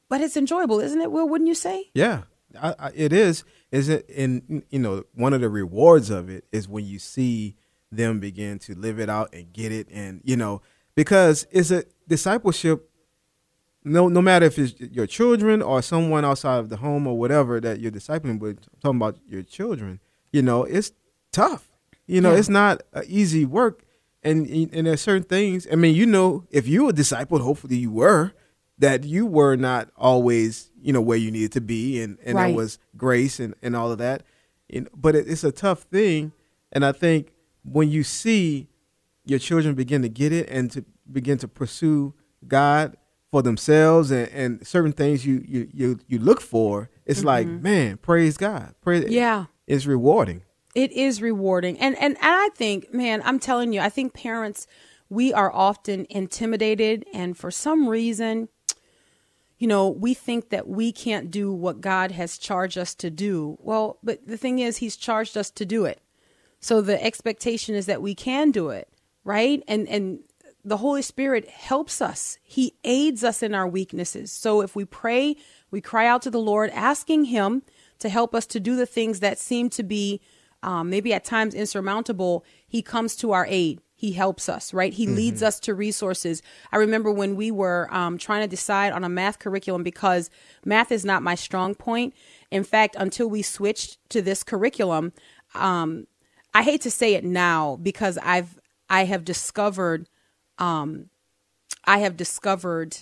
but 0.10 0.20
it's 0.20 0.38
enjoyable, 0.38 0.80
isn't 0.80 1.00
it? 1.00 1.12
Wil, 1.12 1.30
wouldn't 1.30 1.50
you 1.50 1.54
say? 1.54 1.92
Yeah, 1.94 2.24
I, 2.60 2.76
I, 2.80 2.92
it 2.96 3.14
is. 3.14 3.44
Is 3.72 3.90
it? 3.90 4.10
And 4.10 4.64
you 4.72 4.80
know, 4.80 5.04
one 5.14 5.34
of 5.34 5.42
the 5.42 5.50
rewards 5.50 6.10
of 6.10 6.30
it 6.30 6.46
is 6.52 6.68
when 6.68 6.86
you 6.86 6.98
see 6.98 7.58
them 7.92 8.20
begin 8.20 8.58
to 8.60 8.74
live 8.74 9.00
it 9.00 9.10
out 9.10 9.34
and 9.34 9.54
get 9.54 9.72
it, 9.72 9.88
and 9.92 10.22
you 10.24 10.38
know, 10.38 10.62
because 10.98 11.48
it's 11.52 11.72
a 11.72 11.84
discipleship. 12.08 12.90
No, 13.86 14.10
no 14.10 14.22
matter 14.22 14.46
if 14.48 14.60
it's 14.60 14.74
your 14.82 15.08
children 15.08 15.62
or 15.62 15.82
someone 15.82 16.26
outside 16.26 16.58
of 16.58 16.68
the 16.70 16.76
home 16.78 17.08
or 17.08 17.18
whatever 17.18 17.62
that 17.62 17.80
you're 17.80 17.92
discipling, 17.92 18.38
but 18.38 18.48
I'm 18.50 18.58
talking 18.82 18.98
about 18.98 19.18
your 19.26 19.44
children, 19.44 20.02
you 20.34 20.42
know, 20.42 20.64
it's 20.66 20.92
tough. 21.32 21.70
You 22.06 22.20
know, 22.20 22.34
Yeah. 22.34 22.40
it's 22.40 22.50
not 22.50 22.82
easy 23.08 23.46
work, 23.46 23.84
and 24.24 24.46
and 24.48 24.88
there's 24.88 25.02
certain 25.02 25.24
things. 25.24 25.68
I 25.72 25.76
mean, 25.76 25.96
you 25.96 26.06
know, 26.06 26.44
if 26.50 26.68
you 26.68 26.86
were 26.86 26.92
discipled, 26.94 27.42
hopefully 27.42 27.78
you 27.78 27.92
were, 27.92 28.34
that 28.80 29.04
you 29.06 29.26
were 29.26 29.56
not 29.56 29.90
always, 29.96 30.70
you 30.82 30.92
know, 30.94 31.02
where 31.02 31.18
you 31.18 31.32
needed 31.32 31.52
to 31.54 31.62
be, 31.62 32.02
and 32.02 32.18
and 32.26 32.36
Right. 32.36 32.48
there 32.48 32.56
was 32.56 32.80
grace 32.98 33.40
and 33.40 33.54
and 33.62 33.74
all 33.76 33.92
of 33.92 34.00
that. 34.00 34.24
And, 34.70 34.90
but 34.94 35.16
it, 35.16 35.28
it's 35.30 35.44
a 35.46 35.52
tough 35.52 35.84
thing, 35.84 36.34
and 36.74 36.84
I 36.84 36.92
think 36.92 37.32
when 37.64 37.90
you 37.90 38.04
see 38.04 38.68
your 39.30 39.40
children 39.40 39.76
begin 39.76 40.02
to 40.02 40.10
get 40.10 40.32
it 40.32 40.50
and 40.50 40.72
to 40.72 40.86
begin 41.12 41.38
to 41.40 41.48
pursue 41.48 42.14
God 42.48 42.96
for 43.30 43.42
themselves 43.42 44.10
and, 44.10 44.30
and 44.30 44.66
certain 44.66 44.94
things 44.94 45.26
you, 45.26 45.44
you 45.46 45.70
you 45.74 46.00
you 46.08 46.20
look 46.20 46.42
for, 46.42 46.90
it's 47.06 47.24
like, 47.24 47.48
man, 47.48 47.98
praise 47.98 48.38
God. 48.38 48.74
Praise 48.82 49.04
Mm-hmm. 49.04 49.14
Yeah. 49.14 49.46
It's 49.68 49.86
rewarding. 49.86 50.44
It 50.76 50.92
is 50.92 51.22
rewarding. 51.22 51.78
And 51.80 51.96
and 51.98 52.18
and 52.18 52.18
I 52.22 52.50
think, 52.56 52.94
man, 52.94 53.22
I'm 53.26 53.40
telling 53.40 53.74
you, 53.74 53.82
I 53.82 53.90
think 53.90 54.14
parents 54.14 54.66
we 55.10 55.34
are 55.34 55.52
often 55.54 56.06
intimidated 56.10 57.06
and 57.14 57.38
for 57.38 57.52
some 57.52 57.88
reason 57.88 58.50
you 59.58 59.68
know, 59.68 59.90
we 59.90 60.14
think 60.14 60.50
that 60.50 60.68
we 60.68 60.92
can't 60.92 61.32
do 61.32 61.52
what 61.52 61.82
God 61.82 62.12
has 62.12 62.38
charged 62.38 62.78
us 62.78 62.94
to 62.96 63.10
do. 63.10 63.58
Well, 63.60 63.98
but 64.04 64.28
the 64.28 64.38
thing 64.38 64.60
is 64.60 64.78
he's 64.78 64.96
charged 64.96 65.36
us 65.36 65.50
to 65.52 65.66
do 65.66 65.86
it. 65.86 66.00
So 66.60 66.82
the 66.82 67.04
expectation 67.04 67.76
is 67.76 67.86
that 67.88 68.02
we 68.02 68.14
can 68.14 68.52
do 68.52 68.70
it, 68.70 68.88
right? 69.28 69.62
And 69.68 69.88
and 69.90 70.20
the 70.64 70.78
Holy 70.78 71.02
Spirit 71.02 71.48
helps 71.50 72.02
us. 72.02 72.38
He 72.44 72.74
aids 72.84 73.24
us 73.24 73.44
in 73.44 73.54
our 73.54 73.68
weaknesses. 73.68 74.32
So 74.32 74.62
if 74.62 74.76
we 74.76 74.86
pray, 74.86 75.36
we 75.70 75.82
cry 75.82 76.08
out 76.08 76.22
to 76.24 76.32
the 76.32 76.40
Lord, 76.40 76.72
asking 76.72 77.26
Him 77.26 77.62
to 78.00 78.10
help 78.10 78.34
us 78.34 78.46
to 78.48 78.60
do 78.60 78.76
the 78.76 78.86
things 78.86 79.20
that 79.20 79.38
seem 79.38 79.70
to 79.72 79.84
be 79.84 80.22
um, 80.64 80.90
maybe 80.90 81.14
at 81.14 81.24
times 81.24 81.54
insurmountable. 81.54 82.46
He 82.68 82.82
comes 82.82 83.16
to 83.18 83.34
our 83.34 83.46
aid. 83.48 83.82
He 83.94 84.14
helps 84.14 84.48
us, 84.48 84.74
right? 84.74 84.94
He 84.94 85.08
leads 85.08 85.42
us 85.42 85.60
to 85.62 85.74
resources. 85.74 86.44
I 86.72 86.78
remember 86.78 87.12
when 87.12 87.36
we 87.36 87.50
were 87.50 87.88
um, 87.92 88.20
trying 88.20 88.42
to 88.42 88.48
decide 88.48 88.94
on 88.94 89.04
a 89.04 89.10
math 89.10 89.40
curriculum 89.40 89.82
because 89.82 90.30
math 90.64 90.92
is 90.92 91.04
not 91.04 91.24
my 91.24 91.34
strong 91.34 91.74
point. 91.74 92.14
In 92.52 92.64
fact, 92.64 92.96
until 93.00 93.28
we 93.28 93.42
switched 93.42 93.98
to 94.10 94.22
this 94.22 94.44
curriculum, 94.44 95.14
um, 95.56 96.06
I 96.54 96.62
hate 96.62 96.82
to 96.82 96.92
say 96.92 97.16
it 97.16 97.24
now 97.24 97.78
because 97.82 98.20
I've 98.20 98.60
I 98.90 99.06
have 99.06 99.26
discovered 99.26 100.10
um, 100.58 101.10
I 101.86 102.00
have 102.00 102.18
discovered 102.18 102.98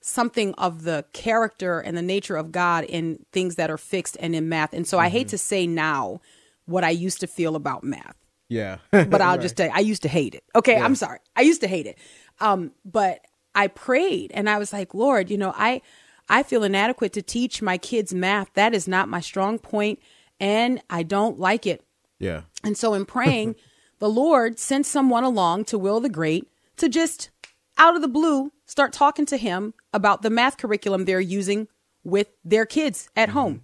something 0.00 0.54
of 0.54 0.84
the 0.84 1.04
character 1.12 1.80
and 1.80 1.96
the 1.96 2.02
nature 2.02 2.36
of 2.36 2.52
God 2.52 2.84
in 2.84 3.24
things 3.32 3.56
that 3.56 3.70
are 3.70 3.78
fixed 3.78 4.16
and 4.20 4.34
in 4.34 4.48
math. 4.48 4.72
And 4.72 4.86
so 4.86 4.98
I 4.98 5.08
hate 5.08 5.28
to 5.28 5.38
say 5.38 5.66
now 5.66 6.20
what 6.66 6.84
I 6.84 6.90
used 6.90 7.20
to 7.20 7.26
feel 7.26 7.56
about 7.56 7.82
math 7.84 8.16
Yeah. 8.48 8.78
but 8.90 9.20
I'll 9.20 9.38
just 9.38 9.56
tell 9.56 9.66
you, 9.66 9.72
I 9.74 9.80
used 9.80 10.02
to 10.02 10.08
hate 10.08 10.34
it. 10.34 10.44
Okay, 10.54 10.76
I'm 10.76 10.94
sorry. 10.94 11.18
I 11.36 11.42
used 11.42 11.60
to 11.62 11.68
hate 11.68 11.86
it. 11.86 11.98
Um, 12.40 12.72
but 12.84 13.20
I 13.54 13.66
prayed 13.66 14.30
and 14.32 14.48
I 14.48 14.58
was 14.58 14.72
like, 14.72 14.94
Lord, 14.94 15.30
you 15.30 15.36
know, 15.36 15.52
I 15.56 15.82
I 16.28 16.42
feel 16.42 16.62
inadequate 16.62 17.12
to 17.14 17.22
teach 17.22 17.62
my 17.62 17.78
kids 17.78 18.12
math. 18.14 18.52
That 18.54 18.74
is 18.74 18.86
not 18.86 19.08
my 19.08 19.20
strong 19.20 19.58
point, 19.58 19.98
and 20.38 20.82
I 20.90 21.02
don't 21.02 21.38
like 21.38 21.66
it. 21.66 21.82
yeah. 22.18 22.42
And 22.62 22.76
so 22.76 22.92
in 22.94 23.06
praying, 23.06 23.56
the 23.98 24.08
Lord 24.08 24.58
sent 24.58 24.86
someone 24.86 25.24
along 25.24 25.64
to 25.66 25.78
Wil 25.78 26.00
the 26.00 26.08
Great 26.08 26.48
to 26.76 26.88
just 26.88 27.30
out 27.76 27.96
of 27.96 28.02
the 28.02 28.08
blue 28.08 28.52
start 28.66 28.92
talking 28.92 29.26
to 29.26 29.36
him 29.36 29.74
about 29.92 30.22
the 30.22 30.30
math 30.30 30.56
curriculum 30.56 31.04
they're 31.04 31.20
using 31.20 31.68
with 32.04 32.28
their 32.44 32.66
kids 32.66 33.08
at 33.16 33.30
home. 33.30 33.54
Mm-hmm. 33.54 33.62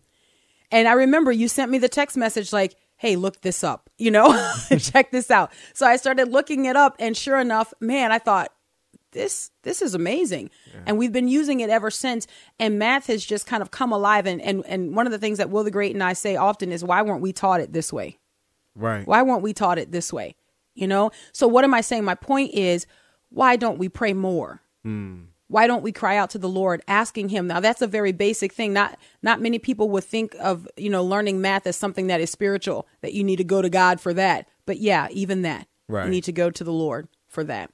And 0.72 0.88
I 0.88 0.92
remember 0.92 1.30
you 1.30 1.48
sent 1.48 1.70
me 1.70 1.78
the 1.78 1.88
text 1.88 2.16
message 2.16 2.52
like, 2.52 2.74
hey, 2.96 3.16
look 3.16 3.42
this 3.42 3.62
up, 3.62 3.90
you 3.98 4.10
know, 4.10 4.52
check 4.78 5.10
this 5.10 5.30
out. 5.30 5.52
So 5.72 5.86
I 5.86 5.96
started 5.96 6.28
looking 6.28 6.64
it 6.64 6.76
up, 6.76 6.96
and 6.98 7.16
sure 7.16 7.38
enough, 7.38 7.72
man, 7.80 8.12
I 8.12 8.18
thought, 8.18 8.50
this 9.14 9.52
this 9.62 9.80
is 9.80 9.94
amazing 9.94 10.50
yeah. 10.66 10.80
and 10.86 10.98
we've 10.98 11.12
been 11.12 11.28
using 11.28 11.60
it 11.60 11.70
ever 11.70 11.88
since 11.88 12.26
and 12.58 12.80
math 12.80 13.06
has 13.06 13.24
just 13.24 13.46
kind 13.46 13.62
of 13.62 13.70
come 13.70 13.92
alive 13.92 14.26
and, 14.26 14.42
and 14.42 14.66
and 14.66 14.96
one 14.96 15.06
of 15.06 15.12
the 15.12 15.20
things 15.20 15.38
that 15.38 15.50
will 15.50 15.62
the 15.62 15.70
great 15.70 15.94
and 15.94 16.02
i 16.02 16.12
say 16.12 16.34
often 16.34 16.72
is 16.72 16.82
why 16.82 17.00
weren't 17.00 17.22
we 17.22 17.32
taught 17.32 17.60
it 17.60 17.72
this 17.72 17.92
way 17.92 18.18
right. 18.74 19.06
Why 19.06 19.22
weren't 19.22 19.42
we 19.42 19.52
taught 19.52 19.78
it 19.78 19.92
this 19.92 20.12
way? 20.12 20.36
You 20.74 20.86
know? 20.86 21.10
So 21.32 21.46
what 21.46 21.64
am 21.64 21.74
i 21.74 21.80
saying? 21.80 22.04
My 22.04 22.14
point 22.14 22.52
is 22.52 22.86
why 23.30 23.56
don't 23.56 23.78
we 23.78 23.88
pray 23.88 24.12
more? 24.12 24.60
Mm. 24.86 25.28
why 25.48 25.66
don't 25.66 25.82
we 25.82 25.92
cry 25.92 26.16
out 26.16 26.28
to 26.30 26.38
the 26.38 26.48
lord 26.48 26.82
asking 26.86 27.30
him? 27.30 27.46
Now 27.46 27.60
that's 27.60 27.80
a 27.80 27.86
very 27.86 28.12
basic 28.12 28.52
thing. 28.52 28.72
Not 28.72 28.98
not 29.22 29.40
many 29.40 29.58
people 29.58 29.88
would 29.90 30.04
think 30.04 30.34
of 30.40 30.68
you 30.76 30.90
know 30.90 31.02
learning 31.02 31.40
math 31.40 31.66
as 31.66 31.76
something 31.76 32.08
that 32.08 32.20
is 32.20 32.30
spiritual 32.30 32.86
that 33.00 33.14
you 33.14 33.24
need 33.24 33.36
to 33.36 33.44
go 33.44 33.62
to 33.62 33.70
god 33.70 34.00
for 34.00 34.12
that. 34.14 34.48
But 34.66 34.78
yeah 34.78 35.08
even 35.10 35.42
that. 35.42 35.66
Right. 35.88 36.04
you 36.06 36.10
need 36.10 36.24
to 36.24 36.32
go 36.32 36.50
to 36.50 36.64
the 36.64 36.72
lord 36.72 37.08
for 37.28 37.44
that. 37.44 37.70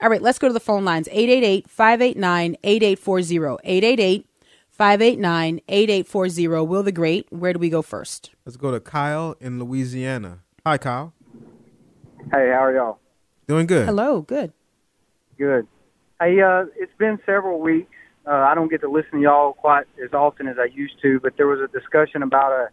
All 0.00 0.08
right, 0.08 0.22
let's 0.22 0.38
go 0.38 0.46
to 0.46 0.54
the 0.54 0.60
phone 0.60 0.84
lines. 0.84 1.08
888 1.10 1.68
589 1.68 2.56
8840. 2.62 3.58
888 3.64 4.26
589 4.78 5.60
8840. 5.68 6.64
Wil 6.64 6.82
the 6.84 6.92
Great, 6.92 7.26
where 7.30 7.52
do 7.52 7.58
we 7.58 7.68
go 7.68 7.82
first? 7.82 8.30
Let's 8.46 8.56
go 8.56 8.70
to 8.70 8.78
Kyle 8.78 9.34
in 9.40 9.58
Louisiana. 9.58 10.38
Hi, 10.64 10.78
Kyle. 10.78 11.12
Hey, 12.30 12.52
how 12.52 12.62
are 12.62 12.72
y'all? 12.72 13.00
Doing 13.48 13.66
good. 13.66 13.86
Hello, 13.86 14.22
good. 14.22 14.52
Good. 15.36 15.66
Hey, 16.20 16.40
uh, 16.40 16.66
it's 16.76 16.92
been 16.96 17.18
several 17.26 17.58
weeks. 17.58 17.90
Uh, 18.24 18.30
I 18.30 18.54
don't 18.54 18.68
get 18.68 18.80
to 18.82 18.88
listen 18.88 19.14
to 19.14 19.20
y'all 19.20 19.54
quite 19.54 19.86
as 20.04 20.12
often 20.12 20.46
as 20.46 20.56
I 20.60 20.66
used 20.66 21.02
to, 21.02 21.18
but 21.18 21.36
there 21.36 21.48
was 21.48 21.58
a 21.60 21.66
discussion 21.76 22.22
about 22.22 22.52
a 22.52 22.68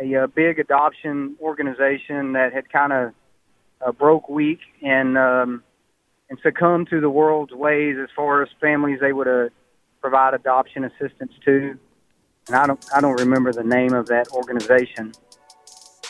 a, 0.00 0.24
a 0.24 0.28
big 0.28 0.58
adoption 0.58 1.36
organization 1.40 2.32
that 2.32 2.52
had 2.52 2.70
kind 2.70 2.92
of 2.92 3.12
uh, 3.84 3.92
broke 3.92 4.28
weak, 4.28 4.60
and 4.82 5.16
um, 5.16 5.62
and 6.30 6.38
succumb 6.42 6.84
to 6.86 7.00
the 7.00 7.10
world's 7.10 7.52
ways 7.52 7.96
as 8.02 8.08
far 8.16 8.42
as 8.42 8.48
families 8.60 8.98
they 9.00 9.12
would 9.12 9.28
uh, 9.28 9.48
provide 10.00 10.34
adoption 10.34 10.84
assistance 10.84 11.32
to. 11.44 11.78
And 12.46 12.56
I 12.56 12.66
don't 12.66 12.84
I 12.94 13.00
don't 13.00 13.18
remember 13.20 13.52
the 13.52 13.64
name 13.64 13.92
of 13.92 14.06
that 14.06 14.28
organization. 14.32 15.12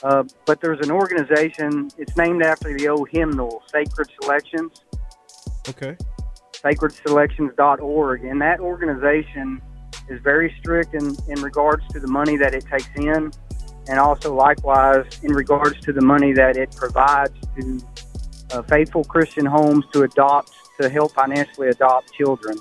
Uh, 0.03 0.22
but 0.46 0.61
there's 0.61 0.81
an 0.81 0.92
organization. 0.92 1.90
It's 1.98 2.16
named 2.16 2.42
after 2.42 2.77
the 2.77 2.88
old 2.88 3.09
hymnal, 3.11 3.62
Sacred 3.72 4.09
Selections. 4.20 4.85
Okay. 5.68 5.96
SacredSelections.org, 6.53 8.24
and 8.24 8.40
that 8.40 8.61
organization 8.61 9.61
is 10.09 10.20
very 10.22 10.55
strict 10.59 10.94
in, 10.94 11.16
in 11.29 11.40
regards 11.42 11.87
to 11.88 12.01
the 12.01 12.07
money 12.09 12.37
that 12.37 12.55
it 12.55 12.64
takes 12.66 12.88
in, 12.96 13.31
and 13.88 13.98
also 13.98 14.35
likewise 14.35 15.05
in 15.22 15.33
regards 15.33 15.79
to 15.81 15.92
the 15.92 16.01
money 16.01 16.33
that 16.33 16.57
it 16.57 16.74
provides 16.77 17.35
to 17.57 17.81
uh, 18.53 18.62
faithful 18.62 19.05
Christian 19.05 19.46
homes 19.46 19.85
to 19.92 20.03
adopt, 20.03 20.53
to 20.81 20.88
help 20.88 21.12
financially 21.12 21.68
adopt 21.68 22.12
children, 22.12 22.59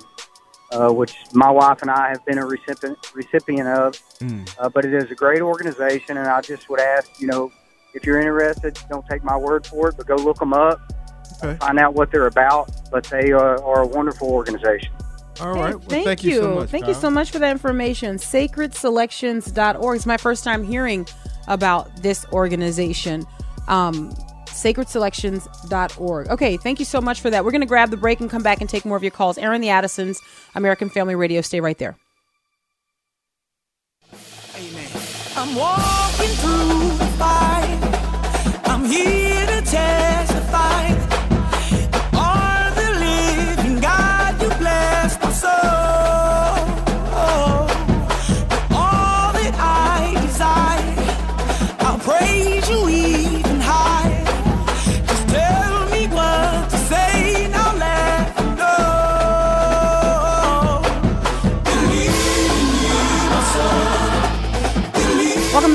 uh, 0.71 0.89
which 0.89 1.15
my 1.33 1.49
wife 1.49 1.81
and 1.81 1.89
I 1.89 2.09
have 2.09 2.25
been 2.25 2.37
a 2.37 2.45
recipient, 2.45 2.97
recipient 3.13 3.67
of. 3.67 3.93
Mm. 4.19 4.49
Uh, 4.59 4.69
but 4.69 4.85
it 4.85 4.93
is 4.93 5.09
a 5.11 5.15
great 5.15 5.41
organization, 5.41 6.17
and 6.17 6.27
I 6.27 6.41
just 6.41 6.69
would 6.69 6.79
ask, 6.79 7.19
you 7.19 7.27
know, 7.27 7.51
if 7.93 8.05
you're 8.05 8.19
interested, 8.19 8.77
don't 8.89 9.05
take 9.07 9.23
my 9.23 9.37
word 9.37 9.65
for 9.65 9.89
it, 9.89 9.97
but 9.97 10.05
go 10.05 10.15
look 10.15 10.37
them 10.37 10.53
up, 10.53 10.79
okay. 11.43 11.57
find 11.57 11.79
out 11.79 11.93
what 11.93 12.11
they're 12.11 12.27
about. 12.27 12.69
But 12.91 13.05
they 13.05 13.31
are, 13.31 13.63
are 13.63 13.83
a 13.83 13.87
wonderful 13.87 14.29
organization. 14.29 14.91
All 15.39 15.53
right. 15.53 15.75
Well, 15.75 15.79
thank, 15.79 16.05
thank, 16.05 16.23
you. 16.23 16.31
you 16.31 16.41
so 16.41 16.55
much, 16.55 16.69
thank 16.69 16.85
Kyle. 16.85 16.93
you 16.93 16.99
so 16.99 17.09
much 17.09 17.31
for 17.31 17.39
that 17.39 17.51
information. 17.51 18.17
SacredSelections.org. 18.17 19.95
It's 19.95 20.05
my 20.05 20.17
first 20.17 20.43
time 20.43 20.63
hearing 20.63 21.07
about 21.47 21.95
this 22.01 22.25
organization. 22.33 23.25
Um, 23.67 24.15
sacredselections.org. 24.47 26.27
Okay, 26.29 26.57
thank 26.57 26.79
you 26.79 26.85
so 26.85 26.99
much 27.01 27.21
for 27.21 27.29
that. 27.29 27.45
We're 27.45 27.51
going 27.51 27.61
to 27.61 27.67
grab 27.67 27.89
the 27.89 27.97
break 27.97 28.19
and 28.19 28.29
come 28.29 28.43
back 28.43 28.61
and 28.61 28.69
take 28.69 28.85
more 28.85 28.97
of 28.97 29.03
your 29.03 29.11
calls. 29.11 29.37
Airing 29.37 29.61
the 29.61 29.69
Addisons, 29.69 30.21
American 30.55 30.89
Family 30.89 31.15
Radio. 31.15 31.41
Stay 31.41 31.59
right 31.59 31.77
there. 31.77 31.97
Amen. 34.55 34.89
I'm 35.35 35.55
walking 35.55 36.29
through 36.29 36.97
the 36.97 37.05
fire. 37.17 37.79
I'm 38.65 38.85
here 38.85 39.45
to 39.45 39.61
testify 39.61 40.16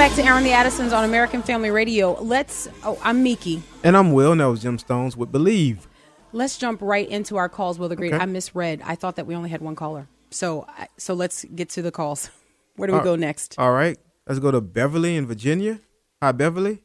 back 0.02 0.16
to 0.16 0.24
Airing 0.24 0.42
the 0.42 0.50
Addisons 0.50 0.92
on 0.92 1.04
American 1.04 1.44
Family 1.44 1.70
Radio. 1.70 2.20
Let's. 2.20 2.66
Oh, 2.82 2.98
I'm 3.04 3.22
Meeke. 3.22 3.62
And 3.84 3.96
I'm 3.96 4.12
Wil. 4.12 4.32
And 4.32 4.40
that 4.40 4.46
was 4.46 4.60
Jim 4.60 4.76
Stones 4.76 5.16
with 5.16 5.30
Believe. 5.30 5.86
Let's 6.32 6.58
jump 6.58 6.82
right 6.82 7.08
into 7.08 7.36
our 7.36 7.48
calls. 7.48 7.78
Wil 7.78 7.88
the 7.88 7.94
Great. 7.94 8.12
Okay. 8.12 8.20
I 8.20 8.26
misread. 8.26 8.82
I 8.84 8.96
thought 8.96 9.14
that 9.14 9.28
we 9.28 9.36
only 9.36 9.48
had 9.48 9.60
one 9.60 9.76
caller. 9.76 10.08
So, 10.30 10.66
so 10.96 11.14
let's 11.14 11.44
get 11.44 11.68
to 11.68 11.82
the 11.82 11.92
calls. 11.92 12.30
Where 12.76 12.88
do 12.88 12.94
we 12.94 13.00
go 13.04 13.14
next? 13.14 13.54
All 13.60 13.70
right. 13.70 13.96
Let's 14.26 14.40
go 14.40 14.50
to 14.50 14.60
Beverly 14.60 15.14
in 15.14 15.24
Virginia. 15.24 15.78
Hi, 16.20 16.32
Beverly. 16.32 16.82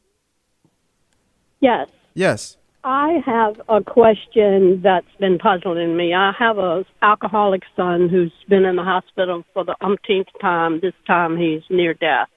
Yes. 1.58 1.88
Yes. 2.14 2.56
I 2.84 3.20
have 3.26 3.60
a 3.68 3.82
question 3.82 4.80
that's 4.84 5.12
been 5.18 5.38
puzzling 5.38 5.96
me. 5.96 6.14
I 6.14 6.30
have 6.38 6.58
a 6.58 6.84
alcoholic 7.02 7.62
son 7.74 8.08
who's 8.08 8.32
been 8.48 8.64
in 8.64 8.76
the 8.76 8.84
hospital 8.84 9.42
for 9.54 9.64
the 9.64 9.74
umpteenth 9.80 10.28
time. 10.40 10.78
This 10.80 10.94
time 11.04 11.36
he's 11.36 11.62
near 11.68 11.94
death. 11.94 12.28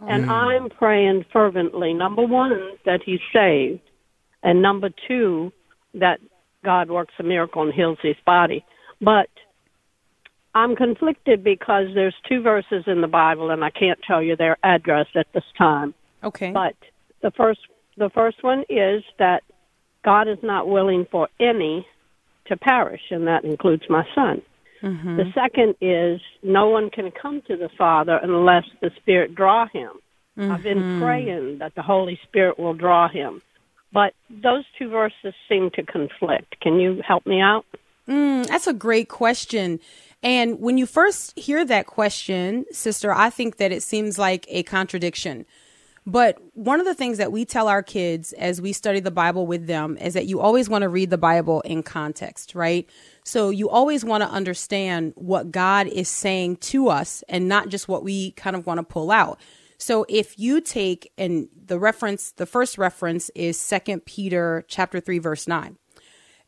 And 0.00 0.26
mm. 0.26 0.28
I'm 0.28 0.70
praying 0.70 1.24
fervently, 1.32 1.94
number 1.94 2.22
one, 2.22 2.72
that 2.84 3.00
he's 3.04 3.20
saved, 3.32 3.80
and 4.42 4.60
number 4.60 4.90
two, 5.08 5.52
that 5.94 6.20
God 6.64 6.90
works 6.90 7.14
a 7.18 7.22
miracle 7.22 7.62
and 7.62 7.72
heals 7.72 7.98
his 8.02 8.16
body. 8.26 8.64
But 9.00 9.28
I'm 10.54 10.76
conflicted 10.76 11.42
because 11.42 11.86
there's 11.94 12.14
two 12.28 12.42
verses 12.42 12.84
in 12.86 13.00
the 13.00 13.08
Bible, 13.08 13.50
and 13.50 13.64
I 13.64 13.70
can't 13.70 13.98
tell 14.06 14.22
you 14.22 14.36
their 14.36 14.56
address 14.62 15.06
at 15.14 15.26
this 15.32 15.44
time. 15.56 15.94
Okay. 16.22 16.52
But 16.52 16.74
the 17.22 17.30
first, 17.30 17.60
the 17.96 18.10
first 18.10 18.42
one 18.42 18.64
is 18.68 19.02
that 19.18 19.42
God 20.04 20.28
is 20.28 20.38
not 20.42 20.68
willing 20.68 21.06
for 21.10 21.28
any 21.40 21.86
to 22.46 22.56
perish, 22.56 23.00
and 23.10 23.26
that 23.26 23.44
includes 23.44 23.84
my 23.88 24.04
son. 24.14 24.42
Mm-hmm. 24.82 25.16
The 25.16 25.32
second 25.34 25.74
is 25.80 26.20
no 26.42 26.68
one 26.68 26.90
can 26.90 27.10
come 27.10 27.42
to 27.48 27.56
the 27.56 27.68
Father 27.76 28.18
unless 28.22 28.64
the 28.80 28.90
Spirit 29.00 29.34
draw 29.34 29.66
him. 29.66 29.90
Mm-hmm. 30.38 30.52
I've 30.52 30.62
been 30.62 30.78
mm-hmm. 30.78 31.02
praying 31.02 31.58
that 31.58 31.74
the 31.74 31.82
Holy 31.82 32.18
Spirit 32.24 32.58
will 32.58 32.74
draw 32.74 33.08
him. 33.08 33.40
But 33.92 34.12
those 34.28 34.64
two 34.76 34.90
verses 34.90 35.34
seem 35.48 35.70
to 35.74 35.84
conflict. 35.84 36.60
Can 36.60 36.80
you 36.80 37.00
help 37.06 37.24
me 37.26 37.40
out? 37.40 37.64
Mm, 38.08 38.46
that's 38.46 38.66
a 38.66 38.72
great 38.72 39.08
question. 39.08 39.78
And 40.22 40.58
when 40.60 40.78
you 40.78 40.86
first 40.86 41.38
hear 41.38 41.64
that 41.64 41.86
question, 41.86 42.66
sister, 42.72 43.12
I 43.12 43.30
think 43.30 43.58
that 43.58 43.72
it 43.72 43.82
seems 43.82 44.18
like 44.18 44.46
a 44.48 44.62
contradiction. 44.64 45.46
But 46.06 46.38
one 46.52 46.80
of 46.80 46.86
the 46.86 46.94
things 46.94 47.16
that 47.16 47.32
we 47.32 47.46
tell 47.46 47.66
our 47.66 47.82
kids 47.82 48.34
as 48.34 48.60
we 48.60 48.74
study 48.74 49.00
the 49.00 49.10
Bible 49.10 49.46
with 49.46 49.66
them 49.66 49.96
is 49.96 50.12
that 50.14 50.26
you 50.26 50.38
always 50.38 50.68
want 50.68 50.82
to 50.82 50.88
read 50.88 51.08
the 51.08 51.18
Bible 51.18 51.62
in 51.62 51.82
context, 51.82 52.54
right? 52.54 52.88
So 53.24 53.48
you 53.48 53.70
always 53.70 54.04
want 54.04 54.22
to 54.22 54.28
understand 54.28 55.14
what 55.16 55.50
God 55.50 55.86
is 55.86 56.08
saying 56.08 56.56
to 56.56 56.88
us 56.88 57.24
and 57.28 57.48
not 57.48 57.70
just 57.70 57.88
what 57.88 58.04
we 58.04 58.32
kind 58.32 58.54
of 58.54 58.66
want 58.66 58.78
to 58.78 58.84
pull 58.84 59.10
out. 59.10 59.40
So 59.78 60.04
if 60.08 60.38
you 60.38 60.60
take 60.60 61.10
and 61.16 61.48
the 61.54 61.78
reference, 61.78 62.32
the 62.32 62.46
first 62.46 62.76
reference 62.76 63.30
is 63.34 63.58
Second 63.58 64.04
Peter 64.04 64.64
chapter 64.68 65.00
3 65.00 65.18
verse 65.18 65.48
9. 65.48 65.78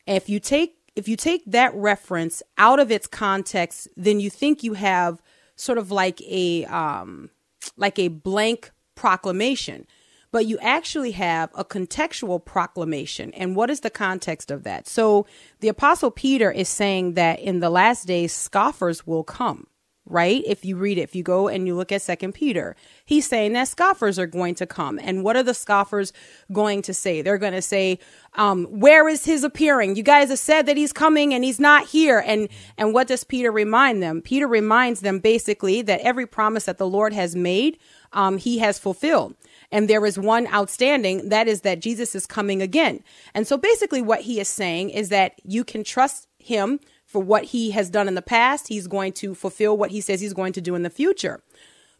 If 0.06 0.28
you 0.28 0.38
take 0.38 0.76
if 0.94 1.08
you 1.08 1.16
take 1.16 1.44
that 1.46 1.74
reference 1.74 2.42
out 2.56 2.80
of 2.80 2.90
its 2.90 3.06
context, 3.06 3.88
then 3.96 4.18
you 4.18 4.30
think 4.30 4.62
you 4.62 4.72
have 4.74 5.20
sort 5.54 5.78
of 5.78 5.90
like 5.90 6.20
a 6.22 6.64
um 6.66 7.30
like 7.76 7.98
a 7.98 8.08
blank 8.08 8.70
proclamation 8.96 9.86
but 10.32 10.44
you 10.44 10.58
actually 10.58 11.12
have 11.12 11.50
a 11.54 11.64
contextual 11.64 12.44
proclamation. 12.44 13.32
And 13.32 13.56
what 13.56 13.70
is 13.70 13.80
the 13.80 13.88
context 13.88 14.50
of 14.50 14.64
that? 14.64 14.86
So 14.86 15.26
the 15.60 15.68
Apostle 15.68 16.10
Peter 16.10 16.50
is 16.50 16.68
saying 16.68 17.14
that 17.14 17.40
in 17.40 17.60
the 17.60 17.70
last 17.70 18.06
days, 18.06 18.34
scoffers 18.34 19.06
will 19.06 19.24
come, 19.24 19.66
right? 20.06 20.42
If 20.46 20.64
you 20.64 20.76
read 20.76 20.98
it, 20.98 21.02
if 21.02 21.14
you 21.16 21.22
go 21.22 21.48
and 21.48 21.66
you 21.66 21.74
look 21.74 21.90
at 21.92 22.02
Second 22.02 22.32
Peter, 22.32 22.76
he's 23.04 23.26
saying 23.26 23.52
that 23.54 23.68
scoffers 23.68 24.18
are 24.18 24.26
going 24.26 24.54
to 24.56 24.66
come. 24.66 24.98
And 25.02 25.24
what 25.24 25.36
are 25.36 25.42
the 25.42 25.54
scoffers 25.54 26.12
going 26.52 26.82
to 26.82 26.94
say? 26.94 27.22
They're 27.22 27.38
going 27.38 27.52
to 27.52 27.62
say, 27.62 27.98
um, 28.34 28.64
"Where 28.66 29.08
is 29.08 29.24
his 29.24 29.44
appearing? 29.44 29.96
You 29.96 30.02
guys 30.02 30.28
have 30.28 30.38
said 30.38 30.66
that 30.66 30.76
he's 30.76 30.92
coming 30.92 31.34
and 31.34 31.44
he's 31.44 31.60
not 31.60 31.86
here." 31.88 32.22
And 32.24 32.48
and 32.78 32.94
what 32.94 33.08
does 33.08 33.24
Peter 33.24 33.50
remind 33.50 34.02
them? 34.02 34.22
Peter 34.22 34.46
reminds 34.46 35.00
them 35.00 35.18
basically 35.18 35.82
that 35.82 36.00
every 36.00 36.26
promise 36.26 36.64
that 36.64 36.78
the 36.78 36.88
Lord 36.88 37.12
has 37.12 37.34
made, 37.34 37.78
um, 38.12 38.38
he 38.38 38.58
has 38.58 38.78
fulfilled. 38.78 39.34
And 39.72 39.90
there 39.90 40.06
is 40.06 40.18
one 40.18 40.46
outstanding, 40.48 41.28
that 41.28 41.48
is 41.48 41.62
that 41.62 41.80
Jesus 41.80 42.14
is 42.14 42.26
coming 42.26 42.62
again. 42.62 43.02
And 43.34 43.46
so 43.46 43.56
basically, 43.56 44.02
what 44.02 44.22
he 44.22 44.38
is 44.38 44.48
saying 44.48 44.90
is 44.90 45.08
that 45.08 45.40
you 45.44 45.64
can 45.64 45.82
trust 45.82 46.28
him 46.38 46.78
for 47.16 47.22
what 47.22 47.44
he 47.44 47.70
has 47.70 47.88
done 47.88 48.08
in 48.08 48.14
the 48.14 48.20
past. 48.20 48.68
He's 48.68 48.86
going 48.86 49.14
to 49.14 49.34
fulfill 49.34 49.74
what 49.78 49.90
he 49.90 50.02
says 50.02 50.20
he's 50.20 50.34
going 50.34 50.52
to 50.52 50.60
do 50.60 50.74
in 50.74 50.82
the 50.82 50.90
future. 50.90 51.42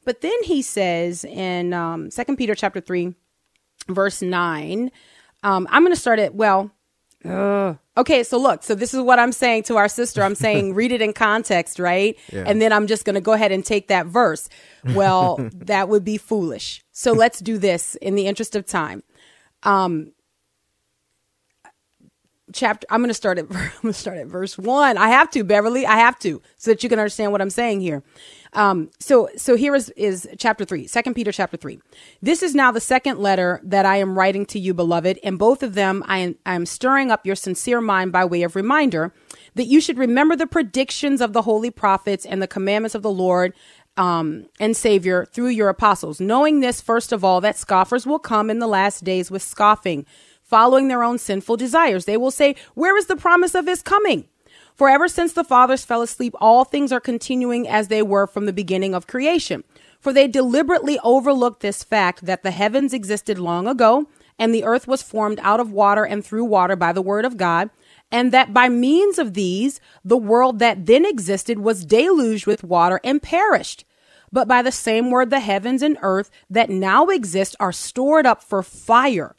But 0.04 0.20
then 0.20 0.42
he 0.42 0.60
says 0.60 1.24
in 1.24 1.72
um, 1.72 2.10
2 2.10 2.36
Peter 2.36 2.54
chapter 2.54 2.82
3, 2.82 3.14
verse 3.88 4.20
9, 4.20 4.90
um, 5.42 5.66
I'm 5.70 5.82
going 5.82 5.94
to 5.94 5.98
start 5.98 6.18
at, 6.18 6.34
well, 6.34 6.70
uh, 7.24 7.76
okay, 7.96 8.24
so 8.24 8.36
look, 8.36 8.62
so 8.62 8.74
this 8.74 8.92
is 8.92 9.00
what 9.00 9.18
I'm 9.18 9.32
saying 9.32 9.62
to 9.64 9.78
our 9.78 9.88
sister. 9.88 10.22
I'm 10.22 10.34
saying 10.34 10.74
read 10.74 10.92
it 10.92 11.00
in 11.00 11.14
context, 11.14 11.78
right? 11.78 12.18
Yeah. 12.30 12.44
And 12.46 12.60
then 12.60 12.70
I'm 12.70 12.86
just 12.86 13.06
going 13.06 13.14
to 13.14 13.22
go 13.22 13.32
ahead 13.32 13.52
and 13.52 13.64
take 13.64 13.88
that 13.88 14.04
verse. 14.04 14.50
Well, 14.84 15.48
that 15.54 15.88
would 15.88 16.04
be 16.04 16.18
foolish. 16.18 16.84
So 16.92 17.12
let's 17.12 17.38
do 17.38 17.56
this 17.56 17.94
in 18.02 18.16
the 18.16 18.26
interest 18.26 18.54
of 18.54 18.66
time. 18.66 19.02
Um, 19.62 20.12
chapter 22.53 22.86
i'm 22.90 23.01
going 23.01 23.09
to 23.09 23.14
start 23.14 23.38
at 23.38 23.44
i'm 23.51 23.57
going 23.57 23.70
to 23.84 23.92
start 23.92 24.18
at 24.18 24.26
verse 24.26 24.57
1 24.57 24.97
i 24.97 25.09
have 25.09 25.30
to 25.30 25.44
beverly 25.44 25.86
i 25.86 25.97
have 25.97 26.18
to 26.18 26.40
so 26.57 26.70
that 26.70 26.82
you 26.82 26.88
can 26.88 26.99
understand 26.99 27.32
what 27.32 27.40
i'm 27.40 27.51
saying 27.51 27.80
here. 27.80 28.03
Um, 28.53 28.90
so 29.01 29.28
so 29.36 29.57
here 29.57 29.74
is 29.74 29.90
is 29.90 30.28
chapter 30.38 30.64
3 30.64 30.86
second 30.86 31.14
peter 31.14 31.32
chapter 31.32 31.57
3 31.57 31.78
this 32.22 32.42
is 32.42 32.55
now 32.55 32.70
the 32.70 32.80
second 32.80 33.18
letter 33.18 33.61
that 33.64 33.84
i 33.84 33.97
am 33.97 34.16
writing 34.16 34.47
to 34.47 34.59
you 34.59 34.72
beloved 34.72 35.18
and 35.22 35.38
both 35.38 35.62
of 35.62 35.74
them 35.74 36.03
i 36.07 36.18
am, 36.18 36.36
I 36.47 36.55
am 36.55 36.64
stirring 36.64 37.11
up 37.11 37.26
your 37.26 37.36
sincere 37.36 37.80
mind 37.80 38.12
by 38.12 38.24
way 38.24 38.42
of 38.42 38.57
reminder 38.57 39.12
that 39.55 39.66
you 39.66 39.80
should 39.80 39.99
remember 39.99 40.36
the 40.36 40.47
predictions 40.47 41.20
of 41.20 41.32
the 41.32 41.42
holy 41.42 41.70
prophets 41.70 42.24
and 42.24 42.40
the 42.40 42.47
commandments 42.47 42.94
of 42.94 43.03
the 43.03 43.11
lord 43.11 43.53
um, 43.97 44.47
and 44.61 44.76
Savior 44.76 45.24
through 45.24 45.49
your 45.49 45.68
apostles, 45.68 46.20
knowing 46.20 46.61
this, 46.61 46.80
first 46.80 47.12
of 47.12 47.24
all, 47.24 47.40
that 47.40 47.57
scoffers 47.57 48.07
will 48.07 48.18
come 48.18 48.51
in 48.51 48.59
the 48.59 48.66
last 48.66 49.05
days 49.05 49.30
with 49.30 49.42
scoffing, 49.42 50.05
following 50.47 50.88
their 50.88 51.03
own 51.03 51.18
sinful 51.18 51.57
desires. 51.57 52.05
They 52.05 52.16
will 52.16 52.30
say, 52.30 52.55
Where 52.74 52.97
is 52.97 53.07
the 53.07 53.16
promise 53.16 53.55
of 53.55 53.66
his 53.66 53.82
coming? 53.82 54.28
For 54.74 54.88
ever 54.88 55.09
since 55.09 55.32
the 55.32 55.44
fathers 55.44 55.84
fell 55.84 56.03
asleep, 56.03 56.34
all 56.40 56.64
things 56.64 56.92
are 56.92 57.01
continuing 57.01 57.66
as 57.66 57.88
they 57.88 58.03
were 58.03 58.26
from 58.26 58.47
the 58.47 58.53
beginning 58.53 58.94
of 58.94 59.07
creation. 59.07 59.64
For 60.01 60.12
they 60.12 60.28
deliberately 60.28 60.99
overlooked 61.03 61.61
this 61.61 61.82
fact 61.82 62.26
that 62.26 62.42
the 62.42 62.51
heavens 62.51 62.92
existed 62.92 63.38
long 63.38 63.66
ago, 63.66 64.07
and 64.38 64.55
the 64.55 64.64
earth 64.64 64.86
was 64.86 65.03
formed 65.03 65.40
out 65.42 65.61
of 65.61 65.72
water 65.72 66.05
and 66.05 66.24
through 66.24 66.44
water 66.44 66.76
by 66.76 66.92
the 66.92 67.03
word 67.03 67.24
of 67.24 67.38
God, 67.38 67.70
and 68.12 68.32
that 68.32 68.53
by 68.53 68.68
means 68.68 69.18
of 69.18 69.32
these, 69.32 69.80
the 70.05 70.16
world 70.16 70.59
that 70.59 70.84
then 70.84 71.07
existed 71.07 71.59
was 71.59 71.86
deluged 71.86 72.47
with 72.47 72.62
water 72.62 73.01
and 73.03 73.22
perished. 73.22 73.84
But 74.30 74.47
by 74.47 74.61
the 74.61 74.72
same 74.72 75.11
word, 75.11 75.30
the 75.30 75.40
heavens 75.40 75.82
and 75.82 75.97
earth 76.03 76.30
that 76.51 76.68
now 76.68 77.07
exist 77.07 77.57
are 77.59 77.72
stored 77.72 78.26
up 78.26 78.42
for 78.42 78.62
fire 78.62 79.34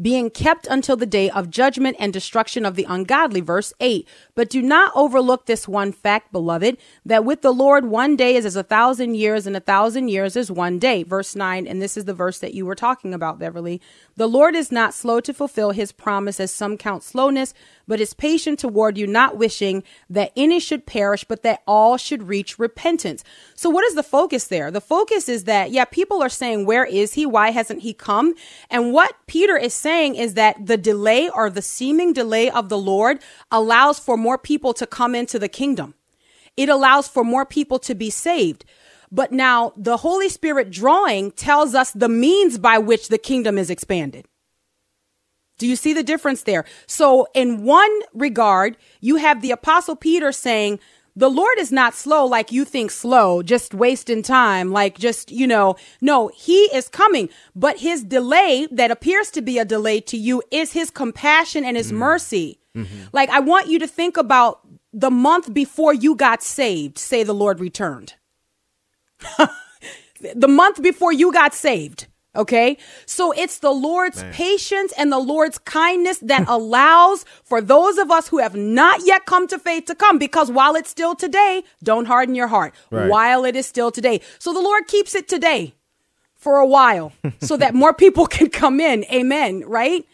being 0.00 0.30
kept 0.30 0.66
until 0.68 0.96
the 0.96 1.06
day 1.06 1.28
of 1.30 1.50
judgment 1.50 1.96
and 1.98 2.12
destruction 2.12 2.64
of 2.64 2.74
the 2.74 2.86
ungodly. 2.88 3.40
Verse 3.40 3.72
8. 3.80 4.06
But 4.34 4.48
do 4.48 4.62
not 4.62 4.92
overlook 4.94 5.46
this 5.46 5.68
one 5.68 5.92
fact, 5.92 6.32
beloved, 6.32 6.78
that 7.04 7.24
with 7.24 7.42
the 7.42 7.52
Lord 7.52 7.86
one 7.86 8.16
day 8.16 8.36
is 8.36 8.46
as 8.46 8.56
a 8.56 8.62
thousand 8.62 9.14
years, 9.16 9.46
and 9.46 9.56
a 9.56 9.60
thousand 9.60 10.08
years 10.08 10.36
is 10.36 10.50
one 10.50 10.78
day. 10.78 11.02
Verse 11.02 11.36
9. 11.36 11.66
And 11.66 11.82
this 11.82 11.96
is 11.96 12.04
the 12.04 12.14
verse 12.14 12.38
that 12.38 12.54
you 12.54 12.64
were 12.64 12.74
talking 12.74 13.12
about, 13.12 13.38
Beverly. 13.38 13.80
The 14.16 14.28
Lord 14.28 14.54
is 14.54 14.72
not 14.72 14.94
slow 14.94 15.20
to 15.20 15.34
fulfill 15.34 15.72
his 15.72 15.92
promise, 15.92 16.40
as 16.40 16.52
some 16.52 16.76
count 16.76 17.02
slowness, 17.02 17.52
but 17.90 18.00
is 18.00 18.14
patient 18.14 18.60
toward 18.60 18.96
you, 18.96 19.04
not 19.04 19.36
wishing 19.36 19.82
that 20.08 20.30
any 20.36 20.60
should 20.60 20.86
perish, 20.86 21.24
but 21.24 21.42
that 21.42 21.60
all 21.66 21.96
should 21.96 22.28
reach 22.28 22.56
repentance. 22.56 23.24
So, 23.56 23.68
what 23.68 23.84
is 23.84 23.96
the 23.96 24.04
focus 24.04 24.46
there? 24.46 24.70
The 24.70 24.80
focus 24.80 25.28
is 25.28 25.42
that, 25.44 25.72
yeah, 25.72 25.84
people 25.86 26.22
are 26.22 26.28
saying, 26.28 26.66
Where 26.66 26.84
is 26.84 27.14
he? 27.14 27.26
Why 27.26 27.50
hasn't 27.50 27.82
he 27.82 27.92
come? 27.92 28.34
And 28.70 28.92
what 28.92 29.16
Peter 29.26 29.56
is 29.56 29.74
saying 29.74 30.14
is 30.14 30.34
that 30.34 30.66
the 30.66 30.76
delay 30.76 31.28
or 31.28 31.50
the 31.50 31.62
seeming 31.62 32.12
delay 32.12 32.48
of 32.48 32.68
the 32.68 32.78
Lord 32.78 33.18
allows 33.50 33.98
for 33.98 34.16
more 34.16 34.38
people 34.38 34.72
to 34.74 34.86
come 34.86 35.16
into 35.16 35.40
the 35.40 35.48
kingdom. 35.48 35.94
It 36.56 36.68
allows 36.68 37.08
for 37.08 37.24
more 37.24 37.44
people 37.44 37.80
to 37.80 37.96
be 37.96 38.08
saved. 38.08 38.64
But 39.10 39.32
now 39.32 39.72
the 39.76 39.96
Holy 39.96 40.28
Spirit 40.28 40.70
drawing 40.70 41.32
tells 41.32 41.74
us 41.74 41.90
the 41.90 42.08
means 42.08 42.56
by 42.56 42.78
which 42.78 43.08
the 43.08 43.18
kingdom 43.18 43.58
is 43.58 43.68
expanded. 43.68 44.28
Do 45.60 45.66
you 45.66 45.76
see 45.76 45.92
the 45.92 46.02
difference 46.02 46.44
there? 46.44 46.64
So, 46.86 47.28
in 47.34 47.64
one 47.64 47.90
regard, 48.14 48.78
you 49.00 49.16
have 49.16 49.42
the 49.42 49.50
Apostle 49.50 49.94
Peter 49.94 50.32
saying, 50.32 50.80
the 51.14 51.28
Lord 51.28 51.58
is 51.58 51.70
not 51.70 51.94
slow 51.94 52.24
like 52.24 52.50
you 52.50 52.64
think 52.64 52.90
slow, 52.90 53.42
just 53.42 53.74
wasting 53.74 54.22
time, 54.22 54.72
like 54.72 54.96
just, 54.96 55.30
you 55.30 55.46
know, 55.46 55.76
no, 56.00 56.28
he 56.28 56.62
is 56.74 56.88
coming. 56.88 57.28
But 57.54 57.80
his 57.80 58.02
delay 58.02 58.68
that 58.70 58.90
appears 58.90 59.30
to 59.32 59.42
be 59.42 59.58
a 59.58 59.66
delay 59.66 60.00
to 60.00 60.16
you 60.16 60.42
is 60.50 60.72
his 60.72 60.90
compassion 60.90 61.62
and 61.62 61.76
his 61.76 61.88
mm-hmm. 61.88 61.98
mercy. 61.98 62.60
Mm-hmm. 62.74 63.04
Like, 63.12 63.28
I 63.28 63.40
want 63.40 63.68
you 63.68 63.78
to 63.80 63.86
think 63.86 64.16
about 64.16 64.66
the 64.94 65.10
month 65.10 65.52
before 65.52 65.92
you 65.92 66.14
got 66.14 66.42
saved, 66.42 66.96
say 66.96 67.22
the 67.22 67.34
Lord 67.34 67.60
returned. 67.60 68.14
the 70.34 70.48
month 70.48 70.80
before 70.80 71.12
you 71.12 71.32
got 71.32 71.52
saved. 71.52 72.06
Okay. 72.34 72.76
So 73.06 73.32
it's 73.32 73.58
the 73.58 73.72
Lord's 73.72 74.22
Man. 74.22 74.32
patience 74.32 74.92
and 74.96 75.10
the 75.10 75.18
Lord's 75.18 75.58
kindness 75.58 76.18
that 76.18 76.44
allows 76.48 77.24
for 77.42 77.60
those 77.60 77.98
of 77.98 78.10
us 78.10 78.28
who 78.28 78.38
have 78.38 78.54
not 78.54 79.00
yet 79.04 79.26
come 79.26 79.48
to 79.48 79.58
faith 79.58 79.86
to 79.86 79.94
come 79.94 80.18
because 80.18 80.50
while 80.50 80.76
it's 80.76 80.90
still 80.90 81.14
today, 81.14 81.64
don't 81.82 82.06
harden 82.06 82.34
your 82.34 82.46
heart 82.46 82.74
right. 82.90 83.08
while 83.08 83.44
it 83.44 83.56
is 83.56 83.66
still 83.66 83.90
today. 83.90 84.20
So 84.38 84.52
the 84.52 84.60
Lord 84.60 84.86
keeps 84.86 85.14
it 85.14 85.28
today 85.28 85.74
for 86.36 86.58
a 86.58 86.66
while 86.66 87.12
so 87.40 87.56
that 87.56 87.74
more 87.74 87.92
people 87.92 88.26
can 88.36 88.48
come 88.48 88.80
in. 88.80 89.04
Amen. 89.12 89.64
Right. 89.66 90.06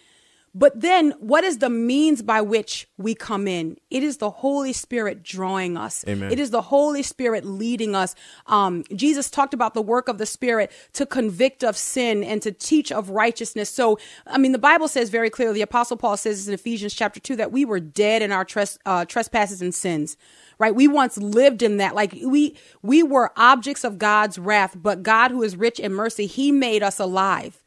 But 0.59 0.81
then 0.81 1.13
what 1.19 1.45
is 1.45 1.59
the 1.59 1.69
means 1.69 2.23
by 2.23 2.41
which 2.41 2.89
we 2.97 3.15
come 3.15 3.47
in? 3.47 3.77
It 3.91 4.03
is 4.03 4.17
the 4.17 4.31
Holy 4.31 4.73
Spirit 4.73 5.23
drawing 5.23 5.77
us. 5.77 6.03
Amen. 6.09 6.33
It 6.33 6.39
is 6.39 6.51
the 6.51 6.63
Holy 6.63 7.03
Spirit 7.03 7.45
leading 7.45 7.95
us. 7.95 8.15
Um, 8.47 8.83
Jesus 8.95 9.29
talked 9.29 9.53
about 9.53 9.75
the 9.75 9.83
work 9.83 10.09
of 10.09 10.17
the 10.17 10.25
Spirit 10.25 10.73
to 10.95 11.05
convict 11.05 11.63
of 11.63 11.77
sin 11.77 12.25
and 12.25 12.41
to 12.41 12.53
teach 12.53 12.91
of 12.91 13.11
righteousness. 13.11 13.69
So, 13.69 13.99
I 14.27 14.39
mean, 14.39 14.53
the 14.53 14.59
Bible 14.59 14.89
says 14.89 15.11
very 15.11 15.29
clearly, 15.29 15.57
the 15.57 15.61
Apostle 15.61 15.99
Paul 15.99 16.17
says 16.17 16.49
in 16.49 16.55
Ephesians 16.55 16.95
chapter 16.95 17.21
2 17.21 17.37
that 17.37 17.53
we 17.53 17.67
were 17.67 17.79
dead 17.79 18.23
in 18.23 18.33
our 18.33 18.47
tres- 18.47 18.79
uh, 18.87 19.05
trespasses 19.05 19.61
and 19.61 19.75
sins 19.75 20.17
right 20.59 20.75
we 20.75 20.89
once 20.89 21.19
lived 21.19 21.63
in 21.63 21.77
that 21.77 21.95
like 21.95 22.17
we 22.25 22.57
we 22.81 23.03
were 23.03 23.31
objects 23.37 23.85
of 23.85 23.99
god's 23.99 24.39
wrath 24.39 24.75
but 24.75 25.03
god 25.03 25.31
who 25.31 25.43
is 25.43 25.55
rich 25.55 25.79
in 25.79 25.93
mercy 25.93 26.25
he 26.25 26.51
made 26.51 26.83
us 26.83 26.99
alive 26.99 27.63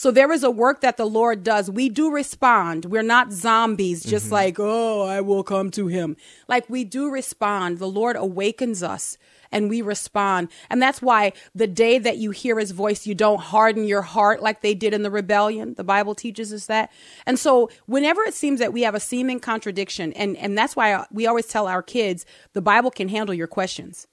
so 0.00 0.10
there 0.10 0.32
is 0.32 0.42
a 0.42 0.50
work 0.50 0.80
that 0.80 0.96
the 0.96 1.04
Lord 1.04 1.44
does. 1.44 1.70
We 1.70 1.90
do 1.90 2.10
respond. 2.10 2.86
We're 2.86 3.02
not 3.02 3.32
zombies, 3.32 4.02
just 4.02 4.24
mm-hmm. 4.24 4.32
like, 4.32 4.56
oh, 4.58 5.02
I 5.02 5.20
will 5.20 5.42
come 5.42 5.70
to 5.72 5.88
him. 5.88 6.16
Like 6.48 6.70
we 6.70 6.84
do 6.84 7.10
respond. 7.10 7.76
The 7.76 7.86
Lord 7.86 8.16
awakens 8.16 8.82
us 8.82 9.18
and 9.52 9.68
we 9.68 9.82
respond. 9.82 10.48
And 10.70 10.80
that's 10.80 11.02
why 11.02 11.34
the 11.54 11.66
day 11.66 11.98
that 11.98 12.16
you 12.16 12.30
hear 12.30 12.58
his 12.58 12.70
voice, 12.70 13.06
you 13.06 13.14
don't 13.14 13.42
harden 13.42 13.84
your 13.84 14.00
heart 14.00 14.40
like 14.40 14.62
they 14.62 14.72
did 14.72 14.94
in 14.94 15.02
the 15.02 15.10
rebellion. 15.10 15.74
The 15.74 15.84
Bible 15.84 16.14
teaches 16.14 16.50
us 16.50 16.64
that. 16.64 16.90
And 17.26 17.38
so 17.38 17.68
whenever 17.84 18.22
it 18.22 18.32
seems 18.32 18.58
that 18.60 18.72
we 18.72 18.80
have 18.80 18.94
a 18.94 19.00
seeming 19.00 19.38
contradiction, 19.38 20.14
and, 20.14 20.34
and 20.38 20.56
that's 20.56 20.74
why 20.74 21.04
we 21.12 21.26
always 21.26 21.46
tell 21.46 21.66
our 21.66 21.82
kids, 21.82 22.24
the 22.54 22.62
Bible 22.62 22.90
can 22.90 23.10
handle 23.10 23.34
your 23.34 23.46
questions. 23.46 24.06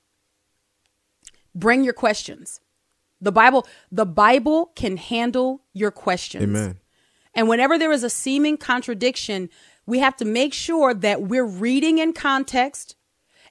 Bring 1.55 1.85
your 1.85 1.93
questions. 1.93 2.59
The 3.19 3.31
Bible, 3.31 3.67
the 3.91 4.05
Bible 4.05 4.71
can 4.75 4.97
handle 4.97 5.63
your 5.73 5.91
questions. 5.91 6.43
Amen. 6.43 6.79
And 7.33 7.47
whenever 7.47 7.77
there 7.77 7.91
is 7.91 8.03
a 8.03 8.09
seeming 8.09 8.57
contradiction, 8.57 9.49
we 9.85 9.99
have 9.99 10.15
to 10.17 10.25
make 10.25 10.53
sure 10.53 10.93
that 10.93 11.23
we're 11.23 11.45
reading 11.45 11.97
in 11.97 12.13
context 12.13 12.95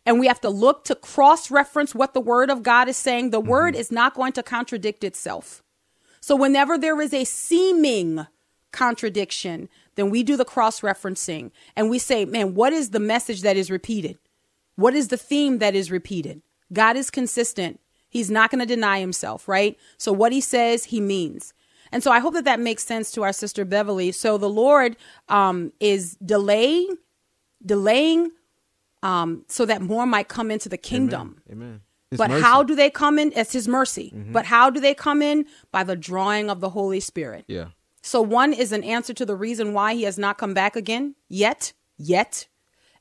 and 0.04 0.20
we 0.20 0.28
have 0.28 0.40
to 0.42 0.50
look 0.50 0.84
to 0.84 0.94
cross 0.94 1.50
reference 1.50 1.94
what 1.94 2.14
the 2.14 2.20
word 2.20 2.50
of 2.50 2.62
God 2.62 2.88
is 2.88 2.96
saying. 2.96 3.30
The 3.30 3.40
mm-hmm. 3.40 3.50
word 3.50 3.74
is 3.74 3.90
not 3.90 4.14
going 4.14 4.32
to 4.34 4.42
contradict 4.42 5.02
itself. 5.02 5.62
So 6.20 6.36
whenever 6.36 6.78
there 6.78 7.00
is 7.00 7.12
a 7.12 7.24
seeming 7.24 8.26
contradiction, 8.72 9.68
then 9.96 10.10
we 10.10 10.22
do 10.22 10.36
the 10.36 10.44
cross 10.44 10.80
referencing 10.80 11.50
and 11.74 11.90
we 11.90 11.98
say, 11.98 12.24
man, 12.24 12.54
what 12.54 12.72
is 12.72 12.90
the 12.90 13.00
message 13.00 13.42
that 13.42 13.56
is 13.56 13.70
repeated? 13.70 14.18
What 14.76 14.94
is 14.94 15.08
the 15.08 15.16
theme 15.16 15.58
that 15.58 15.74
is 15.74 15.90
repeated? 15.90 16.42
God 16.72 16.96
is 16.96 17.10
consistent. 17.10 17.80
He's 18.16 18.30
not 18.30 18.50
going 18.50 18.60
to 18.60 18.66
deny 18.66 18.98
himself, 18.98 19.46
right? 19.46 19.78
So 19.98 20.10
what 20.10 20.32
he 20.32 20.40
says, 20.40 20.84
he 20.84 21.02
means. 21.02 21.52
And 21.92 22.02
so 22.02 22.10
I 22.10 22.18
hope 22.18 22.32
that 22.32 22.46
that 22.46 22.58
makes 22.58 22.82
sense 22.82 23.12
to 23.12 23.22
our 23.22 23.32
sister 23.32 23.66
Beverly. 23.66 24.10
So 24.10 24.38
the 24.38 24.48
Lord 24.48 24.96
um, 25.28 25.70
is 25.80 26.16
delaying, 26.24 26.96
delaying 27.64 28.30
um, 29.02 29.44
so 29.48 29.66
that 29.66 29.82
more 29.82 30.06
might 30.06 30.28
come 30.28 30.50
into 30.50 30.70
the 30.70 30.78
kingdom. 30.78 31.42
Amen. 31.52 31.82
but 32.10 32.30
mercy. 32.30 32.42
how 32.42 32.62
do 32.62 32.74
they 32.74 32.88
come 32.88 33.18
in? 33.18 33.34
It's 33.36 33.52
His 33.52 33.68
mercy. 33.68 34.14
Mm-hmm. 34.16 34.32
But 34.32 34.46
how 34.46 34.70
do 34.70 34.80
they 34.80 34.94
come 34.94 35.20
in? 35.20 35.44
By 35.70 35.84
the 35.84 35.94
drawing 35.94 36.48
of 36.48 36.60
the 36.60 36.70
Holy 36.70 37.00
Spirit. 37.00 37.44
Yeah. 37.48 37.66
So 38.02 38.22
one 38.22 38.54
is 38.54 38.72
an 38.72 38.82
answer 38.82 39.12
to 39.12 39.26
the 39.26 39.36
reason 39.36 39.74
why 39.74 39.92
He 39.92 40.04
has 40.04 40.16
not 40.16 40.38
come 40.38 40.54
back 40.54 40.74
again 40.74 41.16
yet, 41.28 41.74
yet, 41.98 42.46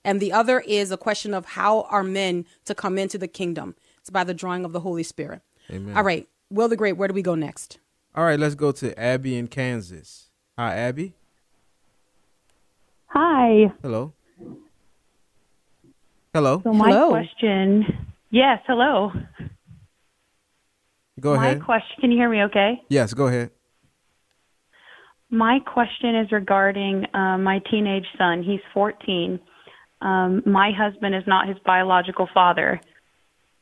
and 0.03 0.20
the 0.20 0.32
other 0.32 0.59
is 0.59 0.91
a 0.91 0.97
question 0.97 1.34
of 1.34 1.45
how 1.45 1.82
are 1.84 2.03
men 2.03 2.45
to 2.66 2.76
come 2.76 2.97
into 2.97 3.18
the 3.18 3.28
kingdom. 3.28 3.76
It's 4.06 4.12
by 4.12 4.24
the 4.24 4.36
drawing 4.36 4.66
of 4.66 4.72
the 4.72 4.82
Holy 4.82 5.01
Spirit. 5.01 5.41
Amen. 5.72 5.97
All 5.97 6.03
right, 6.03 6.30
Wil 6.51 6.68
the 6.68 6.76
Great. 6.76 6.93
Where 6.93 7.08
do 7.08 7.16
we 7.16 7.24
go 7.24 7.34
next? 7.34 7.80
All 8.14 8.24
right, 8.24 8.38
let's 8.39 8.53
go 8.53 8.72
to 8.72 8.99
Abby 8.99 9.36
in 9.36 9.47
Kansas. 9.47 10.30
Hi, 10.60 10.76
Abby. 10.76 11.16
Hi. 13.08 13.74
Hello. 13.82 14.14
Hello. 16.36 16.62
So 16.64 16.72
my 16.72 16.91
hello. 16.91 17.10
question, 17.10 17.84
yes, 18.30 18.60
hello. 18.68 19.12
Go 21.20 21.36
my 21.36 21.43
ahead. 21.47 21.60
My 21.62 21.66
question, 21.66 21.95
can 21.99 22.12
you 22.12 22.18
hear 22.20 22.30
me 22.30 22.43
okay? 22.43 22.84
Yes, 22.89 23.12
go 23.16 23.26
ahead. 23.26 23.49
My 25.32 25.58
question 25.66 26.16
is 26.16 26.32
regarding 26.32 27.08
uh, 27.16 27.39
my 27.39 27.60
teenage 27.72 28.06
son. 28.20 28.43
He's 28.43 28.60
14. 28.72 29.39
Um, 30.01 30.43
my 30.45 30.70
husband 30.78 31.16
is 31.16 31.24
not 31.26 31.47
his 31.47 31.58
biological 31.66 32.30
father. 32.36 32.80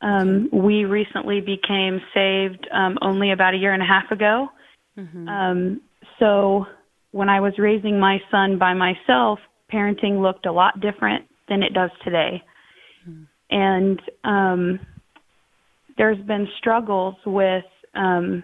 Um, 0.04 0.50
we 0.52 0.84
recently 0.84 1.40
became 1.40 2.02
saved 2.14 2.68
um, 2.74 2.98
only 3.02 3.32
about 3.32 3.54
a 3.54 3.58
year 3.58 3.74
and 3.74 3.82
a 3.82 3.86
half 3.86 4.12
ago. 4.12 4.50
Mm-hmm. 4.98 5.28
Um, 5.30 5.82
so 6.20 6.66
when 7.12 7.30
I 7.30 7.40
was 7.40 7.54
raising 7.58 8.00
my 8.00 8.20
son 8.30 8.60
by 8.60 8.74
myself, 8.74 9.40
parenting 9.72 10.22
looked 10.22 10.46
a 10.46 10.52
lot 10.52 10.82
different 10.82 11.26
than 11.48 11.64
it 11.64 11.74
does 11.74 11.90
today. 12.04 12.44
Mm-hmm. 13.08 13.24
And 13.50 14.02
um, 14.26 14.80
there's 15.98 16.20
been 16.26 16.48
struggles 16.58 17.16
with 17.26 17.64
um, 17.96 18.44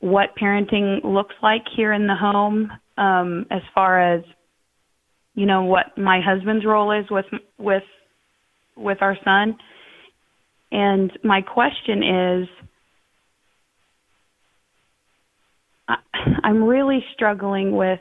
what 0.00 0.30
parenting 0.40 1.04
looks 1.04 1.34
like 1.42 1.62
here 1.76 1.92
in 1.92 2.06
the 2.06 2.16
home, 2.16 2.70
um, 2.98 3.46
as 3.50 3.62
far 3.74 4.00
as 4.00 4.24
you 5.34 5.46
know 5.46 5.64
what 5.64 5.96
my 5.96 6.20
husband's 6.24 6.64
role 6.64 6.92
is 6.92 7.06
with 7.10 7.26
with 7.58 7.82
with 8.76 8.98
our 9.00 9.16
son. 9.24 9.56
And 10.74 11.12
my 11.22 11.40
question 11.40 12.02
is 12.02 12.48
I'm 16.42 16.64
really 16.64 17.04
struggling 17.14 17.76
with 17.76 18.00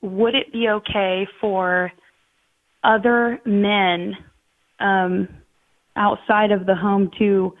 would 0.00 0.34
it 0.34 0.50
be 0.54 0.68
okay 0.68 1.28
for 1.38 1.92
other 2.82 3.38
men 3.44 4.14
um, 4.80 5.28
outside 5.94 6.50
of 6.50 6.64
the 6.64 6.74
home 6.74 7.10
to 7.18 7.52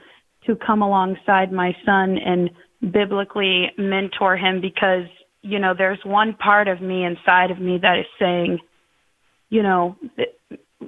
to 0.46 0.56
come 0.56 0.80
alongside 0.80 1.52
my 1.52 1.76
son 1.84 2.16
and 2.16 2.50
biblically 2.90 3.66
mentor 3.76 4.38
him? 4.38 4.62
Because 4.62 5.04
you 5.42 5.58
know 5.58 5.74
there's 5.76 6.00
one 6.06 6.32
part 6.32 6.68
of 6.68 6.80
me 6.80 7.04
inside 7.04 7.50
of 7.50 7.60
me 7.60 7.78
that 7.82 7.98
is 7.98 8.06
saying 8.18 8.60
you 9.50 9.62
know 9.62 9.94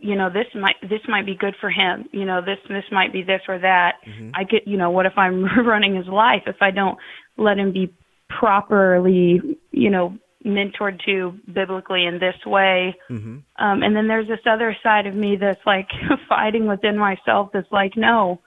you 0.02 0.16
know 0.16 0.30
this 0.30 0.46
might 0.54 0.76
this 0.82 1.00
might 1.08 1.26
be 1.26 1.34
good 1.34 1.54
for 1.60 1.70
him 1.70 2.06
you 2.12 2.24
know 2.24 2.40
this 2.40 2.58
this 2.68 2.84
might 2.90 3.12
be 3.12 3.22
this 3.22 3.40
or 3.48 3.58
that. 3.58 3.94
Mm-hmm. 4.06 4.30
i 4.34 4.44
get 4.44 4.66
you 4.66 4.76
know 4.76 4.90
what 4.90 5.06
if 5.06 5.16
i'm 5.16 5.44
running 5.66 5.96
his 5.96 6.06
life 6.06 6.42
if 6.46 6.56
i 6.60 6.70
don't 6.70 6.98
let 7.36 7.58
him 7.58 7.72
be 7.72 7.92
properly 8.28 9.40
you 9.70 9.90
know 9.90 10.18
mentored 10.44 11.02
to 11.06 11.32
biblically 11.52 12.04
in 12.04 12.18
this 12.18 12.36
way? 12.44 12.94
Mm-hmm. 13.10 13.38
um 13.64 13.82
and 13.82 13.96
then 13.96 14.08
there's 14.08 14.28
this 14.28 14.40
other 14.50 14.76
side 14.82 15.06
of 15.06 15.14
me 15.14 15.36
that's 15.40 15.64
like 15.66 15.88
fighting 16.28 16.66
within 16.66 16.98
myself 16.98 17.50
that's 17.52 17.70
like 17.72 17.96
no 17.96 18.40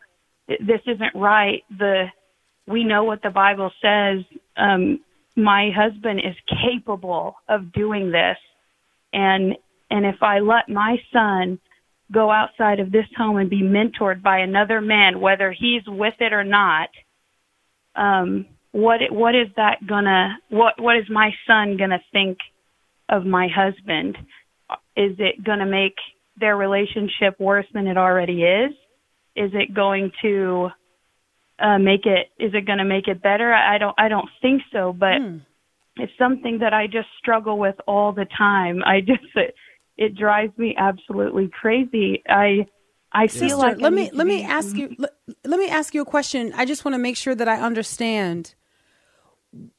this 0.47 0.81
isn't 0.85 1.13
right. 1.13 1.63
The 1.77 2.05
we 2.67 2.83
know 2.83 3.03
what 3.03 3.21
the 3.21 3.29
bible 3.29 3.71
says. 3.81 4.23
Um 4.55 4.99
my 5.35 5.69
husband 5.75 6.19
is 6.19 6.35
capable 6.49 7.35
of 7.47 7.71
doing 7.71 8.11
this. 8.11 8.37
And 9.13 9.55
and 9.89 10.05
if 10.05 10.21
I 10.21 10.39
let 10.39 10.69
my 10.69 10.97
son 11.13 11.59
go 12.11 12.31
outside 12.31 12.79
of 12.79 12.91
this 12.91 13.05
home 13.17 13.37
and 13.37 13.49
be 13.49 13.61
mentored 13.61 14.21
by 14.21 14.39
another 14.39 14.81
man, 14.81 15.19
whether 15.19 15.51
he's 15.51 15.83
with 15.87 16.13
it 16.19 16.33
or 16.33 16.43
not, 16.43 16.89
um, 17.95 18.45
what 18.71 18.99
what 19.09 19.35
is 19.35 19.47
that 19.55 19.85
gonna 19.87 20.37
what 20.49 20.79
what 20.79 20.97
is 20.97 21.05
my 21.09 21.31
son 21.45 21.77
gonna 21.77 22.01
think 22.11 22.37
of 23.09 23.25
my 23.25 23.47
husband? 23.53 24.17
Is 24.95 25.15
it 25.19 25.43
gonna 25.43 25.65
make 25.65 25.95
their 26.39 26.55
relationship 26.55 27.39
worse 27.39 27.65
than 27.73 27.87
it 27.87 27.97
already 27.97 28.43
is? 28.43 28.71
Is 29.35 29.51
it 29.53 29.73
going 29.73 30.11
to 30.21 30.69
uh, 31.59 31.77
make 31.79 32.05
it? 32.05 32.27
Is 32.39 32.53
it 32.53 32.65
going 32.65 32.79
to 32.79 32.85
make 32.85 33.07
it 33.07 33.21
better? 33.21 33.53
I 33.53 33.77
don't. 33.77 33.95
I 33.97 34.07
don't 34.07 34.29
think 34.41 34.61
so. 34.71 34.93
But 34.97 35.19
mm. 35.19 35.41
it's 35.95 36.11
something 36.17 36.59
that 36.59 36.73
I 36.73 36.87
just 36.87 37.07
struggle 37.19 37.57
with 37.57 37.75
all 37.87 38.13
the 38.13 38.25
time. 38.37 38.81
I 38.85 38.99
just 39.01 39.23
it 39.35 39.55
drives 40.15 40.57
me 40.57 40.75
absolutely 40.77 41.49
crazy. 41.49 42.23
I 42.27 42.67
I 43.11 43.27
feel 43.27 43.49
Sister, 43.49 43.57
like 43.57 43.81
let 43.81 43.93
me 43.93 44.09
let 44.13 44.27
me 44.27 44.43
ask 44.43 44.75
you 44.75 44.95
let, 44.97 45.11
let 45.43 45.59
me 45.59 45.69
ask 45.69 45.93
you 45.93 46.01
a 46.01 46.05
question. 46.05 46.53
I 46.55 46.65
just 46.65 46.85
want 46.85 46.93
to 46.95 46.99
make 46.99 47.17
sure 47.17 47.35
that 47.35 47.47
I 47.47 47.59
understand. 47.59 48.53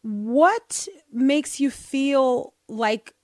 What 0.03 0.89
makes 1.13 1.61
you 1.61 1.71
feel 1.71 2.55
like 2.69 3.15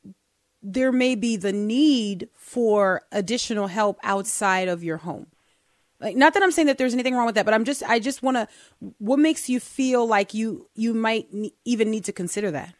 there 0.62 0.92
may 0.92 1.14
be 1.14 1.36
the 1.36 1.52
need 1.52 2.28
for 2.36 3.02
additional 3.10 3.66
help 3.66 3.98
outside 4.02 4.68
of 4.68 4.84
your 4.84 4.98
home? 4.98 5.26
Like 6.00 6.16
not 6.16 6.34
that 6.34 6.42
I'm 6.42 6.52
saying 6.52 6.66
that 6.66 6.78
there's 6.78 6.94
anything 6.94 7.14
wrong 7.14 7.26
with 7.26 7.34
that, 7.36 7.44
but 7.44 7.54
I'm 7.54 7.64
just 7.64 7.82
I 7.82 7.98
just 7.98 8.22
want 8.22 8.36
to 8.36 8.48
what 8.98 9.18
makes 9.18 9.48
you 9.48 9.58
feel 9.58 10.06
like 10.06 10.34
you 10.34 10.68
you 10.74 10.94
might 10.94 11.28
even 11.64 11.90
need 11.90 12.04
to 12.04 12.12
consider 12.12 12.50
that? 12.50 12.74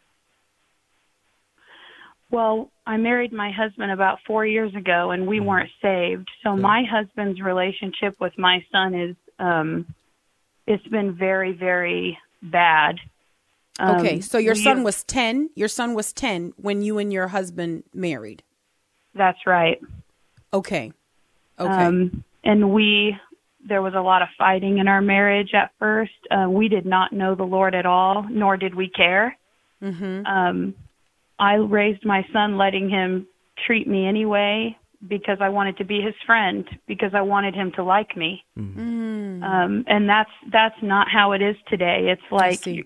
Well, 2.35 2.69
I 2.85 2.97
married 2.97 3.31
my 3.31 3.49
husband 3.49 3.93
about 3.93 4.19
four 4.27 4.45
years 4.45 4.75
ago, 4.75 5.11
and 5.11 5.25
we 5.25 5.37
mm-hmm. 5.37 5.45
weren't 5.45 5.69
saved. 5.81 6.27
So 6.43 6.57
my 6.57 6.83
husband's 6.83 7.39
relationship 7.39 8.19
with 8.19 8.37
my 8.37 8.61
son 8.73 8.93
is 8.93 9.15
um, 9.39 9.85
it's 10.67 10.85
been 10.87 11.15
very, 11.15 11.53
very 11.53 12.17
bad. 12.43 12.99
Um, 13.79 13.95
okay, 13.95 14.19
so 14.19 14.37
your 14.37 14.53
son 14.53 14.83
was 14.83 15.05
ten. 15.05 15.49
Your 15.55 15.69
son 15.69 15.93
was 15.93 16.11
ten 16.11 16.51
when 16.57 16.81
you 16.81 16.97
and 16.97 17.13
your 17.13 17.29
husband 17.29 17.85
married. 17.93 18.43
That's 19.13 19.39
right. 19.47 19.79
Okay. 20.53 20.91
Okay. 21.57 21.71
Um, 21.71 22.25
and 22.43 22.73
we 22.73 23.15
there 23.65 23.81
was 23.81 23.93
a 23.93 24.01
lot 24.01 24.21
of 24.21 24.27
fighting 24.37 24.79
in 24.79 24.89
our 24.89 25.01
marriage 25.01 25.53
at 25.53 25.71
first. 25.79 26.11
Uh, 26.29 26.49
we 26.49 26.67
did 26.67 26.85
not 26.85 27.13
know 27.13 27.33
the 27.33 27.45
Lord 27.45 27.73
at 27.73 27.85
all, 27.85 28.23
nor 28.29 28.57
did 28.57 28.75
we 28.75 28.89
care. 28.89 29.37
Mm-hmm. 29.81 30.25
Um, 30.25 30.75
I 31.39 31.55
raised 31.55 32.05
my 32.05 32.25
son 32.31 32.57
letting 32.57 32.89
him 32.89 33.27
treat 33.65 33.87
me 33.87 34.07
anyway 34.07 34.77
because 35.07 35.37
I 35.41 35.49
wanted 35.49 35.77
to 35.77 35.85
be 35.85 36.01
his 36.01 36.15
friend 36.25 36.67
because 36.87 37.11
I 37.13 37.21
wanted 37.21 37.53
him 37.55 37.71
to 37.75 37.83
like 37.83 38.15
me. 38.17 38.43
Mm-hmm. 38.57 39.43
Um 39.43 39.83
and 39.87 40.09
that's 40.09 40.31
that's 40.51 40.81
not 40.81 41.07
how 41.09 41.33
it 41.33 41.41
is 41.41 41.55
today. 41.67 42.07
It's 42.09 42.31
like 42.31 42.65
you, 42.65 42.85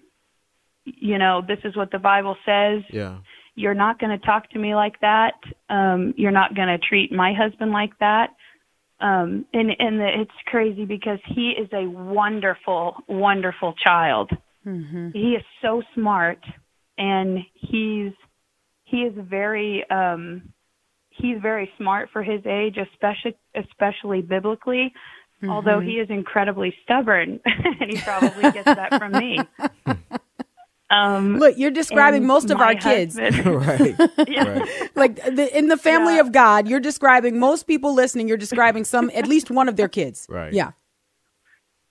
you 0.85 1.17
know, 1.17 1.41
this 1.47 1.59
is 1.63 1.75
what 1.75 1.91
the 1.91 1.99
Bible 1.99 2.35
says. 2.45 2.83
Yeah. 2.91 3.19
You're 3.55 3.73
not 3.73 3.99
going 3.99 4.17
to 4.17 4.25
talk 4.25 4.49
to 4.51 4.59
me 4.59 4.75
like 4.75 4.99
that. 5.01 5.35
Um 5.69 6.13
you're 6.17 6.31
not 6.31 6.55
going 6.55 6.67
to 6.67 6.77
treat 6.77 7.11
my 7.11 7.33
husband 7.33 7.71
like 7.71 7.97
that. 7.99 8.31
Um 8.99 9.45
and 9.53 9.71
and 9.79 9.99
the, 9.99 10.21
it's 10.21 10.31
crazy 10.47 10.85
because 10.85 11.19
he 11.25 11.51
is 11.51 11.69
a 11.71 11.87
wonderful 11.87 12.95
wonderful 13.07 13.73
child. 13.73 14.31
Mm-hmm. 14.65 15.11
He 15.13 15.35
is 15.35 15.43
so 15.61 15.81
smart 15.93 16.39
and 16.97 17.39
he's 17.53 18.11
he 18.89 18.97
is 19.03 19.13
very 19.17 19.85
um 19.89 20.53
he's 21.09 21.37
very 21.41 21.69
smart 21.77 22.09
for 22.11 22.23
his 22.23 22.41
age, 22.45 22.77
especially 22.77 23.37
especially 23.55 24.21
biblically. 24.21 24.93
Mm-hmm. 25.41 25.51
Although 25.51 25.79
he 25.79 25.93
is 25.93 26.09
incredibly 26.09 26.73
stubborn, 26.83 27.39
and 27.45 27.89
he 27.89 27.97
probably 28.01 28.51
gets 28.51 28.65
that 28.65 28.97
from 28.97 29.13
me. 29.13 29.39
Um, 30.91 31.37
Look, 31.37 31.55
you're 31.55 31.69
describing 31.69 32.25
most 32.25 32.49
of 32.49 32.59
our 32.59 32.73
kids, 32.73 33.15
right? 33.45 33.95
yeah. 34.27 34.59
right. 34.59 34.95
Like 34.95 35.15
the, 35.17 35.55
in 35.55 35.67
the 35.67 35.77
family 35.77 36.15
yeah. 36.15 36.21
of 36.21 36.31
God, 36.31 36.67
you're 36.67 36.79
describing 36.79 37.39
most 37.39 37.67
people 37.67 37.93
listening. 37.93 38.27
You're 38.27 38.37
describing 38.37 38.85
some, 38.85 39.11
at 39.13 39.27
least 39.27 39.51
one 39.51 39.69
of 39.69 39.75
their 39.75 39.87
kids, 39.87 40.25
right? 40.29 40.51
Yeah, 40.51 40.71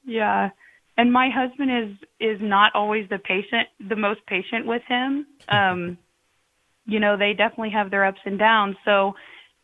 yeah. 0.04 0.50
And 0.96 1.12
my 1.12 1.30
husband 1.30 1.70
is 1.70 2.08
is 2.18 2.38
not 2.42 2.74
always 2.74 3.08
the 3.08 3.18
patient, 3.18 3.68
the 3.88 3.94
most 3.94 4.26
patient 4.26 4.66
with 4.66 4.82
him. 4.88 5.26
Um, 5.48 5.96
you 6.88 6.98
know, 6.98 7.16
they 7.16 7.34
definitely 7.34 7.70
have 7.70 7.90
their 7.90 8.04
ups 8.04 8.20
and 8.24 8.38
downs. 8.38 8.76
So 8.84 9.14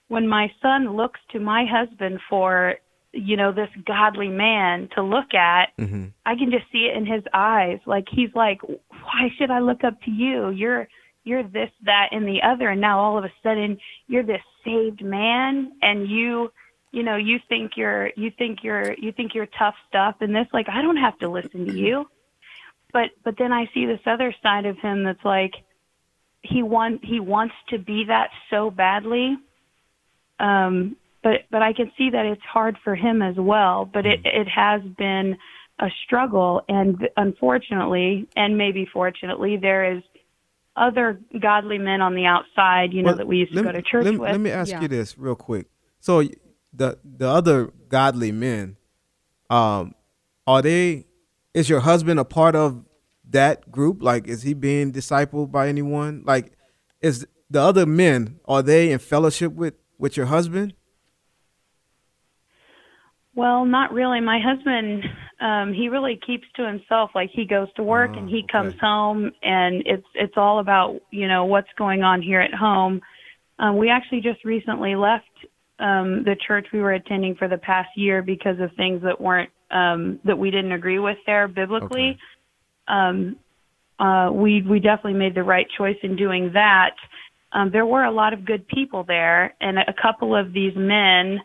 when 0.09 0.29
my 0.29 0.53
son 0.61 0.95
looks 0.95 1.19
to 1.33 1.41
my 1.41 1.65
husband 1.65 2.21
for, 2.29 2.75
you 3.13 3.37
know, 3.37 3.51
this 3.51 3.71
godly 3.87 4.29
man 4.29 4.89
to 4.95 5.03
look 5.03 5.33
at, 5.33 5.71
mm-hmm. 5.79 6.07
I 6.27 6.35
can 6.37 6.51
just 6.51 6.71
see 6.71 6.85
it 6.89 6.97
in 6.97 7.07
his 7.07 7.25
eyes. 7.33 7.81
Like 7.87 8.07
he's 8.11 8.35
like, 8.35 8.61
why 8.63 9.31
should 9.39 9.51
I 9.51 9.61
look 9.61 9.83
up 9.83 10.01
to 10.03 10.11
you? 10.11 10.51
You're 10.51 10.87
you're 11.27 11.43
this, 11.43 11.71
that, 11.87 12.09
and 12.13 12.29
the 12.29 12.43
other, 12.43 12.69
and 12.69 12.83
now 12.83 13.01
all 13.01 13.17
of 13.17 13.25
a 13.25 13.33
sudden 13.43 13.79
you're 14.07 14.23
this 14.23 14.43
saved 14.63 15.03
man, 15.03 15.73
and 15.81 16.07
you, 16.07 16.53
you 16.93 17.03
know, 17.03 17.17
you 17.17 17.39
think 17.49 17.73
you're, 17.79 18.11
you 18.15 18.31
think 18.37 18.59
you're, 18.63 18.93
you 18.99 19.11
think 19.11 19.35
you're 19.35 19.49
tough 19.59 19.75
stuff, 19.89 20.17
and 20.21 20.37
this, 20.37 20.47
like, 20.53 20.69
I 20.69 20.83
don't 20.83 20.99
have 20.99 21.19
to 21.21 21.31
listen 21.31 21.65
to 21.67 21.73
you. 21.73 22.07
But, 22.93 23.09
but 23.25 23.39
then 23.39 23.55
I 23.55 23.71
see 23.73 23.87
this 23.87 24.01
other 24.05 24.35
side 24.43 24.67
of 24.67 24.77
him 24.79 25.03
that's 25.05 25.25
like, 25.25 25.55
he 26.45 26.63
want, 26.63 27.05
he 27.05 27.21
wants 27.21 27.55
to 27.71 27.79
be 27.79 28.05
that 28.09 28.31
so 28.51 28.71
badly. 28.71 29.37
Um, 30.39 30.97
but, 31.23 31.43
but 31.51 31.63
I 31.63 31.73
can 31.73 31.91
see 31.97 32.11
that 32.11 32.27
it's 32.27 32.43
hard 32.43 32.77
for 32.85 32.95
him 32.95 33.23
as 33.23 33.35
well. 33.37 33.89
But 33.91 34.07
it, 34.07 34.21
it 34.25 34.47
has 34.49 34.83
been 34.97 35.37
a 35.81 35.89
struggle, 36.05 36.63
and 36.69 37.09
unfortunately, 37.17 38.29
and 38.37 38.57
maybe 38.57 38.87
fortunately, 38.93 39.57
there 39.57 39.97
is 39.97 40.03
other 40.77 41.21
godly 41.41 41.79
men 41.79 42.01
on 42.01 42.15
the 42.15 42.27
outside, 42.27 42.93
you 42.93 43.03
know, 43.03 43.09
well, 43.09 43.17
that 43.17 43.27
we 43.27 43.39
used 43.39 43.55
to 43.55 43.63
go 43.63 43.73
to 43.73 43.83
church 43.83 44.05
let, 44.05 44.19
with. 44.19 44.31
Let 44.31 44.41
me 44.41 44.51
ask 44.51 44.71
yeah. 44.71 44.83
you 44.83 44.89
this 44.89 45.19
real 45.19 45.35
quick. 45.35 45.67
So 46.01 46.23
the 46.73 46.99
the 47.05 47.29
other 47.29 47.73
godly 47.89 48.33
men, 48.33 48.77
um, 49.51 49.95
are 50.47 50.63
they? 50.63 51.07
Is 51.55 51.69
your 51.69 51.81
husband 51.81 52.21
a 52.21 52.25
part 52.25 52.57
of 52.57 52.85
that 53.35 53.71
group? 53.71 54.03
Like, 54.03 54.27
is 54.27 54.43
he 54.43 54.55
being 54.55 54.93
discipled 54.93 55.53
by 55.53 55.69
anyone? 55.69 56.23
Like, 56.25 56.53
is 57.01 57.27
the 57.51 57.61
other 57.61 57.87
men 57.87 58.41
are 58.47 58.63
they 58.63 58.91
in 58.91 58.99
fellowship 58.99 59.53
with 59.53 59.75
with 59.99 60.17
your 60.17 60.27
husband? 60.27 60.75
Well, 63.37 63.65
not 63.65 63.93
really. 63.93 64.21
My 64.21 64.39
husband, 64.39 65.05
um, 65.41 65.73
he 65.73 65.89
really 65.89 66.19
keeps 66.25 66.47
to 66.57 66.67
himself. 66.67 67.11
Like 67.15 67.31
he 67.33 67.45
goes 67.45 67.69
to 67.77 67.83
work 67.83 68.13
oh, 68.15 68.19
and 68.19 68.29
he 68.29 68.39
okay. 68.39 68.47
comes 68.51 68.75
home, 68.81 69.33
and 69.43 69.83
it's 69.87 70.07
it's 70.15 70.35
all 70.37 70.61
about 70.61 71.01
you 71.11 71.29
know 71.29 71.45
what's 71.45 71.69
going 71.77 72.03
on 72.03 72.23
here 72.23 72.41
at 72.41 72.55
home. 72.55 73.03
Um, 73.59 73.77
we 73.77 73.89
actually 73.91 74.21
just 74.21 74.45
recently 74.45 74.97
left 74.97 75.27
um, 75.79 76.25
the 76.25 76.37
church 76.47 76.69
we 76.73 76.81
were 76.81 76.93
attending 76.93 77.35
for 77.35 77.49
the 77.49 77.59
past 77.59 77.91
year 77.97 78.23
because 78.23 78.59
of 78.61 78.71
things 78.77 79.03
that 79.03 79.21
weren't 79.21 79.51
um, 79.71 80.21
that 80.25 80.39
we 80.39 80.51
didn't 80.51 80.73
agree 80.73 80.99
with 80.99 81.19
there 81.27 81.49
biblically. 81.49 82.11
Okay. 82.11 82.19
Um, 82.89 83.37
uh, 83.99 84.31
we 84.33 84.63
we 84.63 84.81
definitely 84.81 85.19
made 85.19 85.35
the 85.35 85.45
right 85.45 85.67
choice 85.77 85.97
in 86.03 86.17
doing 86.17 86.53
that. 86.55 86.97
Um, 87.53 87.71
there 87.71 87.87
were 87.87 88.05
a 88.05 88.11
lot 88.11 88.33
of 88.33 88.45
good 88.45 88.67
people 88.67 89.05
there, 89.05 89.55
and 89.61 89.79
a 89.79 89.95
couple 90.01 90.35
of 90.35 90.53
these 90.53 90.75
men. 90.77 91.41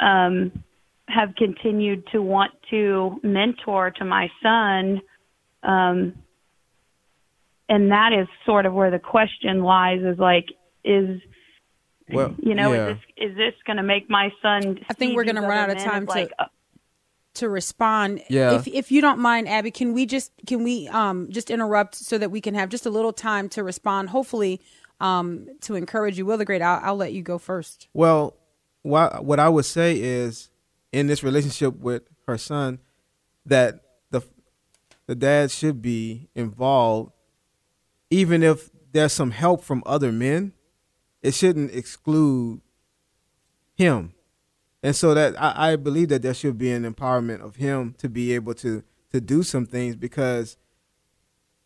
Um, 0.00 0.64
have 1.08 1.34
continued 1.36 2.06
to 2.12 2.20
want 2.20 2.52
to 2.70 3.18
mentor 3.22 3.90
to 3.90 4.04
my 4.04 4.28
son. 4.42 5.00
Um, 5.62 6.14
and 7.68 7.90
that 7.90 8.12
is 8.12 8.28
sort 8.46 8.66
of 8.66 8.74
where 8.74 8.90
the 8.90 8.98
question 8.98 9.62
lies 9.62 10.00
is 10.02 10.18
like, 10.18 10.46
is, 10.84 11.20
well, 12.10 12.34
you 12.38 12.54
know, 12.54 12.72
yeah. 12.72 12.88
is 12.88 12.96
this, 12.96 13.30
is 13.30 13.36
this 13.36 13.54
going 13.66 13.76
to 13.76 13.82
make 13.82 14.08
my 14.08 14.30
son? 14.40 14.78
I 14.88 14.94
think 14.94 15.16
we're 15.16 15.24
going 15.24 15.36
to 15.36 15.42
run 15.42 15.58
out 15.58 15.70
of 15.70 15.78
time 15.78 16.06
to, 16.06 16.12
like, 16.12 16.32
uh, 16.38 16.44
to 17.38 17.48
respond. 17.48 18.22
Yeah. 18.28 18.52
If, 18.52 18.68
if 18.68 18.92
you 18.92 19.00
don't 19.00 19.18
mind, 19.18 19.48
Abby, 19.48 19.70
can 19.70 19.92
we 19.92 20.06
just, 20.06 20.30
can 20.46 20.62
we, 20.62 20.88
um, 20.88 21.28
just 21.30 21.50
interrupt 21.50 21.94
so 21.94 22.18
that 22.18 22.30
we 22.30 22.40
can 22.40 22.54
have 22.54 22.68
just 22.68 22.86
a 22.86 22.90
little 22.90 23.12
time 23.12 23.48
to 23.50 23.64
respond, 23.64 24.10
hopefully, 24.10 24.60
um, 25.00 25.48
to 25.62 25.74
encourage 25.74 26.18
you. 26.18 26.26
Wil 26.26 26.38
the 26.38 26.44
Great, 26.44 26.62
I'll, 26.62 26.80
I'll 26.82 26.96
let 26.96 27.12
you 27.12 27.22
go 27.22 27.38
first. 27.38 27.88
Well, 27.92 28.36
what, 28.82 29.24
what 29.24 29.40
I 29.40 29.48
would 29.48 29.64
say 29.64 30.00
is, 30.00 30.50
in 30.92 31.06
this 31.06 31.22
relationship 31.22 31.78
with 31.78 32.02
her 32.26 32.38
son 32.38 32.78
that 33.44 33.80
the 34.10 34.22
the 35.06 35.14
dad 35.14 35.50
should 35.50 35.82
be 35.82 36.28
involved 36.34 37.12
even 38.10 38.42
if 38.42 38.70
there's 38.92 39.12
some 39.12 39.30
help 39.30 39.62
from 39.62 39.82
other 39.86 40.12
men 40.12 40.52
it 41.22 41.34
shouldn't 41.34 41.72
exclude 41.74 42.60
him 43.74 44.12
and 44.82 44.94
so 44.94 45.14
that 45.14 45.40
I, 45.40 45.72
I 45.72 45.76
believe 45.76 46.08
that 46.08 46.22
there 46.22 46.34
should 46.34 46.58
be 46.58 46.70
an 46.72 46.90
empowerment 46.90 47.40
of 47.40 47.56
him 47.56 47.94
to 47.98 48.08
be 48.08 48.32
able 48.34 48.54
to 48.54 48.82
to 49.10 49.20
do 49.20 49.42
some 49.42 49.66
things 49.66 49.96
because 49.96 50.56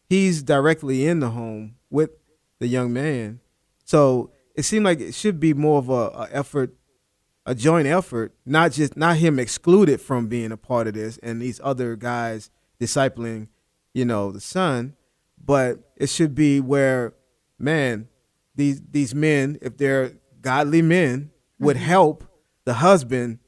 he's 0.08 0.42
directly 0.42 1.06
in 1.06 1.20
the 1.20 1.30
home 1.30 1.76
with 1.90 2.10
the 2.58 2.66
young 2.66 2.92
man 2.92 3.40
so 3.84 4.30
it 4.54 4.62
seemed 4.62 4.84
like 4.84 5.00
it 5.00 5.14
should 5.14 5.40
be 5.40 5.54
more 5.54 5.78
of 5.78 5.88
a, 5.88 5.92
a 5.92 6.28
effort 6.32 6.74
a 7.44 7.54
joint 7.54 7.86
effort, 7.86 8.32
not 8.46 8.72
just 8.72 8.96
not 8.96 9.16
him 9.16 9.38
excluded 9.38 10.00
from 10.00 10.28
being 10.28 10.52
a 10.52 10.56
part 10.56 10.86
of 10.86 10.94
this 10.94 11.18
and 11.22 11.40
these 11.40 11.60
other 11.62 11.96
guys 11.96 12.50
discipling, 12.80 13.48
you 13.92 14.04
know, 14.04 14.30
the 14.30 14.40
son, 14.40 14.94
but 15.42 15.92
it 15.96 16.08
should 16.08 16.34
be 16.34 16.60
where, 16.60 17.14
man, 17.58 18.08
these 18.54 18.80
these 18.90 19.14
men, 19.14 19.58
if 19.60 19.76
they're 19.76 20.12
godly 20.40 20.82
men, 20.82 21.30
would 21.58 21.76
mm-hmm. 21.76 21.86
help 21.86 22.24
the 22.64 22.74
husband 22.74 23.38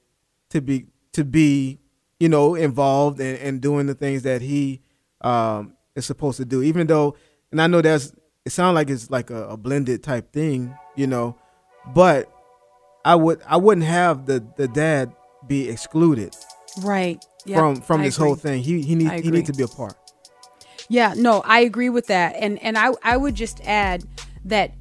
to 0.51 0.61
be 0.61 0.87
to 1.13 1.25
be, 1.25 1.79
you 2.19 2.29
know, 2.29 2.55
involved 2.55 3.21
and, 3.21 3.39
and 3.39 3.61
doing 3.61 3.87
the 3.87 3.95
things 3.95 4.23
that 4.23 4.43
he 4.43 4.83
um, 5.21 5.75
is 5.95 6.07
supposed 6.07 6.37
to 6.39 6.45
do. 6.45 6.63
Even 6.63 6.87
though, 6.87 7.17
and 7.51 7.61
I 7.61 7.67
know 7.67 7.81
that's 7.81 8.13
it 8.45 8.51
sounds 8.51 8.75
like 8.75 8.91
it's 8.91 9.11
like 9.11 9.31
a, 9.31 9.49
a 9.51 9.57
blended 9.57 10.03
type 10.03 10.33
thing, 10.33 10.77
you 10.97 11.07
know, 11.07 11.37
but 11.95 12.31
I 13.05 13.15
would 13.15 13.41
I 13.47 13.57
wouldn't 13.57 13.87
have 13.87 14.27
the 14.27 14.45
the 14.57 14.69
dad 14.69 15.13
be 15.47 15.69
excluded 15.69 16.35
right 16.83 17.25
yep, 17.45 17.59
from 17.59 17.81
from 17.81 18.01
I 18.01 18.05
this 18.05 18.17
agree. 18.17 18.27
whole 18.29 18.37
thing. 18.37 18.63
He 18.63 18.83
he 18.83 18.95
needs 18.95 19.25
he 19.25 19.31
needs 19.31 19.51
to 19.51 19.57
be 19.57 19.63
a 19.63 19.69
part. 19.69 19.97
Yeah, 20.89 21.15
no, 21.17 21.43
I 21.45 21.61
agree 21.61 21.89
with 21.89 22.09
that. 22.09 22.37
And 22.39 22.63
and 22.63 22.77
I 22.77 22.93
I 23.03 23.17
would 23.17 23.35
just 23.35 23.61
add 23.65 24.05
that 24.45 24.73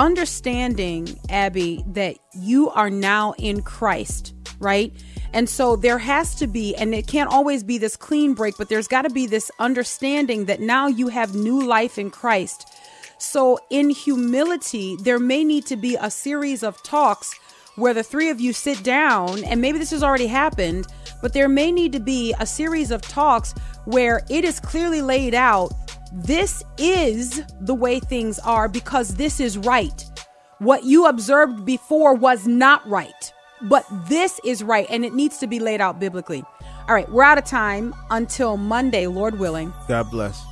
understanding 0.00 1.06
Abby 1.28 1.84
that 1.88 2.16
you 2.32 2.70
are 2.70 2.88
now 2.88 3.34
in 3.38 3.60
Christ, 3.60 4.34
right? 4.58 4.90
And 5.34 5.46
so 5.46 5.76
there 5.76 5.98
has 5.98 6.34
to 6.36 6.46
be, 6.46 6.74
and 6.74 6.94
it 6.94 7.06
can't 7.06 7.30
always 7.30 7.62
be 7.62 7.76
this 7.76 7.96
clean 7.96 8.32
break, 8.32 8.56
but 8.56 8.70
there's 8.70 8.88
got 8.88 9.02
to 9.02 9.10
be 9.10 9.26
this 9.26 9.50
understanding 9.58 10.46
that 10.46 10.60
now 10.60 10.86
you 10.86 11.08
have 11.08 11.34
new 11.34 11.60
life 11.62 11.98
in 11.98 12.10
Christ. 12.10 12.66
So, 13.18 13.58
in 13.68 13.90
humility, 13.90 14.96
there 15.02 15.18
may 15.18 15.44
need 15.44 15.66
to 15.66 15.76
be 15.76 15.98
a 16.00 16.10
series 16.10 16.62
of 16.62 16.82
talks 16.82 17.38
where 17.76 17.92
the 17.92 18.02
three 18.02 18.30
of 18.30 18.40
you 18.40 18.54
sit 18.54 18.82
down, 18.82 19.44
and 19.44 19.60
maybe 19.60 19.78
this 19.78 19.90
has 19.90 20.02
already 20.02 20.26
happened, 20.26 20.86
but 21.20 21.34
there 21.34 21.48
may 21.48 21.70
need 21.70 21.92
to 21.92 22.00
be 22.00 22.34
a 22.40 22.46
series 22.46 22.90
of 22.90 23.02
talks 23.02 23.52
where 23.84 24.22
it 24.30 24.46
is 24.46 24.58
clearly 24.60 25.02
laid 25.02 25.34
out 25.34 25.70
this 26.12 26.62
is 26.78 27.42
the 27.60 27.74
way 27.74 28.00
things 28.00 28.38
are 28.40 28.68
because 28.68 29.14
this 29.14 29.40
is 29.40 29.56
right. 29.58 30.04
What 30.58 30.84
you 30.84 31.06
observed 31.06 31.64
before 31.64 32.14
was 32.14 32.46
not 32.46 32.86
right, 32.88 33.32
but 33.62 33.86
this 34.08 34.40
is 34.44 34.62
right, 34.62 34.86
and 34.90 35.04
it 35.04 35.14
needs 35.14 35.38
to 35.38 35.46
be 35.46 35.60
laid 35.60 35.80
out 35.80 36.00
biblically. 36.00 36.44
All 36.88 36.94
right, 36.94 37.10
we're 37.10 37.22
out 37.22 37.38
of 37.38 37.44
time 37.44 37.94
until 38.10 38.56
Monday, 38.56 39.06
Lord 39.06 39.38
willing. 39.38 39.72
God 39.86 40.10
bless. 40.10 40.49